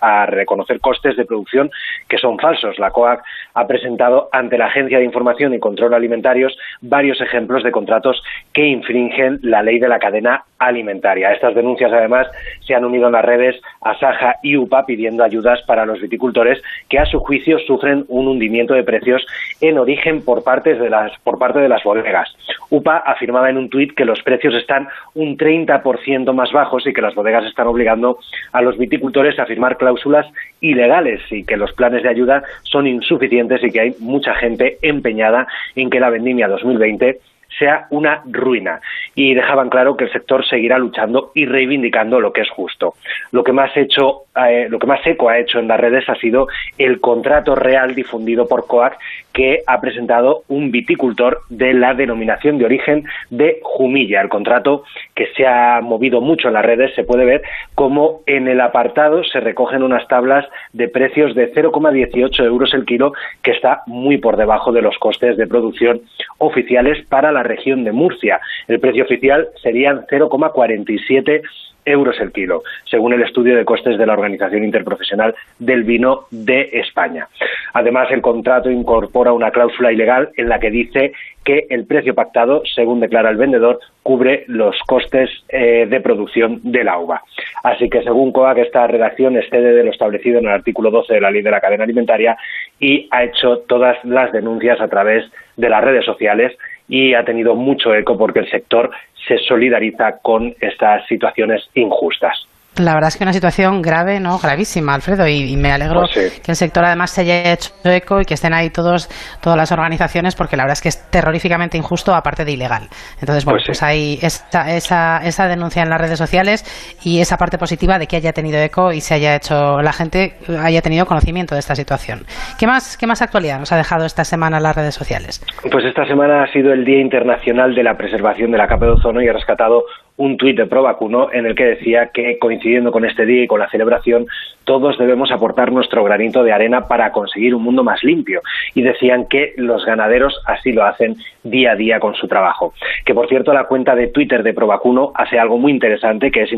a 0.00 0.26
reconocer 0.26 0.78
costes 0.78 1.16
de 1.16 1.24
producción 1.24 1.72
que 2.08 2.18
son 2.18 2.38
falsos. 2.38 2.78
La 2.78 2.92
COAC 2.92 3.24
ha 3.54 3.66
presentado 3.66 4.28
ante 4.30 4.58
la 4.58 4.66
Agencia 4.66 4.98
de 4.98 5.04
Información 5.04 5.54
y 5.54 5.58
Control 5.58 5.94
Alimentarios 5.94 6.56
varios 6.82 7.20
ejemplos 7.20 7.64
de 7.64 7.72
contratos 7.72 8.22
que 8.52 8.64
infringen 8.64 9.40
la 9.42 9.62
ley 9.64 9.80
de 9.80 9.88
la 9.88 9.98
cadena 9.98 10.44
alimentaria. 10.60 11.32
Estas 11.32 11.56
denuncias, 11.56 11.92
además, 11.92 12.28
se 12.64 12.74
han 12.74 12.84
unido 12.84 13.06
en 13.06 13.12
las 13.12 13.24
redes 13.24 13.60
a 13.82 13.98
Saja 13.98 14.36
y 14.42 14.56
UPA 14.56 14.86
pidiendo 14.86 15.24
ayudas 15.24 15.60
para 15.66 15.84
los 15.84 16.00
viticultores 16.00 16.62
que, 16.88 16.98
a 16.98 17.06
su 17.06 17.18
juicio, 17.20 17.58
sufren 17.60 18.04
un 18.08 18.28
hundimiento 18.28 18.74
de 18.74 18.84
precios 18.84 19.24
en 19.60 19.78
origen 19.78 20.24
por, 20.24 20.44
parte 20.44 20.74
de 20.74 20.90
las, 20.90 21.12
por 21.20 21.38
parte 21.38 21.58
de 21.58 21.68
las 21.68 21.82
bodegas. 21.82 22.34
UPA 22.70 22.98
afirmaba 22.98 23.50
en 23.50 23.58
un 23.58 23.68
tuit 23.68 23.94
que 23.94 24.04
los 24.04 24.22
precios 24.22 24.54
están 24.54 24.88
un 25.14 25.36
30% 25.36 26.32
más 26.32 26.52
bajos 26.52 26.86
y 26.86 26.92
que 26.92 27.02
las 27.02 27.14
bodegas 27.14 27.44
están 27.44 27.66
obligando 27.66 28.18
a 28.52 28.62
los 28.62 28.78
viticultores 28.78 29.38
a 29.38 29.46
firmar 29.46 29.76
cláusulas 29.76 30.26
ilegales 30.60 31.20
y 31.30 31.44
que 31.44 31.56
los 31.56 31.72
planes 31.72 32.02
de 32.02 32.08
ayuda 32.08 32.42
son 32.62 32.86
insuficientes 32.86 33.62
y 33.62 33.70
que 33.70 33.80
hay 33.80 33.94
mucha 33.98 34.34
gente 34.34 34.78
empeñada 34.82 35.46
en 35.76 35.90
que 35.90 36.00
la 36.00 36.10
vendimia 36.10 36.48
2020 36.48 37.20
sea 37.62 37.86
una 37.90 38.22
ruina. 38.26 38.80
Y 39.14 39.34
dejaban 39.34 39.70
claro 39.70 39.96
que 39.96 40.04
el 40.04 40.12
sector 40.12 40.44
seguirá 40.44 40.78
luchando 40.78 41.30
y 41.34 41.46
reivindicando 41.46 42.18
lo 42.18 42.32
que 42.32 42.40
es 42.40 42.50
justo. 42.50 42.94
Lo 43.30 43.44
que 43.44 43.52
más 43.52 43.70
hecho, 43.76 44.22
eh, 44.36 44.66
lo 44.68 44.80
que 44.80 44.86
más 44.88 45.00
eco 45.06 45.28
ha 45.28 45.38
hecho 45.38 45.60
en 45.60 45.68
las 45.68 45.78
redes 45.78 46.08
ha 46.08 46.16
sido 46.16 46.48
el 46.76 47.00
contrato 47.00 47.54
real 47.54 47.94
difundido 47.94 48.48
por 48.48 48.66
COAC 48.66 48.98
que 49.32 49.62
ha 49.66 49.80
presentado 49.80 50.42
un 50.48 50.70
viticultor 50.70 51.42
de 51.48 51.72
la 51.72 51.94
denominación 51.94 52.58
de 52.58 52.64
origen 52.64 53.04
de 53.30 53.60
Jumilla. 53.62 54.20
El 54.20 54.28
contrato 54.28 54.84
que 55.14 55.28
se 55.36 55.46
ha 55.46 55.80
movido 55.80 56.20
mucho 56.20 56.48
en 56.48 56.54
las 56.54 56.64
redes 56.64 56.94
se 56.94 57.04
puede 57.04 57.24
ver 57.24 57.42
como 57.74 58.20
en 58.26 58.48
el 58.48 58.60
apartado 58.60 59.24
se 59.24 59.40
recogen 59.40 59.82
unas 59.82 60.06
tablas 60.08 60.46
de 60.72 60.88
precios 60.88 61.34
de 61.34 61.52
0,18 61.52 62.44
euros 62.44 62.74
el 62.74 62.84
kilo, 62.84 63.12
que 63.42 63.52
está 63.52 63.82
muy 63.86 64.18
por 64.18 64.36
debajo 64.36 64.72
de 64.72 64.82
los 64.82 64.98
costes 64.98 65.36
de 65.36 65.46
producción 65.46 66.02
oficiales 66.38 67.04
para 67.08 67.32
la 67.32 67.42
región 67.54 67.84
de 67.84 67.92
Murcia. 67.92 68.40
El 68.68 68.80
precio 68.80 69.04
oficial 69.04 69.48
serían 69.62 70.06
0,47 70.10 71.42
euros 71.84 72.18
el 72.20 72.32
kilo, 72.32 72.62
según 72.84 73.12
el 73.12 73.22
estudio 73.22 73.56
de 73.56 73.64
costes 73.64 73.98
de 73.98 74.06
la 74.06 74.12
Organización 74.12 74.64
Interprofesional 74.64 75.34
del 75.58 75.84
Vino 75.84 76.26
de 76.30 76.70
España. 76.72 77.28
Además, 77.72 78.08
el 78.10 78.22
contrato 78.22 78.70
incorpora 78.70 79.32
una 79.32 79.50
cláusula 79.50 79.92
ilegal 79.92 80.30
en 80.36 80.48
la 80.48 80.58
que 80.58 80.70
dice 80.70 81.12
que 81.44 81.66
el 81.70 81.86
precio 81.86 82.14
pactado, 82.14 82.62
según 82.72 83.00
declara 83.00 83.30
el 83.30 83.36
vendedor, 83.36 83.80
cubre 84.02 84.44
los 84.46 84.78
costes 84.86 85.30
eh, 85.48 85.86
de 85.88 86.00
producción 86.00 86.60
de 86.62 86.84
la 86.84 86.98
uva. 86.98 87.22
Así 87.64 87.88
que, 87.88 88.02
según 88.02 88.32
COAC, 88.32 88.58
esta 88.58 88.86
redacción 88.86 89.36
excede 89.36 89.72
de 89.72 89.84
lo 89.84 89.90
establecido 89.90 90.38
en 90.38 90.46
el 90.46 90.52
artículo 90.52 90.90
12 90.90 91.14
de 91.14 91.20
la 91.20 91.30
Ley 91.30 91.42
de 91.42 91.50
la 91.50 91.60
Cadena 91.60 91.84
Alimentaria 91.84 92.36
y 92.78 93.08
ha 93.10 93.24
hecho 93.24 93.58
todas 93.66 93.96
las 94.04 94.30
denuncias 94.32 94.80
a 94.80 94.88
través 94.88 95.24
de 95.56 95.68
las 95.68 95.82
redes 95.82 96.04
sociales 96.04 96.56
y 96.92 97.14
ha 97.14 97.24
tenido 97.24 97.54
mucho 97.54 97.94
eco 97.94 98.18
porque 98.18 98.40
el 98.40 98.50
sector 98.50 98.90
se 99.26 99.38
solidariza 99.38 100.18
con 100.18 100.54
estas 100.60 101.06
situaciones 101.06 101.66
injustas. 101.72 102.46
La 102.76 102.94
verdad 102.94 103.08
es 103.08 103.18
que 103.18 103.24
una 103.24 103.34
situación 103.34 103.82
grave, 103.82 104.18
¿no? 104.18 104.38
Gravísima, 104.38 104.94
Alfredo, 104.94 105.28
y, 105.28 105.56
me 105.58 105.70
alegro 105.72 106.04
Pues 106.12 106.40
que 106.42 106.52
el 106.52 106.56
sector 106.56 106.82
además 106.84 107.10
se 107.10 107.20
haya 107.20 107.52
hecho 107.52 107.70
eco 107.84 108.20
y 108.20 108.24
que 108.24 108.32
estén 108.32 108.54
ahí 108.54 108.70
todos, 108.70 109.08
todas 109.42 109.58
las 109.58 109.70
organizaciones, 109.72 110.34
porque 110.34 110.56
la 110.56 110.62
verdad 110.62 110.72
es 110.72 110.80
que 110.80 110.88
es 110.88 111.10
terroríficamente 111.10 111.76
injusto, 111.76 112.14
aparte 112.14 112.46
de 112.46 112.52
ilegal. 112.52 112.88
Entonces, 113.20 113.44
bueno, 113.44 113.58
Pues 113.58 113.66
pues, 113.66 113.78
sí. 113.78 113.84
hay 113.84 114.18
esa, 114.22 114.74
esa, 114.74 115.18
esa 115.18 115.48
denuncia 115.48 115.82
en 115.82 115.90
las 115.90 116.00
redes 116.00 116.18
sociales 116.18 116.64
y 117.04 117.20
esa 117.20 117.36
parte 117.36 117.58
positiva 117.58 117.98
de 117.98 118.06
que 118.06 118.16
haya 118.16 118.32
tenido 118.32 118.58
eco 118.58 118.90
y 118.90 119.02
se 119.02 119.14
haya 119.14 119.36
hecho, 119.36 119.82
la 119.82 119.92
gente 119.92 120.36
haya 120.58 120.80
tenido 120.80 121.04
conocimiento 121.04 121.54
de 121.54 121.58
esta 121.58 121.74
situación. 121.74 122.24
¿Qué 122.58 122.66
más, 122.66 122.96
qué 122.96 123.06
más 123.06 123.20
actualidad 123.20 123.58
nos 123.58 123.70
ha 123.72 123.76
dejado 123.76 124.06
esta 124.06 124.24
semana 124.24 124.58
las 124.60 124.74
redes 124.74 124.94
sociales? 124.94 125.44
Pues 125.70 125.84
esta 125.84 126.06
semana 126.06 126.44
ha 126.44 126.52
sido 126.52 126.72
el 126.72 126.86
Día 126.86 127.02
Internacional 127.02 127.74
de 127.74 127.82
la 127.82 127.96
Preservación 127.96 128.50
de 128.50 128.56
la 128.56 128.66
Capa 128.66 128.86
de 128.86 128.92
Ozono 128.92 129.20
y 129.20 129.26
he 129.26 129.32
rescatado 129.32 129.82
un 130.16 130.36
tuit 130.36 130.56
de 130.56 130.66
Provacuno 130.66 131.28
en 131.32 131.46
el 131.46 131.54
que 131.54 131.64
decía 131.64 132.10
que 132.12 132.38
coincidiendo 132.38 132.92
con 132.92 133.04
este 133.04 133.24
día 133.26 133.44
y 133.44 133.46
con 133.46 133.60
la 133.60 133.70
celebración 133.70 134.26
todos 134.64 134.98
debemos 134.98 135.32
aportar 135.32 135.72
nuestro 135.72 136.04
granito 136.04 136.44
de 136.44 136.52
arena 136.52 136.86
para 136.86 137.10
conseguir 137.12 137.54
un 137.54 137.62
mundo 137.62 137.82
más 137.82 138.02
limpio 138.04 138.42
y 138.74 138.82
decían 138.82 139.26
que 139.26 139.54
los 139.56 139.84
ganaderos 139.84 140.40
así 140.46 140.72
lo 140.72 140.84
hacen 140.84 141.16
día 141.42 141.72
a 141.72 141.76
día 141.76 141.98
con 141.98 142.14
su 142.14 142.28
trabajo. 142.28 142.74
Que 143.04 143.14
por 143.14 143.28
cierto 143.28 143.52
la 143.52 143.64
cuenta 143.64 143.94
de 143.94 144.08
Twitter 144.08 144.42
de 144.42 144.54
Provacuno 144.54 145.12
hace 145.14 145.38
algo 145.38 145.58
muy 145.58 145.72
interesante 145.72 146.30
que 146.30 146.42
es 146.42 146.50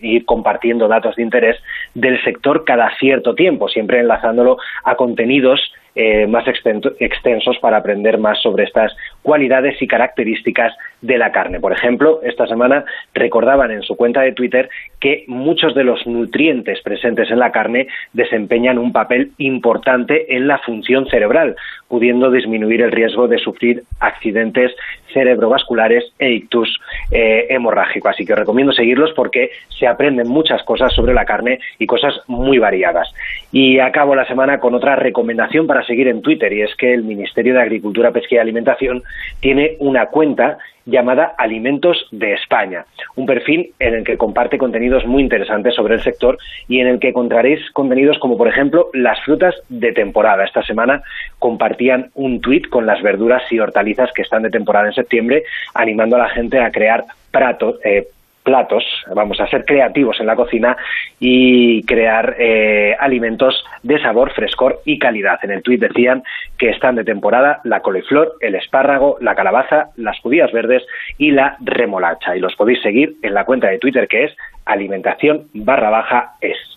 ir 0.00 0.24
compartiendo 0.24 0.88
datos 0.88 1.16
de 1.16 1.22
interés 1.22 1.56
del 1.94 2.22
sector 2.22 2.64
cada 2.64 2.94
cierto 2.98 3.34
tiempo, 3.34 3.68
siempre 3.68 4.00
enlazándolo 4.00 4.58
a 4.84 4.96
contenidos 4.96 5.60
eh, 5.96 6.26
más 6.26 6.44
extensos 6.48 7.56
para 7.60 7.76
aprender 7.76 8.18
más 8.18 8.42
sobre 8.42 8.64
estas 8.64 8.92
cualidades 9.22 9.80
y 9.80 9.86
características 9.86 10.72
de 11.00 11.18
la 11.18 11.30
carne. 11.30 11.60
Por 11.60 11.72
ejemplo, 11.72 12.20
esta 12.24 12.48
semana 12.48 12.84
recordaban 13.12 13.70
en 13.70 13.82
su 13.82 13.94
cuenta 13.94 14.22
de 14.22 14.32
Twitter 14.32 14.68
que 14.98 15.22
muchos 15.28 15.72
de 15.72 15.84
los 15.84 16.04
nutrientes 16.04 16.82
presentes 16.82 17.30
en 17.30 17.38
la 17.38 17.52
carne 17.52 17.86
desempeñan 18.12 18.78
un 18.78 18.92
papel 18.92 19.30
importante 19.38 20.34
en 20.34 20.48
la 20.48 20.58
función 20.58 21.06
cerebral, 21.06 21.54
pudiendo 21.88 22.30
disminuir 22.30 22.82
el 22.82 22.92
riesgo 22.92 23.28
de 23.28 23.38
sufrir 23.38 23.84
accidentes 24.00 24.72
cerebrovasculares 25.12 26.04
e 26.18 26.32
ictus 26.32 26.80
eh, 27.10 27.46
hemorrágico. 27.50 28.08
Así 28.08 28.24
que 28.24 28.34
recomiendo 28.34 28.72
seguirlos 28.72 29.12
porque 29.12 29.50
se 29.78 29.86
aprenden 29.86 30.28
muchas 30.28 30.62
cosas 30.64 30.92
sobre 30.92 31.14
la 31.14 31.24
carne 31.24 31.60
y 31.78 31.86
cosas 31.86 32.14
muy 32.26 32.58
variadas. 32.58 33.08
Y 33.52 33.78
acabo 33.78 34.14
la 34.14 34.26
semana 34.26 34.58
con 34.58 34.74
otra 34.74 34.96
recomendación 34.96 35.66
para 35.66 35.84
seguir 35.84 36.08
en 36.08 36.22
Twitter 36.22 36.52
y 36.52 36.62
es 36.62 36.74
que 36.76 36.92
el 36.92 37.04
Ministerio 37.04 37.54
de 37.54 37.62
Agricultura, 37.62 38.10
Pesca 38.10 38.36
y 38.36 38.38
Alimentación 38.38 39.02
tiene 39.40 39.76
una 39.78 40.06
cuenta 40.06 40.58
llamada 40.86 41.34
Alimentos 41.38 42.06
de 42.10 42.34
España, 42.34 42.84
un 43.16 43.26
perfil 43.26 43.72
en 43.78 43.94
el 43.94 44.04
que 44.04 44.16
comparte 44.16 44.58
contenidos 44.58 45.06
muy 45.06 45.22
interesantes 45.22 45.74
sobre 45.74 45.94
el 45.94 46.02
sector 46.02 46.38
y 46.68 46.80
en 46.80 46.86
el 46.86 46.98
que 47.00 47.08
encontraréis 47.08 47.70
contenidos 47.72 48.18
como 48.18 48.36
por 48.36 48.48
ejemplo 48.48 48.88
las 48.92 49.20
frutas 49.24 49.54
de 49.68 49.92
temporada. 49.92 50.44
Esta 50.44 50.62
semana 50.62 51.02
compartían 51.38 52.10
un 52.14 52.40
tuit 52.40 52.68
con 52.68 52.86
las 52.86 53.02
verduras 53.02 53.42
y 53.50 53.58
hortalizas 53.58 54.10
que 54.12 54.22
están 54.22 54.42
de 54.42 54.50
temporada 54.50 54.86
en 54.88 54.94
septiembre, 54.94 55.44
animando 55.74 56.16
a 56.16 56.20
la 56.20 56.28
gente 56.28 56.58
a 56.60 56.70
crear 56.70 57.04
prato- 57.30 57.78
eh, 57.84 58.06
platos, 58.44 58.84
vamos 59.12 59.40
a 59.40 59.48
ser 59.48 59.64
creativos 59.64 60.20
en 60.20 60.26
la 60.26 60.36
cocina 60.36 60.76
y 61.18 61.82
crear 61.84 62.36
eh, 62.38 62.94
alimentos 63.00 63.64
de 63.82 64.00
sabor, 64.00 64.32
frescor 64.32 64.80
y 64.84 64.98
calidad. 64.98 65.38
En 65.42 65.50
el 65.50 65.62
tuit 65.62 65.80
decían 65.80 66.22
que 66.58 66.70
están 66.70 66.94
de 66.94 67.04
temporada 67.04 67.60
la 67.64 67.80
coliflor, 67.80 68.36
el 68.40 68.54
espárrago, 68.54 69.16
la 69.20 69.34
calabaza, 69.34 69.88
las 69.96 70.20
judías 70.20 70.52
verdes 70.52 70.84
y 71.18 71.30
la 71.32 71.56
remolacha. 71.60 72.36
Y 72.36 72.40
los 72.40 72.54
podéis 72.54 72.82
seguir 72.82 73.16
en 73.22 73.34
la 73.34 73.44
cuenta 73.44 73.68
de 73.68 73.78
Twitter 73.78 74.06
que 74.06 74.24
es 74.24 74.36
alimentación 74.66 75.48
barra 75.54 75.90
baja 75.90 76.34
es. 76.40 76.73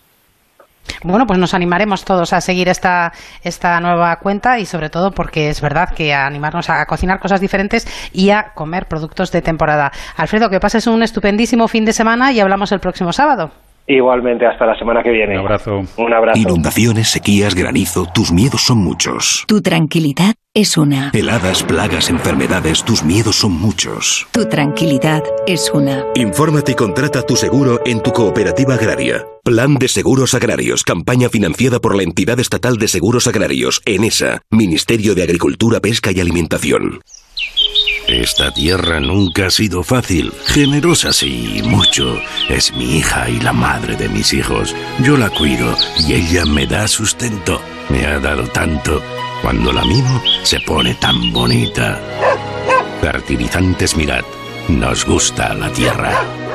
Bueno, 1.02 1.26
pues 1.26 1.38
nos 1.38 1.54
animaremos 1.54 2.04
todos 2.04 2.32
a 2.32 2.40
seguir 2.40 2.68
esta, 2.68 3.12
esta 3.42 3.80
nueva 3.80 4.16
cuenta 4.16 4.58
y 4.58 4.66
sobre 4.66 4.90
todo 4.90 5.12
porque 5.12 5.48
es 5.50 5.60
verdad 5.60 5.90
que 5.94 6.14
a 6.14 6.26
animarnos 6.26 6.70
a 6.70 6.84
cocinar 6.86 7.18
cosas 7.20 7.40
diferentes 7.40 7.86
y 8.12 8.30
a 8.30 8.52
comer 8.54 8.86
productos 8.86 9.32
de 9.32 9.42
temporada. 9.42 9.92
Alfredo, 10.16 10.50
que 10.50 10.60
pases 10.60 10.86
un 10.86 11.02
estupendísimo 11.02 11.68
fin 11.68 11.84
de 11.84 11.92
semana 11.92 12.32
y 12.32 12.40
hablamos 12.40 12.72
el 12.72 12.80
próximo 12.80 13.12
sábado. 13.12 13.50
Igualmente, 13.90 14.46
hasta 14.46 14.66
la 14.66 14.78
semana 14.78 15.02
que 15.02 15.10
viene. 15.10 15.38
Un 15.38 15.46
abrazo. 15.46 15.80
Un 15.96 16.12
abrazo. 16.12 16.38
Inundaciones, 16.38 17.08
sequías, 17.08 17.54
granizo, 17.54 18.04
tus 18.04 18.30
miedos 18.30 18.60
son 18.66 18.78
muchos. 18.78 19.44
Tu 19.48 19.62
tranquilidad 19.62 20.34
es 20.52 20.76
una. 20.76 21.10
Heladas, 21.14 21.62
plagas, 21.62 22.10
enfermedades, 22.10 22.84
tus 22.84 23.02
miedos 23.02 23.36
son 23.36 23.52
muchos. 23.52 24.28
Tu 24.32 24.46
tranquilidad 24.46 25.22
es 25.46 25.70
una. 25.72 26.04
Infórmate 26.14 26.72
y 26.72 26.74
contrata 26.74 27.22
tu 27.22 27.34
seguro 27.34 27.80
en 27.86 28.02
tu 28.02 28.12
cooperativa 28.12 28.74
agraria. 28.74 29.24
Plan 29.48 29.76
de 29.76 29.88
Seguros 29.88 30.34
Agrarios, 30.34 30.84
campaña 30.84 31.30
financiada 31.30 31.80
por 31.80 31.96
la 31.96 32.02
entidad 32.02 32.38
estatal 32.38 32.76
de 32.76 32.86
seguros 32.86 33.26
agrarios, 33.28 33.80
ENESA, 33.86 34.42
Ministerio 34.50 35.14
de 35.14 35.22
Agricultura, 35.22 35.80
Pesca 35.80 36.12
y 36.12 36.20
Alimentación. 36.20 37.00
Esta 38.06 38.52
tierra 38.52 39.00
nunca 39.00 39.46
ha 39.46 39.50
sido 39.50 39.82
fácil. 39.82 40.34
Generosa 40.44 41.14
sí, 41.14 41.62
mucho. 41.64 42.20
Es 42.50 42.74
mi 42.74 42.98
hija 42.98 43.30
y 43.30 43.40
la 43.40 43.54
madre 43.54 43.96
de 43.96 44.10
mis 44.10 44.34
hijos. 44.34 44.76
Yo 45.02 45.16
la 45.16 45.30
cuido 45.30 45.74
y 46.06 46.12
ella 46.12 46.44
me 46.44 46.66
da 46.66 46.86
sustento. 46.86 47.58
Me 47.88 48.04
ha 48.04 48.18
dado 48.18 48.46
tanto. 48.48 49.02
Cuando 49.40 49.72
la 49.72 49.82
mimo, 49.86 50.22
se 50.42 50.60
pone 50.60 50.94
tan 50.96 51.32
bonita. 51.32 51.98
Fertilizantes 53.00 53.96
Mirad. 53.96 54.24
Nos 54.68 55.06
gusta 55.06 55.54
la 55.54 55.72
tierra. 55.72 56.47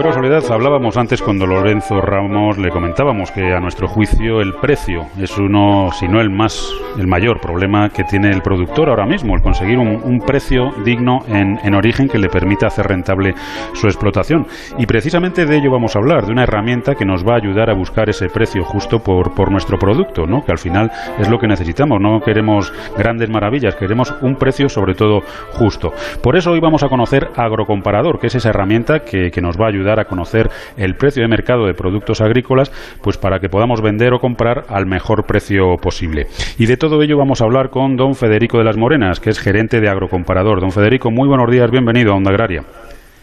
Soledad, 0.00 0.42
hablábamos 0.50 0.96
antes 0.96 1.20
con 1.20 1.38
Lorenzo 1.38 2.00
Ramos, 2.00 2.56
le 2.58 2.70
comentábamos 2.70 3.30
que 3.30 3.52
a 3.52 3.60
nuestro 3.60 3.86
juicio 3.86 4.40
el 4.40 4.54
precio 4.54 5.06
es 5.18 5.36
uno, 5.36 5.90
si 5.92 6.08
no 6.08 6.20
el 6.20 6.30
más, 6.30 6.68
el 6.98 7.06
mayor 7.06 7.40
problema 7.40 7.90
que 7.90 8.02
tiene 8.02 8.30
el 8.30 8.40
productor 8.40 8.88
ahora 8.88 9.04
mismo, 9.04 9.36
el 9.36 9.42
conseguir 9.42 9.78
un, 9.78 10.20
precio 10.26 10.72
digno 10.84 11.20
en, 11.28 11.60
en 11.62 11.74
origen 11.74 12.08
que 12.08 12.18
le 12.18 12.28
permita 12.28 12.66
hacer 12.66 12.88
rentable 12.88 13.34
su 13.74 13.86
explotación. 13.86 14.46
Y 14.78 14.86
precisamente 14.86 15.44
de 15.44 15.58
ello 15.58 15.70
vamos 15.70 15.94
a 15.94 15.98
hablar, 15.98 16.24
de 16.24 16.32
una 16.32 16.44
herramienta 16.44 16.94
que 16.94 17.04
nos 17.04 17.24
va 17.24 17.34
a 17.34 17.36
ayudar 17.36 17.70
a 17.70 17.74
buscar 17.74 18.08
ese 18.08 18.28
precio 18.28 18.64
justo 18.64 19.00
por, 19.00 19.50
nuestro 19.50 19.78
producto, 19.78 20.26
¿no? 20.26 20.44
que 20.44 20.52
al 20.52 20.58
final 20.58 20.90
es 21.18 21.28
lo 21.28 21.38
que 21.38 21.46
necesitamos. 21.46 22.00
No 22.00 22.20
queremos 22.20 22.72
grandes 22.96 23.28
maravillas, 23.28 23.76
queremos 23.76 24.14
un 24.22 24.36
precio 24.36 24.68
sobre 24.68 24.94
todo 24.94 25.20
justo. 25.52 25.92
Por 26.22 26.36
eso 26.36 26.52
hoy 26.52 26.60
vamos 26.60 26.82
a 26.82 26.88
conocer 26.88 27.28
Agrocomparador, 27.36 28.18
que 28.18 28.28
es 28.28 28.34
esa 28.34 28.48
herramienta 28.48 29.00
que 29.00 29.40
nos 29.40 29.60
va 29.60 29.66
a 29.66 29.68
ayudar 29.68 29.89
a 29.98 30.04
conocer 30.04 30.48
el 30.76 30.94
precio 30.94 31.22
de 31.22 31.28
mercado 31.28 31.66
de 31.66 31.74
productos 31.74 32.20
agrícolas, 32.20 32.70
pues 33.02 33.18
para 33.18 33.40
que 33.40 33.48
podamos 33.48 33.80
vender 33.82 34.12
o 34.12 34.18
comprar 34.18 34.64
al 34.68 34.86
mejor 34.86 35.24
precio 35.26 35.76
posible. 35.82 36.26
Y 36.58 36.66
de 36.66 36.76
todo 36.76 37.02
ello 37.02 37.16
vamos 37.16 37.40
a 37.40 37.44
hablar 37.44 37.70
con 37.70 37.96
don 37.96 38.14
Federico 38.14 38.58
de 38.58 38.64
las 38.64 38.76
Morenas, 38.76 39.20
que 39.20 39.30
es 39.30 39.40
gerente 39.40 39.80
de 39.80 39.88
Agrocomparador. 39.88 40.60
Don 40.60 40.70
Federico, 40.70 41.10
muy 41.10 41.28
buenos 41.28 41.50
días, 41.50 41.70
bienvenido 41.70 42.12
a 42.12 42.16
Onda 42.16 42.30
Agraria. 42.30 42.62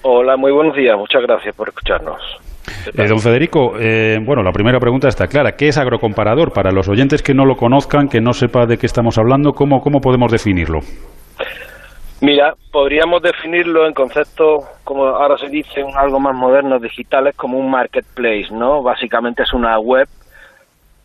Hola, 0.01 0.37
muy 0.37 0.51
buenos 0.51 0.75
días, 0.75 0.97
muchas 0.97 1.21
gracias 1.21 1.55
por 1.55 1.69
escucharnos. 1.69 2.21
Eh, 2.93 3.07
don 3.07 3.19
Federico, 3.19 3.77
eh, 3.79 4.17
bueno, 4.23 4.43
la 4.43 4.51
primera 4.51 4.79
pregunta 4.79 5.07
está 5.07 5.27
clara. 5.27 5.53
¿Qué 5.53 5.67
es 5.67 5.77
agrocomparador? 5.77 6.51
Para 6.51 6.71
los 6.71 6.89
oyentes 6.89 7.23
que 7.23 7.33
no 7.33 7.45
lo 7.45 7.55
conozcan, 7.55 8.07
que 8.07 8.21
no 8.21 8.33
sepa 8.33 8.65
de 8.65 8.77
qué 8.77 8.85
estamos 8.85 9.17
hablando, 9.17 9.53
¿cómo, 9.53 9.79
cómo 9.79 9.99
podemos 9.99 10.31
definirlo? 10.31 10.79
Mira, 12.19 12.55
podríamos 12.71 13.21
definirlo 13.21 13.85
en 13.85 13.93
conceptos, 13.93 14.65
como 14.83 15.05
ahora 15.05 15.37
se 15.37 15.49
dice, 15.49 15.85
algo 15.95 16.19
más 16.19 16.33
modernos, 16.35 16.81
digitales, 16.81 17.35
como 17.35 17.59
un 17.59 17.69
marketplace, 17.69 18.47
¿no? 18.51 18.81
Básicamente 18.81 19.43
es 19.43 19.53
una 19.53 19.77
web, 19.77 20.07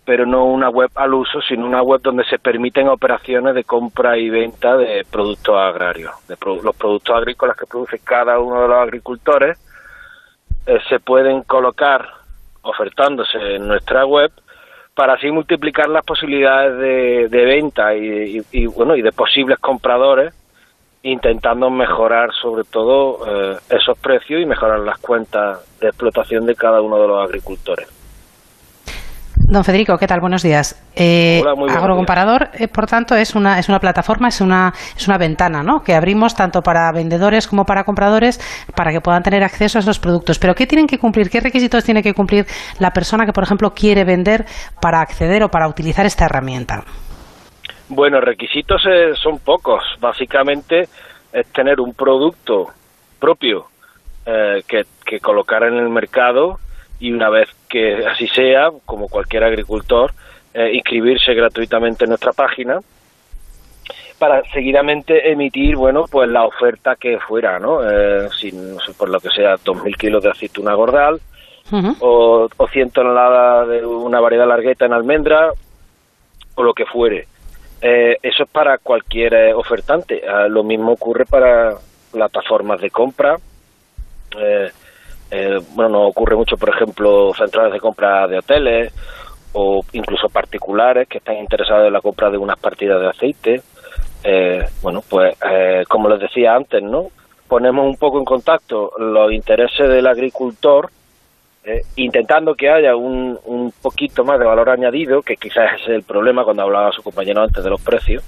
pero 0.07 0.25
no 0.25 0.47
una 0.47 0.71
web 0.71 0.91
al 0.95 1.13
uso, 1.13 1.43
sino 1.43 1.67
una 1.67 1.83
web 1.83 2.01
donde 2.01 2.25
se 2.25 2.39
permiten 2.39 2.89
operaciones 2.89 3.55
de 3.55 3.65
compra 3.65 4.17
y 4.17 4.31
venta 4.31 4.75
de 4.77 5.05
productos 5.11 5.55
agrarios, 5.55 6.13
de 6.29 6.37
los 6.63 6.75
productos 6.77 7.15
agrícolas 7.15 7.59
que 7.59 7.67
produce 7.67 7.99
cada 7.99 8.39
uno 8.41 8.63
de 8.63 8.69
los 8.69 8.79
agricultores, 8.79 9.59
eh, 10.67 10.79
se 10.89 10.99
pueden 10.99 11.43
colocar 11.43 12.09
ofertándose 12.63 13.57
en 13.57 13.69
nuestra 13.69 14.07
web 14.07 14.33
para 14.95 15.15
así 15.15 15.31
multiplicar 15.31 15.89
las 15.89 16.05
posibilidades 16.05 17.29
de, 17.31 17.45
venta 17.45 17.95
y- 17.95 18.41
y, 18.51 18.67
bueno 18.67 18.97
y 18.97 19.03
de 19.03 19.13
posibles 19.13 19.59
compradores 19.59 20.35
intentando 21.03 21.69
mejorar 21.71 22.31
sobre 22.41 22.63
todo 22.65 23.27
eh, 23.27 23.57
esos 23.71 23.99
precios 23.99 24.41
y 24.41 24.47
mejorar 24.47 24.81
las 24.81 24.99
cuentas 24.99 25.59
de 25.81 25.89
explotación 25.89 26.47
de 26.47 26.55
cada 26.55 26.81
uno 26.81 26.97
de 27.01 27.09
los 27.09 27.25
agricultores. 27.25 27.89
Don 29.35 29.65
Federico, 29.65 29.99
¿qué 29.99 30.07
tal? 30.07 30.21
Buenos 30.21 30.43
días. 30.43 30.83
Eh, 30.97 31.43
Agrocomparador, 31.45 32.49
eh, 32.55 32.69
por 32.69 32.87
tanto, 32.87 33.15
es 33.15 33.35
una, 33.35 33.59
es 33.59 33.69
una 33.69 33.81
plataforma, 33.81 34.29
es 34.29 34.41
una, 34.41 34.73
es 34.97 35.07
una 35.09 35.19
ventana 35.19 35.63
¿no? 35.63 35.83
que 35.83 35.95
abrimos 35.95 36.35
tanto 36.35 36.63
para 36.63 36.91
vendedores 36.93 37.47
como 37.49 37.65
para 37.65 37.85
compradores 37.85 38.41
para 38.75 38.93
que 38.93 39.01
puedan 39.01 39.23
tener 39.23 39.43
acceso 39.43 39.79
a 39.79 39.81
esos 39.81 39.99
productos. 39.99 40.39
Pero 40.39 40.55
¿qué 40.55 40.67
tienen 40.67 40.87
que 40.87 40.99
cumplir? 40.99 41.29
¿Qué 41.29 41.41
requisitos 41.41 41.85
tiene 41.85 42.03
que 42.03 42.15
cumplir 42.15 42.47
la 42.79 42.93
persona 42.93 43.27
que, 43.27 43.33
por 43.33 43.45
ejemplo, 43.45 43.73
quiere 43.75 44.05
vender 44.05 44.47
para 44.81 45.01
acceder 45.01 45.43
o 45.43 45.51
para 45.51 45.69
utilizar 45.69 46.07
esta 46.07 46.25
herramienta? 46.25 46.85
Bueno, 47.95 48.23
requisitos 48.23 48.83
eh, 48.87 49.13
son 49.23 49.39
pocos. 49.41 49.83
Básicamente 50.01 50.89
es 51.31 51.47
tener 51.53 51.79
un 51.79 51.93
producto 51.93 52.69
propio 53.21 53.67
eh, 54.25 54.63
que, 54.67 54.87
que 55.05 55.21
colocar 55.21 55.63
en 55.65 55.75
el 55.75 55.91
mercado 55.91 56.59
y 56.99 57.13
una 57.13 57.29
vez 57.29 57.51
que 57.69 58.07
así 58.07 58.27
sea, 58.29 58.71
como 58.87 59.09
cualquier 59.09 59.45
agricultor, 59.45 60.13
eh, 60.55 60.71
inscribirse 60.73 61.35
gratuitamente 61.35 62.05
en 62.05 62.11
nuestra 62.11 62.33
página 62.33 62.81
para 64.19 64.43
seguidamente 64.55 65.31
emitir, 65.31 65.77
bueno, 65.77 66.07
pues 66.11 66.31
la 66.31 66.47
oferta 66.47 66.97
que 66.97 67.19
fuera, 67.19 67.59
¿no? 67.59 67.81
Eh, 67.83 68.31
sin, 68.41 68.79
por 68.97 69.11
lo 69.11 69.21
que 69.21 69.29
sea, 69.29 69.57
2.000 69.57 69.97
kilos 69.99 70.23
de 70.23 70.31
aceituna 70.31 70.73
gordal 70.73 71.21
o, 72.01 72.49
o 72.57 72.69
100 72.69 72.91
toneladas 72.91 73.69
de 73.69 73.85
una 73.85 74.19
variedad 74.21 74.49
largueta 74.49 74.87
en 74.87 74.95
almendra 74.95 75.53
o 76.55 76.63
lo 76.63 76.73
que 76.73 76.87
fuere. 76.87 77.27
Eh, 77.83 78.17
eso 78.23 78.45
es 78.45 78.51
para 78.51 78.79
cualquier 78.79 79.55
ofertante. 79.55 80.23
Ah, 80.27 80.47
lo 80.49 80.63
mismo 80.63 80.93
ocurre 80.93 81.25
para 81.27 81.75
plataformas 82.13 82.81
de 82.81 82.91
compra, 82.91 83.37
eh, 84.39 84.71
eh, 85.31 85.59
bueno, 85.75 85.91
no 85.91 86.07
ocurre 86.09 86.37
mucho, 86.37 86.57
por 86.59 86.69
ejemplo, 86.69 87.33
centrales 87.35 87.73
de 87.73 87.81
compra 87.81 88.27
de 88.27 88.39
hoteles 88.39 88.93
o 89.55 89.81
incluso 89.93 90.29
particulares 90.29 91.09
que 91.09 91.19
están 91.19 91.37
interesados 91.37 91.87
en 91.87 91.93
la 91.93 92.03
compra 92.03 92.31
de 92.31 92.37
unas 92.37 92.59
partidas 92.59 93.01
de 93.01 93.09
aceite. 93.09 93.63
Eh, 94.25 94.63
bueno, 94.83 95.03
pues 95.09 95.35
eh, 95.51 95.85
como 95.89 96.11
les 96.11 96.21
decía 96.21 96.55
antes, 96.55 96.83
¿no? 96.83 97.07
Ponemos 97.49 97.87
un 97.87 97.97
poco 97.97 98.19
en 98.19 98.27
contacto 98.27 98.93
los 98.99 99.33
intereses 99.33 99.89
del 99.89 100.07
agricultor, 100.07 100.91
intentando 101.97 102.55
que 102.55 102.69
haya 102.69 102.97
un, 102.97 103.39
un 103.45 103.73
poquito 103.83 104.25
más 104.25 104.39
de 104.39 104.47
valor 104.47 104.71
añadido, 104.71 105.23
que 105.23 105.37
quizás 105.37 105.81
es 105.81 105.89
el 105.89 106.03
problema 106.03 106.45
cuando 106.45 106.63
hablaba 106.63 106.93
su 106.93 107.03
compañero 107.03 107.43
antes 107.43 107.63
de 107.63 107.71
los 107.71 107.81
precios, 107.81 108.25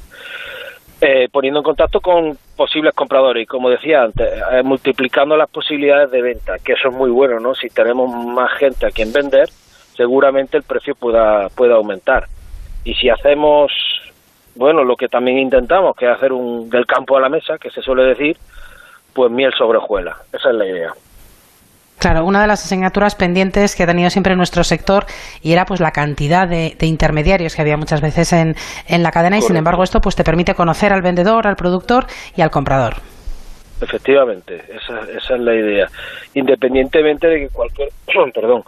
eh, 1.01 1.29
poniendo 1.31 1.61
en 1.61 1.65
contacto 1.65 2.01
con 2.01 2.39
posibles 2.57 2.95
compradores 2.95 3.43
y 3.43 3.47
como 3.47 3.69
decía 3.69 4.05
antes, 4.05 4.27
eh, 4.53 4.63
multiplicando 4.63 5.37
las 5.37 5.51
posibilidades 5.51 6.11
de 6.11 6.23
venta, 6.23 6.57
que 6.65 6.75
eso 6.75 6.89
es 6.89 6.95
muy 6.95 7.11
bueno, 7.11 7.41
¿no? 7.41 7.55
Si 7.55 7.69
tenemos 7.69 8.09
más 8.11 8.53
gente 8.59 8.87
a 8.87 8.91
quien 8.91 9.13
vender, 9.13 9.49
seguramente 9.97 10.57
el 10.57 10.63
precio 10.63 10.95
pueda, 10.95 11.49
pueda 11.49 11.75
aumentar. 11.75 12.27
Y 12.85 12.95
si 12.95 13.09
hacemos, 13.09 13.73
bueno, 14.55 14.85
lo 14.85 14.97
que 14.97 15.09
también 15.09 15.39
intentamos, 15.39 15.97
que 15.97 16.07
es 16.07 16.13
hacer 16.13 16.33
un 16.33 16.71
del 16.71 16.87
campo 16.87 17.17
a 17.17 17.21
la 17.21 17.29
mesa, 17.29 17.59
que 17.59 17.71
se 17.71 17.83
suele 17.83 18.05
decir, 18.05 18.37
pues 19.13 19.31
miel 19.31 19.53
sobre 19.59 19.79
hojuela. 19.79 20.17
Esa 20.33 20.51
es 20.51 20.55
la 20.55 20.67
idea. 20.67 20.93
Claro, 22.05 22.27
una 22.27 22.43
de 22.43 22.47
las 22.47 22.63
asignaturas 22.63 23.15
pendientes 23.15 23.75
que 23.75 23.85
ha 23.85 23.87
tenido 23.87 24.11
siempre 24.11 24.37
nuestro 24.37 24.63
sector 24.63 25.07
y 25.41 25.55
era 25.55 25.65
pues 25.65 25.81
la 25.81 25.91
cantidad 25.91 26.47
de, 26.47 26.77
intermediarios 26.83 27.57
que 27.57 27.63
había 27.63 27.79
muchas 27.79 28.03
veces 28.03 28.31
en, 28.35 28.55
en 28.87 29.03
la 29.03 29.11
cadena 29.11 29.39
y 29.39 29.41
sin 29.41 29.57
embargo 29.57 29.83
esto 29.83 30.03
pues 30.03 30.15
te 30.15 30.23
permite 30.23 30.55
conocer 30.55 30.93
al 30.93 31.01
vendedor, 31.01 31.47
al 31.47 31.57
productor 31.57 32.05
y 32.37 32.43
al 32.43 32.51
comprador. 32.51 32.97
Efectivamente, 33.81 34.65
esa, 34.69 35.01
esa 35.17 35.35
es 35.35 35.41
la 35.41 35.55
idea. 35.55 35.87
Independientemente 36.35 37.27
de 37.27 37.41
que 37.41 37.49
cualquier, 37.49 37.89
perdón, 38.35 38.65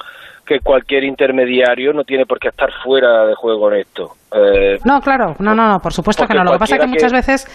que 0.46 0.60
cualquier 0.60 1.04
intermediario 1.04 1.92
no 1.92 2.04
tiene 2.04 2.24
por 2.24 2.38
qué 2.38 2.48
estar 2.48 2.70
fuera 2.82 3.26
de 3.26 3.34
juego 3.34 3.70
en 3.70 3.80
esto. 3.80 4.12
Eh, 4.32 4.78
no, 4.86 5.02
claro, 5.02 5.36
no, 5.40 5.54
no, 5.54 5.68
no, 5.68 5.78
por 5.78 5.92
supuesto 5.92 6.26
que 6.26 6.32
no. 6.32 6.42
Lo 6.42 6.52
que 6.52 6.58
pasa 6.58 6.76
es 6.76 6.80
que 6.80 6.86
muchas 6.86 7.12
veces 7.12 7.46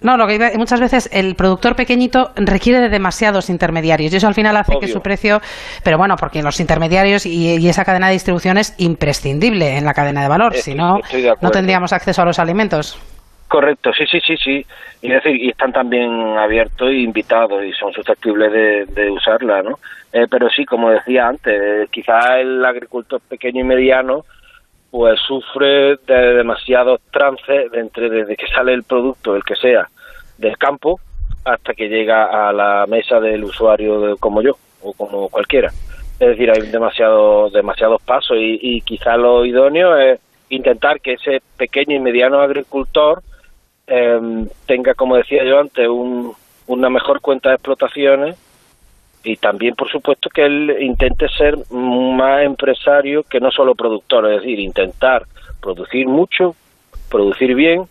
no, 0.00 0.16
lo 0.16 0.26
que 0.26 0.52
muchas 0.56 0.80
veces 0.80 1.10
el 1.12 1.34
productor 1.34 1.74
pequeñito 1.74 2.30
requiere 2.36 2.80
de 2.80 2.88
demasiados 2.88 3.50
intermediarios 3.50 4.12
y 4.12 4.16
eso 4.16 4.28
al 4.28 4.34
final 4.34 4.56
hace 4.56 4.78
que 4.78 4.88
su 4.88 5.00
precio, 5.00 5.40
pero 5.82 5.98
bueno, 5.98 6.16
porque 6.16 6.42
los 6.42 6.60
intermediarios 6.60 7.26
y, 7.26 7.68
esa 7.68 7.84
cadena 7.84 8.06
de 8.06 8.14
distribución 8.14 8.58
es 8.58 8.74
imprescindible 8.78 9.76
en 9.76 9.84
la 9.84 9.94
cadena 9.94 10.22
de 10.22 10.28
valor, 10.28 10.54
si 10.54 10.74
no, 10.74 11.00
no 11.40 11.50
tendríamos 11.50 11.92
acceso 11.92 12.22
a 12.22 12.24
los 12.24 12.38
alimentos. 12.38 12.98
Correcto, 13.48 13.92
sí, 13.94 14.04
sí, 14.06 14.20
sí, 14.20 14.36
sí. 14.36 14.66
Y, 15.00 15.08
decir, 15.08 15.34
y 15.36 15.48
están 15.48 15.72
también 15.72 16.36
abiertos 16.36 16.90
e 16.90 16.98
invitados 16.98 17.64
y 17.64 17.72
son 17.72 17.92
susceptibles 17.94 18.52
de, 18.94 19.10
usarla, 19.10 19.62
¿no? 19.62 19.78
Eh, 20.12 20.26
pero 20.30 20.50
sí, 20.50 20.66
como 20.66 20.90
decía 20.90 21.28
antes, 21.28 21.88
quizás 21.90 22.36
el 22.40 22.62
agricultor 22.64 23.20
pequeño 23.22 23.62
y 23.62 23.64
mediano 23.64 24.24
pues 24.90 25.20
sufre 25.20 25.96
de 26.06 26.34
demasiados 26.34 27.00
trances 27.10 27.70
de 27.70 27.80
entre 27.80 28.08
desde 28.08 28.36
que 28.36 28.46
sale 28.48 28.72
el 28.72 28.84
producto, 28.84 29.36
el 29.36 29.44
que 29.44 29.56
sea, 29.56 29.88
del 30.38 30.56
campo 30.56 31.00
hasta 31.44 31.74
que 31.74 31.88
llega 31.88 32.48
a 32.48 32.52
la 32.52 32.86
mesa 32.86 33.20
del 33.20 33.44
usuario 33.44 34.16
como 34.18 34.42
yo 34.42 34.56
o 34.82 34.92
como 34.92 35.28
cualquiera. 35.28 35.70
Es 36.18 36.28
decir, 36.30 36.50
hay 36.50 36.62
demasiados 36.70 37.52
demasiados 37.52 38.02
pasos 38.02 38.36
y, 38.38 38.58
y 38.60 38.80
quizá 38.80 39.16
lo 39.16 39.44
idóneo 39.44 39.96
es 39.96 40.20
intentar 40.48 41.00
que 41.00 41.14
ese 41.14 41.42
pequeño 41.56 41.96
y 41.96 42.00
mediano 42.00 42.40
agricultor 42.40 43.22
em, 43.86 44.48
tenga, 44.66 44.94
como 44.94 45.16
decía 45.16 45.44
yo 45.44 45.60
antes, 45.60 45.86
un, 45.88 46.34
una 46.66 46.90
mejor 46.90 47.20
cuenta 47.20 47.50
de 47.50 47.56
explotaciones 47.56 48.36
y 49.24 49.36
también, 49.36 49.74
por 49.74 49.90
supuesto, 49.90 50.30
que 50.30 50.44
él 50.44 50.76
intente 50.80 51.28
ser 51.28 51.56
más 51.70 52.42
empresario 52.44 53.22
que 53.24 53.40
no 53.40 53.50
solo 53.50 53.74
productor, 53.74 54.30
es 54.30 54.40
decir, 54.40 54.58
intentar 54.60 55.24
producir 55.60 56.06
mucho, 56.06 56.54
producir 57.10 57.54
bien, 57.54 57.82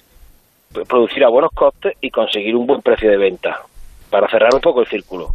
producir 0.88 1.24
a 1.24 1.30
buenos 1.30 1.52
costes 1.52 1.94
y 2.02 2.10
conseguir 2.10 2.56
un 2.56 2.66
buen 2.66 2.82
precio 2.82 3.10
de 3.10 3.18
venta, 3.18 3.62
para 4.10 4.28
cerrar 4.30 4.54
un 4.54 4.62
poco 4.62 4.82
el 4.82 4.88
círculo. 4.88 5.30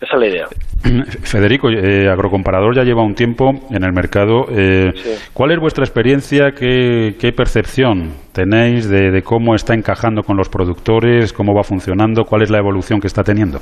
Esa 0.00 0.14
es 0.14 0.20
la 0.20 0.26
idea. 0.26 0.46
Federico, 1.22 1.70
eh, 1.70 2.08
Agrocomparador 2.10 2.76
ya 2.76 2.82
lleva 2.82 3.02
un 3.02 3.14
tiempo 3.14 3.50
en 3.70 3.82
el 3.82 3.92
mercado. 3.94 4.44
Eh, 4.50 4.92
¿Cuál 5.32 5.52
es 5.52 5.58
vuestra 5.58 5.84
experiencia? 5.84 6.52
¿Qué, 6.52 7.32
percepción 7.34 8.12
tenéis 8.32 8.88
de 8.90 9.22
cómo 9.22 9.54
está 9.54 9.72
encajando 9.72 10.22
con 10.22 10.36
los 10.36 10.50
productores? 10.50 11.32
¿Cómo 11.32 11.54
va 11.54 11.64
funcionando? 11.64 12.24
¿Cuál 12.24 12.42
es 12.42 12.50
la 12.50 12.58
evolución 12.58 13.00
que 13.00 13.06
está 13.06 13.24
teniendo? 13.24 13.60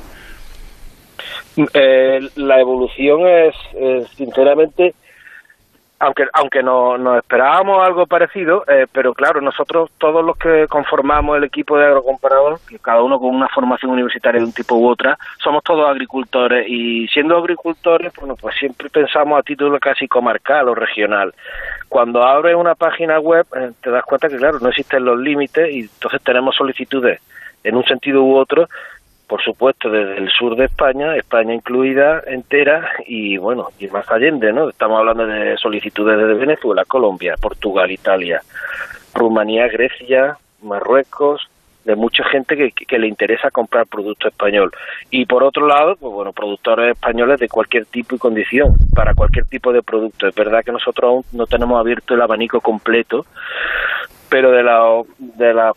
Eh, 1.73 2.19
la 2.35 2.59
evolución 2.59 3.27
es, 3.27 3.55
sinceramente, 4.15 4.93
aunque 5.99 6.25
aunque 6.33 6.61
no, 6.61 6.97
nos 6.97 7.17
esperábamos 7.17 7.83
algo 7.83 8.05
parecido, 8.05 8.63
eh, 8.67 8.85
pero 8.91 9.13
claro, 9.13 9.41
nosotros 9.41 9.89
todos 9.97 10.25
los 10.25 10.37
que 10.37 10.67
conformamos 10.67 11.37
el 11.37 11.45
equipo 11.45 11.77
de 11.77 11.85
agrocomparador, 11.85 12.59
cada 12.81 13.01
uno 13.01 13.17
con 13.17 13.33
una 13.33 13.47
formación 13.47 13.91
universitaria 13.91 14.39
de 14.39 14.45
un 14.45 14.53
tipo 14.53 14.75
u 14.75 14.87
otra, 14.87 15.17
somos 15.41 15.63
todos 15.63 15.89
agricultores 15.89 16.67
y 16.67 17.07
siendo 17.07 17.37
agricultores, 17.37 18.11
bueno, 18.19 18.35
pues 18.35 18.55
siempre 18.57 18.89
pensamos 18.89 19.39
a 19.39 19.43
título 19.43 19.79
casi 19.79 20.07
comarcal 20.07 20.67
o 20.67 20.75
regional. 20.75 21.33
Cuando 21.87 22.23
abres 22.23 22.55
una 22.55 22.75
página 22.75 23.19
web, 23.19 23.45
eh, 23.55 23.71
te 23.81 23.89
das 23.89 24.03
cuenta 24.03 24.27
que 24.27 24.37
claro, 24.37 24.59
no 24.59 24.69
existen 24.69 25.05
los 25.05 25.17
límites 25.17 25.71
y 25.71 25.79
entonces 25.81 26.21
tenemos 26.23 26.55
solicitudes 26.55 27.21
en 27.63 27.75
un 27.75 27.83
sentido 27.85 28.21
u 28.21 28.35
otro 28.35 28.67
por 29.27 29.41
supuesto, 29.41 29.89
desde 29.89 30.17
el 30.17 30.29
sur 30.29 30.55
de 30.55 30.65
España, 30.65 31.15
España 31.15 31.53
incluida 31.53 32.21
entera, 32.27 32.89
y 33.07 33.37
bueno, 33.37 33.69
y 33.79 33.87
más 33.87 34.09
allende, 34.11 34.53
¿no? 34.53 34.69
Estamos 34.69 34.99
hablando 34.99 35.25
de 35.25 35.57
solicitudes 35.57 36.17
desde 36.17 36.33
Venezuela, 36.33 36.85
Colombia, 36.85 37.35
Portugal, 37.41 37.89
Italia, 37.91 38.41
Rumanía, 39.13 39.67
Grecia, 39.67 40.37
Marruecos, 40.61 41.49
de 41.85 41.95
mucha 41.95 42.23
gente 42.25 42.57
que, 42.57 42.71
que, 42.71 42.99
le 42.99 43.07
interesa 43.07 43.51
comprar 43.51 43.85
producto 43.85 44.27
español. 44.27 44.71
Y 45.11 45.25
por 45.25 45.43
otro 45.43 45.67
lado, 45.67 45.95
pues 45.95 46.11
bueno, 46.11 46.33
productores 46.33 46.91
españoles 46.91 47.39
de 47.39 47.47
cualquier 47.47 47.85
tipo 47.85 48.15
y 48.15 48.19
condición, 48.19 48.75
para 48.93 49.13
cualquier 49.13 49.45
tipo 49.45 49.71
de 49.71 49.83
producto. 49.83 50.27
Es 50.27 50.35
verdad 50.35 50.63
que 50.63 50.71
nosotros 50.71 51.07
aún 51.07 51.23
no 51.31 51.45
tenemos 51.45 51.79
abierto 51.79 52.15
el 52.15 52.21
abanico 52.21 52.59
completo, 52.59 53.25
pero 54.29 54.51
de 54.51 54.63
la, 54.63 55.01
de 55.19 55.53
la 55.53 55.73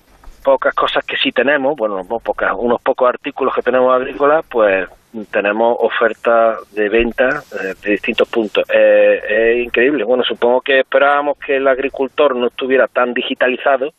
pocas 0.49 0.75
cosas 0.75 1.05
que 1.05 1.19
sí 1.19 1.31
tenemos, 1.31 1.77
bueno, 1.77 2.01
pocas, 2.25 2.53
unos 2.57 2.81
pocos 2.81 3.07
artículos 3.07 3.55
que 3.55 3.61
tenemos 3.61 3.95
agrícolas, 3.95 4.47
pues 4.49 4.89
tenemos 5.31 5.77
ofertas 5.79 6.73
de 6.73 6.89
venta 6.89 7.43
eh, 7.53 7.75
de 7.83 7.91
distintos 7.91 8.27
puntos. 8.31 8.65
Eh, 8.73 9.21
es 9.29 9.67
increíble. 9.67 10.05
Bueno, 10.05 10.25
supongo 10.25 10.63
que 10.63 10.81
esperábamos 10.81 11.37
que 11.39 11.57
el 11.57 11.69
agricultor 11.69 12.35
no 12.35 12.47
estuviera 12.47 12.87
tan 12.87 13.13
digitalizado, 13.13 13.91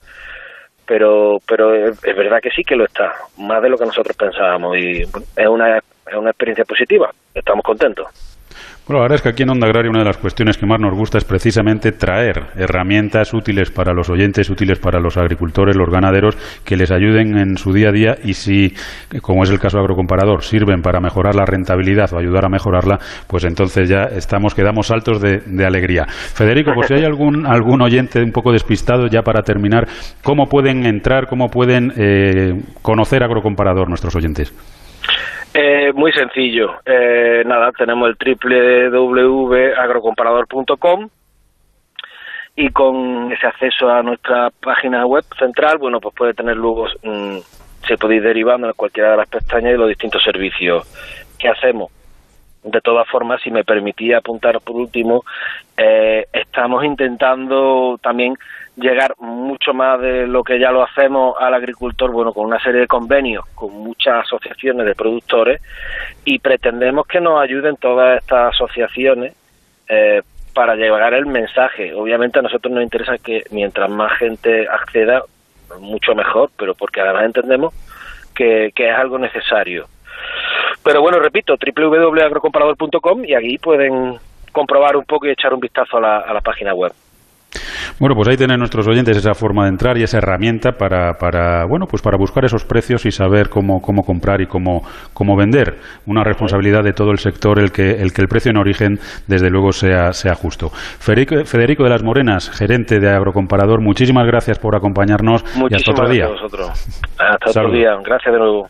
pero 0.87 1.37
pero 1.47 1.75
es, 1.75 2.01
verdad 2.01 2.39
que 2.41 2.49
sí 2.49 2.63
que 2.63 2.75
lo 2.75 2.85
está, 2.85 3.13
más 3.37 3.61
de 3.61 3.69
lo 3.69 3.77
que 3.77 3.85
nosotros 3.85 4.17
pensábamos 4.17 4.75
y 4.75 5.01
es 5.01 5.47
una, 5.47 5.77
es 5.77 6.15
una 6.15 6.31
experiencia 6.31 6.65
positiva. 6.65 7.11
Estamos 7.31 7.63
contentos. 7.63 8.07
Bueno, 8.89 9.01
la 9.01 9.03
verdad 9.03 9.17
es 9.17 9.21
que 9.21 9.29
aquí 9.29 9.43
en 9.43 9.51
Onda 9.51 9.67
Agraria 9.67 9.91
una 9.91 9.99
de 9.99 10.05
las 10.05 10.17
cuestiones 10.17 10.57
que 10.57 10.65
más 10.65 10.79
nos 10.79 10.95
gusta 10.95 11.19
es 11.19 11.23
precisamente 11.23 11.91
traer 11.91 12.47
herramientas 12.55 13.35
útiles 13.35 13.69
para 13.69 13.93
los 13.93 14.09
oyentes, 14.09 14.49
útiles 14.49 14.79
para 14.79 14.99
los 14.99 15.15
agricultores, 15.15 15.75
los 15.75 15.91
ganaderos, 15.91 16.35
que 16.65 16.75
les 16.75 16.89
ayuden 16.89 17.37
en 17.37 17.55
su 17.59 17.71
día 17.71 17.89
a 17.89 17.91
día 17.91 18.15
y 18.23 18.33
si, 18.33 18.73
como 19.21 19.43
es 19.43 19.51
el 19.51 19.59
caso 19.59 19.77
Agrocomparador, 19.77 20.43
sirven 20.43 20.81
para 20.81 20.99
mejorar 21.01 21.35
la 21.35 21.45
rentabilidad 21.45 22.11
o 22.13 22.17
ayudar 22.17 22.45
a 22.45 22.49
mejorarla, 22.49 22.97
pues 23.27 23.43
entonces 23.43 23.87
ya 23.87 24.05
estamos, 24.05 24.55
quedamos 24.55 24.87
saltos 24.87 25.21
de, 25.21 25.63
alegría. 25.63 26.07
Federico, 26.07 26.71
pues 26.73 26.87
si 26.87 26.95
hay 26.95 27.03
algún, 27.03 27.45
algún 27.45 27.83
oyente 27.83 28.23
un 28.23 28.31
poco 28.31 28.51
despistado, 28.51 29.05
ya 29.05 29.21
para 29.21 29.43
terminar, 29.43 29.87
¿cómo 30.23 30.47
pueden 30.47 30.87
entrar, 30.87 31.27
cómo 31.27 31.49
pueden 31.49 31.93
eh, 31.95 32.59
conocer 32.81 33.21
Agrocomparador 33.21 33.87
nuestros 33.87 34.15
oyentes? 34.15 34.51
Eh, 35.53 35.91
muy 35.93 36.11
sencillo. 36.11 36.79
Eh, 36.85 37.43
nada, 37.45 37.71
tenemos 37.71 38.09
el 38.09 38.17
www.agrocomparador.com 38.91 41.09
y 42.55 42.69
con 42.69 43.31
ese 43.31 43.47
acceso 43.47 43.89
a 43.89 44.03
nuestra 44.03 44.49
página 44.61 45.05
web 45.05 45.23
central, 45.37 45.77
bueno, 45.77 45.99
pues 45.99 46.13
puede 46.13 46.33
tener 46.33 46.57
luego, 46.57 46.87
mm, 47.03 47.37
se 47.87 47.93
ir 47.93 48.21
derivando 48.21 48.67
en 48.67 48.73
cualquiera 48.73 49.11
de 49.11 49.17
las 49.17 49.29
pestañas 49.29 49.71
de 49.71 49.77
los 49.77 49.87
distintos 49.87 50.21
servicios 50.23 50.85
que 51.39 51.47
hacemos. 51.47 51.91
De 52.63 52.81
todas 52.81 53.07
formas, 53.07 53.41
si 53.41 53.49
me 53.49 53.63
permitía 53.63 54.17
apuntar 54.17 54.59
por 54.59 54.75
último, 54.75 55.23
eh, 55.77 56.25
estamos 56.33 56.83
intentando 56.83 57.97
también 58.03 58.35
llegar 58.79 59.13
mucho 59.19 59.73
más 59.73 59.99
de 59.99 60.25
lo 60.27 60.43
que 60.43 60.59
ya 60.59 60.71
lo 60.71 60.83
hacemos 60.83 61.35
al 61.39 61.53
agricultor, 61.53 62.11
bueno, 62.11 62.33
con 62.33 62.45
una 62.45 62.61
serie 62.61 62.81
de 62.81 62.87
convenios 62.87 63.45
con 63.55 63.73
muchas 63.73 64.25
asociaciones 64.25 64.85
de 64.85 64.95
productores 64.95 65.61
y 66.25 66.39
pretendemos 66.39 67.05
que 67.07 67.19
nos 67.19 67.41
ayuden 67.41 67.75
todas 67.77 68.21
estas 68.21 68.53
asociaciones 68.53 69.33
eh, 69.87 70.21
para 70.53 70.75
llevar 70.75 71.13
el 71.13 71.25
mensaje. 71.25 71.93
Obviamente 71.93 72.39
a 72.39 72.41
nosotros 72.41 72.73
nos 72.73 72.83
interesa 72.83 73.17
que 73.17 73.43
mientras 73.51 73.89
más 73.89 74.17
gente 74.17 74.67
acceda, 74.67 75.23
mucho 75.79 76.15
mejor, 76.15 76.49
pero 76.57 76.73
porque 76.73 77.01
además 77.01 77.25
entendemos 77.25 77.73
que, 78.33 78.71
es 78.75 78.95
algo 78.95 79.19
necesario. 79.19 79.87
Pero 80.83 81.01
bueno, 81.01 81.19
repito, 81.19 81.55
www.agrocomparador.com 81.55 83.25
y 83.25 83.35
aquí 83.35 83.57
pueden 83.57 84.17
comprobar 84.51 84.97
un 84.97 85.05
poco 85.05 85.27
y 85.27 85.31
echar 85.31 85.53
un 85.53 85.59
vistazo 85.59 85.97
a 85.97 86.33
la 86.33 86.41
página 86.41 86.73
web. 86.73 86.91
Bueno, 87.99 88.15
pues 88.15 88.29
ahí 88.29 88.37
tienen 88.37 88.59
nuestros 88.59 88.87
oyentes 88.87 89.17
esa 89.17 89.33
forma 89.33 89.63
de 89.63 89.69
entrar 89.69 89.97
y 89.97 90.03
esa 90.03 90.19
herramienta 90.19 90.71
para, 90.71 91.13
para 91.13 91.65
bueno, 91.65 91.85
pues 91.85 92.01
para 92.01 92.17
buscar 92.17 92.45
esos 92.45 92.63
precios 92.63 93.05
y 93.05 93.11
saber 93.11 93.49
cómo, 93.49 93.81
cómo 93.81 94.03
comprar 94.03 94.41
y 94.41 94.47
cómo, 94.47 94.83
cómo 95.13 95.35
vender. 95.35 95.79
Una 96.05 96.23
responsabilidad 96.23 96.83
de 96.83 96.93
todo 96.93 97.11
el 97.11 97.17
sector 97.17 97.59
el 97.59 97.71
que 97.71 97.91
el, 97.91 98.13
que 98.13 98.21
el 98.21 98.27
precio 98.27 98.51
en 98.51 98.57
origen, 98.57 98.99
desde 99.27 99.49
luego, 99.49 99.71
sea, 99.71 100.13
sea 100.13 100.35
justo. 100.35 100.69
Federico, 100.69 101.43
Federico 101.45 101.83
de 101.83 101.89
las 101.89 102.03
Morenas, 102.03 102.49
gerente 102.49 102.99
de 102.99 103.09
Agrocomparador, 103.09 103.81
muchísimas 103.81 104.25
gracias 104.25 104.59
por 104.59 104.75
acompañarnos 104.75 105.43
y 105.69 105.75
hasta 105.75 105.91
otro 105.91 106.09
día. 106.09 106.25
Hasta 106.25 107.49
otro 107.49 107.71
día. 107.71 107.91
Gracias 108.03 108.33
de 108.33 108.39
nuevo. 108.39 108.67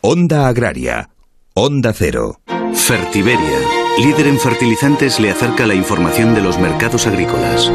Onda 0.00 0.48
Agraria. 0.48 1.06
Onda 1.54 1.92
Cero. 1.92 2.38
Fertiberia, 2.74 3.58
líder 4.04 4.26
en 4.26 4.38
fertilizantes, 4.38 5.20
le 5.20 5.30
acerca 5.30 5.66
la 5.66 5.74
información 5.74 6.34
de 6.34 6.42
los 6.42 6.58
mercados 6.58 7.06
agrícolas. 7.06 7.72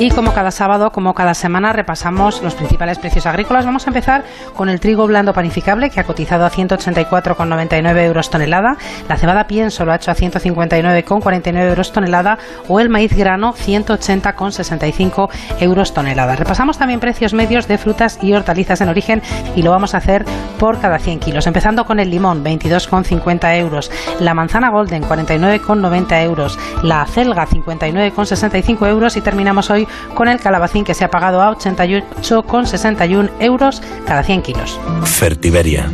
Y 0.00 0.08
como 0.08 0.32
cada 0.32 0.50
sábado, 0.50 0.92
como 0.92 1.12
cada 1.12 1.34
semana, 1.34 1.74
repasamos 1.74 2.40
los 2.40 2.54
principales 2.54 2.98
precios 2.98 3.26
agrícolas. 3.26 3.66
Vamos 3.66 3.86
a 3.86 3.90
empezar 3.90 4.24
con 4.56 4.70
el 4.70 4.80
trigo 4.80 5.06
blando 5.06 5.34
panificable, 5.34 5.90
que 5.90 6.00
ha 6.00 6.04
cotizado 6.04 6.46
a 6.46 6.50
184,99 6.50 8.04
euros 8.06 8.30
tonelada. 8.30 8.78
La 9.10 9.18
cebada 9.18 9.46
pienso 9.46 9.84
lo 9.84 9.92
ha 9.92 9.96
hecho 9.96 10.10
a 10.10 10.14
159,49 10.14 11.68
euros 11.68 11.92
tonelada. 11.92 12.38
O 12.66 12.80
el 12.80 12.88
maíz 12.88 13.14
grano, 13.14 13.52
180,65 13.52 15.28
euros 15.60 15.92
tonelada. 15.92 16.34
Repasamos 16.34 16.78
también 16.78 16.98
precios 16.98 17.34
medios 17.34 17.68
de 17.68 17.76
frutas 17.76 18.18
y 18.22 18.32
hortalizas 18.32 18.80
en 18.80 18.88
origen 18.88 19.20
y 19.54 19.60
lo 19.60 19.70
vamos 19.70 19.92
a 19.92 19.98
hacer 19.98 20.24
por 20.58 20.80
cada 20.80 20.98
100 20.98 21.20
kilos. 21.20 21.46
Empezando 21.46 21.84
con 21.84 22.00
el 22.00 22.08
limón, 22.08 22.42
22,50 22.42 23.54
euros. 23.58 23.90
La 24.18 24.32
manzana 24.32 24.70
golden, 24.70 25.02
49,90 25.02 26.24
euros. 26.24 26.58
La 26.82 27.02
acelga, 27.02 27.46
59,65 27.46 28.86
euros. 28.88 29.18
Y 29.18 29.20
terminamos 29.20 29.68
hoy 29.68 29.86
con 30.14 30.28
el 30.28 30.40
calabacín 30.40 30.84
que 30.84 30.94
se 30.94 31.04
ha 31.04 31.10
pagado 31.10 31.42
a 31.42 31.50
88,61 31.56 33.30
euros 33.40 33.82
cada 34.06 34.22
100 34.22 34.42
kilos. 34.42 34.78
Fertiberia. 35.04 35.90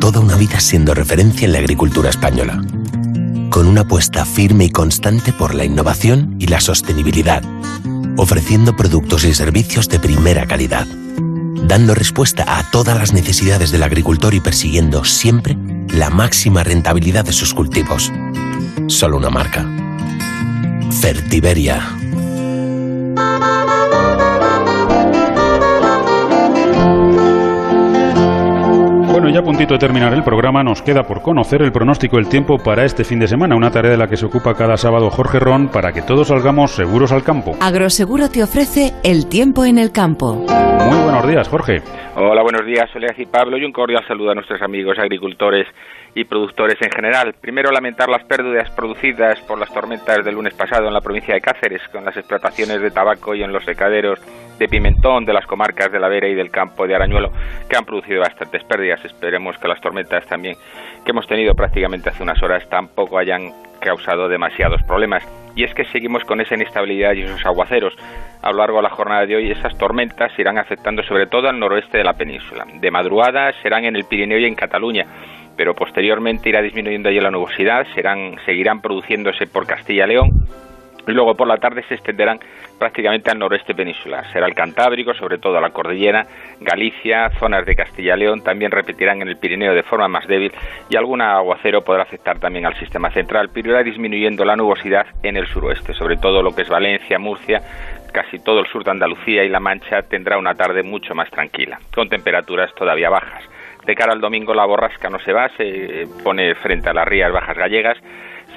Toda 0.00 0.20
una 0.20 0.36
vida 0.36 0.60
siendo 0.60 0.94
referencia 0.94 1.46
en 1.46 1.52
la 1.52 1.58
agricultura 1.58 2.10
española. 2.10 2.62
Con 3.50 3.66
una 3.66 3.82
apuesta 3.82 4.24
firme 4.24 4.64
y 4.64 4.70
constante 4.70 5.32
por 5.32 5.54
la 5.54 5.64
innovación 5.64 6.36
y 6.38 6.46
la 6.46 6.60
sostenibilidad. 6.60 7.42
Ofreciendo 8.16 8.76
productos 8.76 9.24
y 9.24 9.34
servicios 9.34 9.88
de 9.88 9.98
primera 9.98 10.46
calidad. 10.46 10.86
Dando 11.64 11.94
respuesta 11.94 12.44
a 12.46 12.70
todas 12.70 12.96
las 12.96 13.12
necesidades 13.12 13.70
del 13.70 13.82
agricultor 13.82 14.34
y 14.34 14.40
persiguiendo 14.40 15.04
siempre 15.04 15.56
la 15.92 16.10
máxima 16.10 16.62
rentabilidad 16.62 17.24
de 17.24 17.32
sus 17.32 17.52
cultivos. 17.52 18.12
Solo 18.86 19.16
una 19.16 19.30
marca. 19.30 19.66
Fertiberia. 21.00 21.82
Bueno, 29.28 29.42
ya 29.42 29.44
a 29.44 29.44
puntito 29.44 29.74
de 29.74 29.78
terminar 29.78 30.14
el 30.14 30.22
programa, 30.22 30.62
nos 30.62 30.80
queda 30.80 31.02
por 31.02 31.20
conocer 31.20 31.60
el 31.60 31.70
pronóstico 31.70 32.16
del 32.16 32.30
tiempo 32.30 32.56
para 32.56 32.86
este 32.86 33.04
fin 33.04 33.18
de 33.18 33.28
semana, 33.28 33.56
una 33.56 33.70
tarea 33.70 33.90
de 33.90 33.98
la 33.98 34.06
que 34.06 34.16
se 34.16 34.24
ocupa 34.24 34.54
cada 34.54 34.78
sábado 34.78 35.10
Jorge 35.10 35.38
Ron 35.38 35.68
para 35.68 35.92
que 35.92 36.00
todos 36.00 36.28
salgamos 36.28 36.70
seguros 36.70 37.12
al 37.12 37.22
campo. 37.22 37.52
Agroseguro 37.60 38.30
te 38.30 38.42
ofrece 38.42 38.94
el 39.04 39.28
tiempo 39.28 39.66
en 39.66 39.76
el 39.76 39.92
campo. 39.92 40.46
Muy 40.88 40.98
buenos 41.02 41.28
días, 41.28 41.46
Jorge. 41.46 41.82
Hola, 42.16 42.40
buenos 42.42 42.64
días, 42.64 42.88
Soledad 42.90 43.12
y 43.18 43.26
Pablo, 43.26 43.58
y 43.58 43.66
un 43.66 43.72
cordial 43.72 44.02
saludo 44.08 44.30
a 44.30 44.34
nuestros 44.34 44.62
amigos 44.62 44.98
agricultores 44.98 45.66
y 46.14 46.24
productores 46.24 46.78
en 46.80 46.90
general. 46.90 47.34
Primero, 47.38 47.70
lamentar 47.70 48.08
las 48.08 48.24
pérdidas 48.24 48.70
producidas 48.70 49.38
por 49.42 49.58
las 49.58 49.70
tormentas 49.74 50.24
del 50.24 50.36
lunes 50.36 50.54
pasado 50.54 50.88
en 50.88 50.94
la 50.94 51.02
provincia 51.02 51.34
de 51.34 51.42
Cáceres, 51.42 51.82
con 51.92 52.02
las 52.02 52.16
explotaciones 52.16 52.80
de 52.80 52.90
tabaco 52.90 53.34
y 53.34 53.42
en 53.42 53.52
los 53.52 53.62
secaderos 53.66 54.20
de 54.58 54.68
pimentón 54.68 55.24
de 55.24 55.32
las 55.32 55.46
comarcas 55.46 55.90
de 55.92 56.00
la 56.00 56.08
Vera 56.08 56.28
y 56.28 56.34
del 56.34 56.50
campo 56.50 56.86
de 56.86 56.94
Arañuelo, 56.94 57.30
que 57.68 57.76
han 57.76 57.84
producido 57.84 58.20
bastantes 58.20 58.64
pérdidas. 58.64 59.04
Esperemos 59.04 59.56
que 59.58 59.68
las 59.68 59.80
tormentas 59.80 60.26
también 60.26 60.56
que 61.04 61.10
hemos 61.10 61.26
tenido 61.26 61.54
prácticamente 61.54 62.10
hace 62.10 62.22
unas 62.22 62.42
horas 62.42 62.68
tampoco 62.68 63.18
hayan 63.18 63.52
causado 63.80 64.28
demasiados 64.28 64.82
problemas. 64.82 65.22
Y 65.54 65.64
es 65.64 65.74
que 65.74 65.84
seguimos 65.86 66.24
con 66.24 66.40
esa 66.40 66.54
inestabilidad 66.54 67.14
y 67.14 67.22
esos 67.22 67.44
aguaceros. 67.44 67.94
A 68.42 68.50
lo 68.52 68.58
largo 68.58 68.76
de 68.76 68.82
la 68.84 68.90
jornada 68.90 69.26
de 69.26 69.36
hoy 69.36 69.50
esas 69.50 69.76
tormentas 69.78 70.32
irán 70.38 70.58
afectando 70.58 71.02
sobre 71.02 71.26
todo 71.26 71.48
al 71.48 71.58
noroeste 71.58 71.98
de 71.98 72.04
la 72.04 72.14
península. 72.14 72.64
De 72.74 72.90
madrugada 72.90 73.52
serán 73.62 73.84
en 73.84 73.96
el 73.96 74.04
Pirineo 74.04 74.38
y 74.38 74.46
en 74.46 74.54
Cataluña 74.54 75.06
pero 75.56 75.74
posteriormente 75.74 76.48
irá 76.48 76.62
disminuyendo 76.62 77.08
allí 77.08 77.18
la 77.18 77.32
nubosidad, 77.32 77.84
serán, 77.92 78.36
seguirán 78.46 78.80
produciéndose 78.80 79.48
por 79.48 79.66
Castilla 79.66 80.04
y 80.04 80.10
León 80.10 80.28
y 81.08 81.14
luego 81.14 81.34
por 81.34 81.48
la 81.48 81.56
tarde 81.56 81.82
se 81.88 81.94
extenderán 81.94 82.38
prácticamente 82.78 83.30
al 83.30 83.38
noroeste 83.38 83.74
peninsular. 83.74 84.30
Será 84.32 84.46
el 84.46 84.54
Cantábrico, 84.54 85.14
sobre 85.14 85.38
todo 85.38 85.60
la 85.60 85.70
cordillera, 85.70 86.26
Galicia, 86.60 87.30
zonas 87.38 87.64
de 87.66 87.74
Castilla 87.74 88.16
y 88.16 88.20
León 88.20 88.42
también 88.42 88.70
repetirán 88.70 89.22
en 89.22 89.28
el 89.28 89.36
Pirineo 89.36 89.74
de 89.74 89.82
forma 89.82 90.08
más 90.08 90.26
débil 90.26 90.52
y 90.88 90.96
algún 90.96 91.20
aguacero 91.20 91.82
podrá 91.82 92.02
afectar 92.02 92.38
también 92.38 92.66
al 92.66 92.78
sistema 92.78 93.10
central, 93.10 93.50
pero 93.52 93.70
irá 93.70 93.82
disminuyendo 93.82 94.44
la 94.44 94.56
nubosidad 94.56 95.06
en 95.22 95.36
el 95.36 95.46
suroeste, 95.46 95.94
sobre 95.94 96.16
todo 96.16 96.42
lo 96.42 96.54
que 96.54 96.62
es 96.62 96.68
Valencia, 96.68 97.18
Murcia, 97.18 97.62
casi 98.12 98.38
todo 98.38 98.60
el 98.60 98.66
sur 98.66 98.84
de 98.84 98.90
Andalucía 98.90 99.44
y 99.44 99.48
La 99.48 99.60
Mancha 99.60 100.02
tendrá 100.02 100.38
una 100.38 100.54
tarde 100.54 100.82
mucho 100.82 101.14
más 101.14 101.30
tranquila, 101.30 101.78
con 101.94 102.08
temperaturas 102.08 102.74
todavía 102.74 103.10
bajas. 103.10 103.44
De 103.86 103.94
cara 103.94 104.12
al 104.12 104.20
domingo 104.20 104.54
la 104.54 104.66
borrasca 104.66 105.08
no 105.08 105.18
se 105.20 105.32
va, 105.32 105.48
se 105.56 106.06
pone 106.22 106.54
frente 106.56 106.90
a 106.90 106.92
las 106.94 107.08
rías 107.08 107.32
bajas 107.32 107.56
gallegas, 107.56 107.96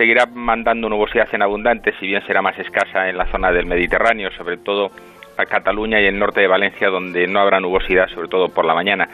seguirá 0.01 0.25
mandando 0.25 0.89
nubosidad 0.89 1.27
en 1.31 1.43
abundante, 1.43 1.93
si 1.99 2.07
bien 2.07 2.25
será 2.25 2.41
más 2.41 2.57
escasa 2.57 3.07
en 3.07 3.19
la 3.19 3.27
zona 3.27 3.51
del 3.51 3.67
Mediterráneo, 3.67 4.31
sobre 4.31 4.57
todo 4.57 4.89
a 5.37 5.45
Cataluña 5.45 6.01
y 6.01 6.07
el 6.07 6.17
norte 6.17 6.41
de 6.41 6.47
Valencia, 6.47 6.89
donde 6.89 7.27
no 7.27 7.39
habrá 7.39 7.59
nubosidad, 7.59 8.07
sobre 8.07 8.27
todo 8.27 8.49
por 8.49 8.65
la 8.65 8.73
mañana. 8.73 9.07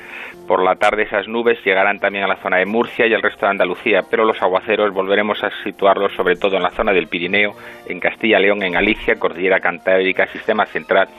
Por 0.48 0.64
la 0.64 0.76
tarde 0.76 1.04
esas 1.04 1.28
nubes 1.28 1.60
llegarán 1.66 2.00
también 2.00 2.24
a 2.24 2.28
la 2.30 2.38
zona 2.38 2.60
de 2.60 2.66
Murcia 2.66 3.06
y 3.06 3.14
al 3.14 3.22
resto 3.22 3.46
de 3.46 3.52
Andalucía, 3.52 4.04
pero 4.10 4.24
los 4.24 4.42
aguaceros 4.42 4.94
volveremos 4.94 5.44
a 5.44 5.52
situarlos 5.66 6.14
sobre 6.16 6.38
todo 6.38 6.56
en 6.56 6.64
la 6.64 6.72
zona 6.72 6.94
del 6.94 7.10
Pirineo, 7.10 7.52
en 7.86 8.00
Castilla, 8.00 8.40
León, 8.40 8.64
en 8.64 8.72
Galicia, 8.72 9.20
Cordillera 9.20 9.60
Cantábrica, 9.60 10.28
Sistema 10.28 10.66
Central 10.68 11.10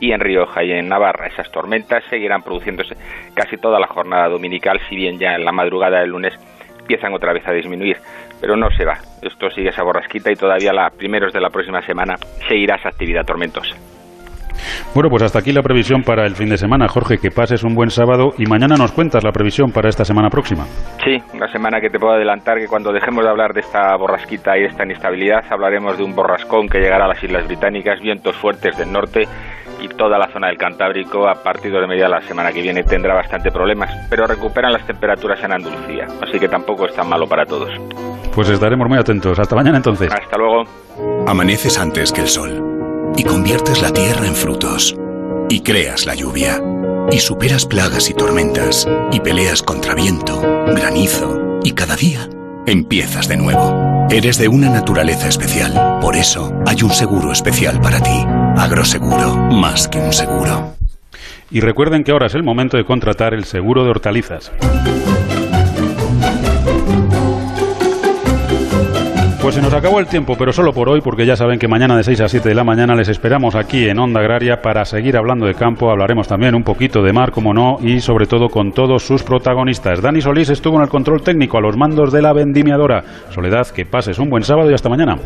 y 0.00 0.12
en 0.12 0.20
Rioja 0.20 0.64
y 0.64 0.72
en 0.72 0.88
Navarra. 0.88 1.26
Esas 1.26 1.52
tormentas 1.52 2.02
seguirán 2.08 2.42
produciéndose 2.42 2.96
casi 3.34 3.58
toda 3.58 3.78
la 3.78 3.88
jornada 3.88 4.30
dominical, 4.30 4.80
si 4.88 4.96
bien 4.96 5.18
ya 5.18 5.34
en 5.34 5.44
la 5.44 5.52
madrugada 5.52 6.00
del 6.00 6.12
lunes 6.12 6.32
empiezan 6.88 7.12
otra 7.12 7.34
vez 7.34 7.46
a 7.46 7.52
disminuir, 7.52 7.98
pero 8.40 8.56
no 8.56 8.68
se 8.76 8.84
va. 8.84 8.98
Esto 9.22 9.50
sigue 9.50 9.70
esa 9.70 9.82
borrasquita 9.82 10.30
y 10.30 10.36
todavía 10.36 10.72
la 10.72 10.90
primeros 10.90 11.32
de 11.32 11.40
la 11.40 11.50
próxima 11.50 11.82
semana 11.82 12.16
seguirá 12.48 12.76
esa 12.76 12.88
actividad 12.88 13.24
tormentosa. 13.24 13.76
Bueno, 14.94 15.10
pues 15.10 15.22
hasta 15.22 15.38
aquí 15.38 15.52
la 15.52 15.62
previsión 15.62 16.02
para 16.02 16.26
el 16.26 16.34
fin 16.34 16.48
de 16.48 16.56
semana. 16.56 16.88
Jorge, 16.88 17.18
que 17.18 17.30
pases 17.30 17.62
un 17.62 17.74
buen 17.74 17.90
sábado 17.90 18.32
y 18.38 18.46
mañana 18.46 18.76
nos 18.76 18.92
cuentas 18.92 19.22
la 19.22 19.32
previsión 19.32 19.70
para 19.70 19.88
esta 19.88 20.04
semana 20.04 20.30
próxima. 20.30 20.64
Sí, 21.04 21.16
una 21.34 21.50
semana 21.52 21.80
que 21.80 21.90
te 21.90 21.98
puedo 21.98 22.14
adelantar 22.14 22.58
que 22.58 22.66
cuando 22.66 22.92
dejemos 22.92 23.24
de 23.24 23.30
hablar 23.30 23.52
de 23.52 23.60
esta 23.60 23.94
borrasquita 23.96 24.56
y 24.56 24.62
de 24.62 24.66
esta 24.66 24.84
inestabilidad, 24.84 25.44
hablaremos 25.50 25.96
de 25.98 26.04
un 26.04 26.14
borrascón 26.14 26.68
que 26.68 26.78
llegará 26.78 27.04
a 27.04 27.08
las 27.08 27.22
Islas 27.22 27.46
Británicas, 27.46 28.00
vientos 28.00 28.36
fuertes 28.36 28.76
del 28.76 28.92
norte 28.92 29.28
y 29.80 29.88
toda 29.88 30.18
la 30.18 30.28
zona 30.32 30.48
del 30.48 30.58
Cantábrico 30.58 31.28
a 31.28 31.42
partir 31.42 31.72
de 31.72 31.86
media 31.86 32.04
de 32.04 32.10
la 32.10 32.22
semana 32.22 32.52
que 32.52 32.62
viene 32.62 32.82
tendrá 32.82 33.14
bastante 33.14 33.50
problemas, 33.50 33.90
pero 34.10 34.26
recuperan 34.26 34.72
las 34.72 34.86
temperaturas 34.86 35.42
en 35.42 35.52
Andalucía, 35.52 36.06
así 36.22 36.38
que 36.38 36.48
tampoco 36.48 36.86
es 36.86 36.94
tan 36.94 37.08
malo 37.08 37.26
para 37.26 37.44
todos. 37.46 37.70
Pues 38.34 38.48
estaremos 38.48 38.88
muy 38.88 38.98
atentos. 38.98 39.38
Hasta 39.38 39.56
mañana 39.56 39.78
entonces. 39.78 40.12
Hasta 40.12 40.36
luego. 40.36 40.64
Amaneces 41.26 41.78
antes 41.78 42.12
que 42.12 42.20
el 42.20 42.28
sol 42.28 43.12
y 43.16 43.24
conviertes 43.24 43.82
la 43.82 43.92
tierra 43.92 44.26
en 44.26 44.34
frutos 44.34 44.96
y 45.48 45.60
creas 45.62 46.06
la 46.06 46.14
lluvia 46.14 46.60
y 47.10 47.18
superas 47.18 47.66
plagas 47.66 48.10
y 48.10 48.14
tormentas 48.14 48.88
y 49.10 49.20
peleas 49.20 49.62
contra 49.62 49.94
viento, 49.94 50.40
granizo 50.66 51.58
y 51.64 51.72
cada 51.72 51.96
día 51.96 52.28
empiezas 52.70 53.28
de 53.28 53.36
nuevo. 53.36 54.06
Eres 54.10 54.38
de 54.38 54.48
una 54.48 54.70
naturaleza 54.70 55.28
especial, 55.28 55.98
por 56.00 56.16
eso 56.16 56.52
hay 56.66 56.82
un 56.82 56.90
seguro 56.90 57.32
especial 57.32 57.80
para 57.80 58.00
ti. 58.00 58.24
Agroseguro, 58.56 59.36
más 59.50 59.88
que 59.88 59.98
un 59.98 60.12
seguro. 60.12 60.74
Y 61.50 61.60
recuerden 61.60 62.04
que 62.04 62.12
ahora 62.12 62.26
es 62.26 62.34
el 62.34 62.42
momento 62.42 62.76
de 62.76 62.84
contratar 62.84 63.34
el 63.34 63.44
seguro 63.44 63.84
de 63.84 63.90
hortalizas. 63.90 64.52
Pues 69.48 69.54
se 69.54 69.62
nos 69.62 69.72
acabó 69.72 69.98
el 69.98 70.06
tiempo, 70.06 70.36
pero 70.38 70.52
solo 70.52 70.74
por 70.74 70.90
hoy, 70.90 71.00
porque 71.00 71.24
ya 71.24 71.34
saben 71.34 71.58
que 71.58 71.68
mañana 71.68 71.96
de 71.96 72.02
6 72.04 72.20
a 72.20 72.28
7 72.28 72.50
de 72.50 72.54
la 72.54 72.64
mañana 72.64 72.94
les 72.94 73.08
esperamos 73.08 73.54
aquí 73.54 73.88
en 73.88 73.98
Onda 73.98 74.20
Agraria 74.20 74.60
para 74.60 74.84
seguir 74.84 75.16
hablando 75.16 75.46
de 75.46 75.54
campo. 75.54 75.90
Hablaremos 75.90 76.28
también 76.28 76.54
un 76.54 76.62
poquito 76.62 77.02
de 77.02 77.14
mar, 77.14 77.30
como 77.30 77.54
no, 77.54 77.78
y 77.80 78.00
sobre 78.00 78.26
todo 78.26 78.50
con 78.50 78.72
todos 78.72 79.06
sus 79.06 79.22
protagonistas. 79.22 80.02
Dani 80.02 80.20
Solís 80.20 80.50
estuvo 80.50 80.76
en 80.76 80.82
el 80.82 80.90
control 80.90 81.22
técnico 81.22 81.56
a 81.56 81.62
los 81.62 81.78
mandos 81.78 82.12
de 82.12 82.20
la 82.20 82.34
vendimiadora. 82.34 83.02
Soledad, 83.30 83.66
que 83.68 83.86
pases 83.86 84.18
un 84.18 84.28
buen 84.28 84.42
sábado 84.42 84.70
y 84.70 84.74
hasta 84.74 84.90
mañana. 84.90 85.16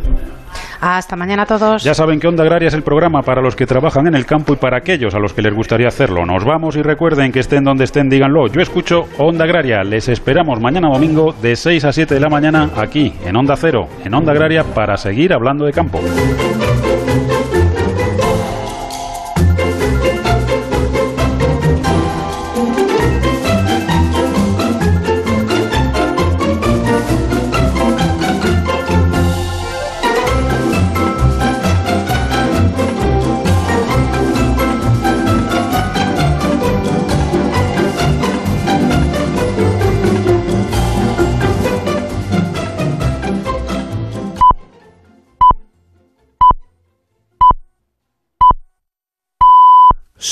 Hasta 0.80 1.16
mañana 1.16 1.42
a 1.42 1.46
todos. 1.46 1.82
Ya 1.82 1.94
saben 1.94 2.18
que 2.18 2.28
Onda 2.28 2.42
Agraria 2.42 2.68
es 2.68 2.74
el 2.74 2.82
programa 2.82 3.22
para 3.22 3.40
los 3.40 3.56
que 3.56 3.66
trabajan 3.66 4.06
en 4.08 4.14
el 4.14 4.26
campo 4.26 4.52
y 4.52 4.56
para 4.56 4.78
aquellos 4.78 5.14
a 5.14 5.18
los 5.18 5.32
que 5.32 5.42
les 5.42 5.54
gustaría 5.54 5.88
hacerlo. 5.88 6.26
Nos 6.26 6.44
vamos 6.44 6.76
y 6.76 6.82
recuerden 6.82 7.32
que 7.32 7.40
estén 7.40 7.64
donde 7.64 7.84
estén, 7.84 8.08
díganlo. 8.08 8.48
Yo 8.48 8.60
escucho 8.60 9.04
Onda 9.18 9.44
Agraria. 9.44 9.82
Les 9.84 10.08
esperamos 10.08 10.60
mañana 10.60 10.88
domingo 10.88 11.34
de 11.40 11.56
6 11.56 11.84
a 11.84 11.92
7 11.92 12.14
de 12.14 12.20
la 12.20 12.28
mañana 12.28 12.70
aquí 12.76 13.12
en 13.24 13.36
Onda 13.36 13.56
Cero, 13.56 13.88
en 14.12 14.16
Onda 14.16 14.32
Agraria, 14.32 14.62
para 14.62 14.98
seguir 14.98 15.32
hablando 15.32 15.64
de 15.64 15.72
campo. 15.72 15.98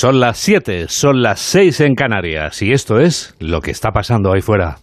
Son 0.00 0.18
las 0.18 0.38
7, 0.38 0.86
son 0.88 1.20
las 1.20 1.40
6 1.40 1.80
en 1.82 1.94
Canarias 1.94 2.62
y 2.62 2.72
esto 2.72 3.00
es 3.00 3.34
lo 3.38 3.60
que 3.60 3.70
está 3.70 3.90
pasando 3.90 4.32
ahí 4.32 4.40
fuera. 4.40 4.78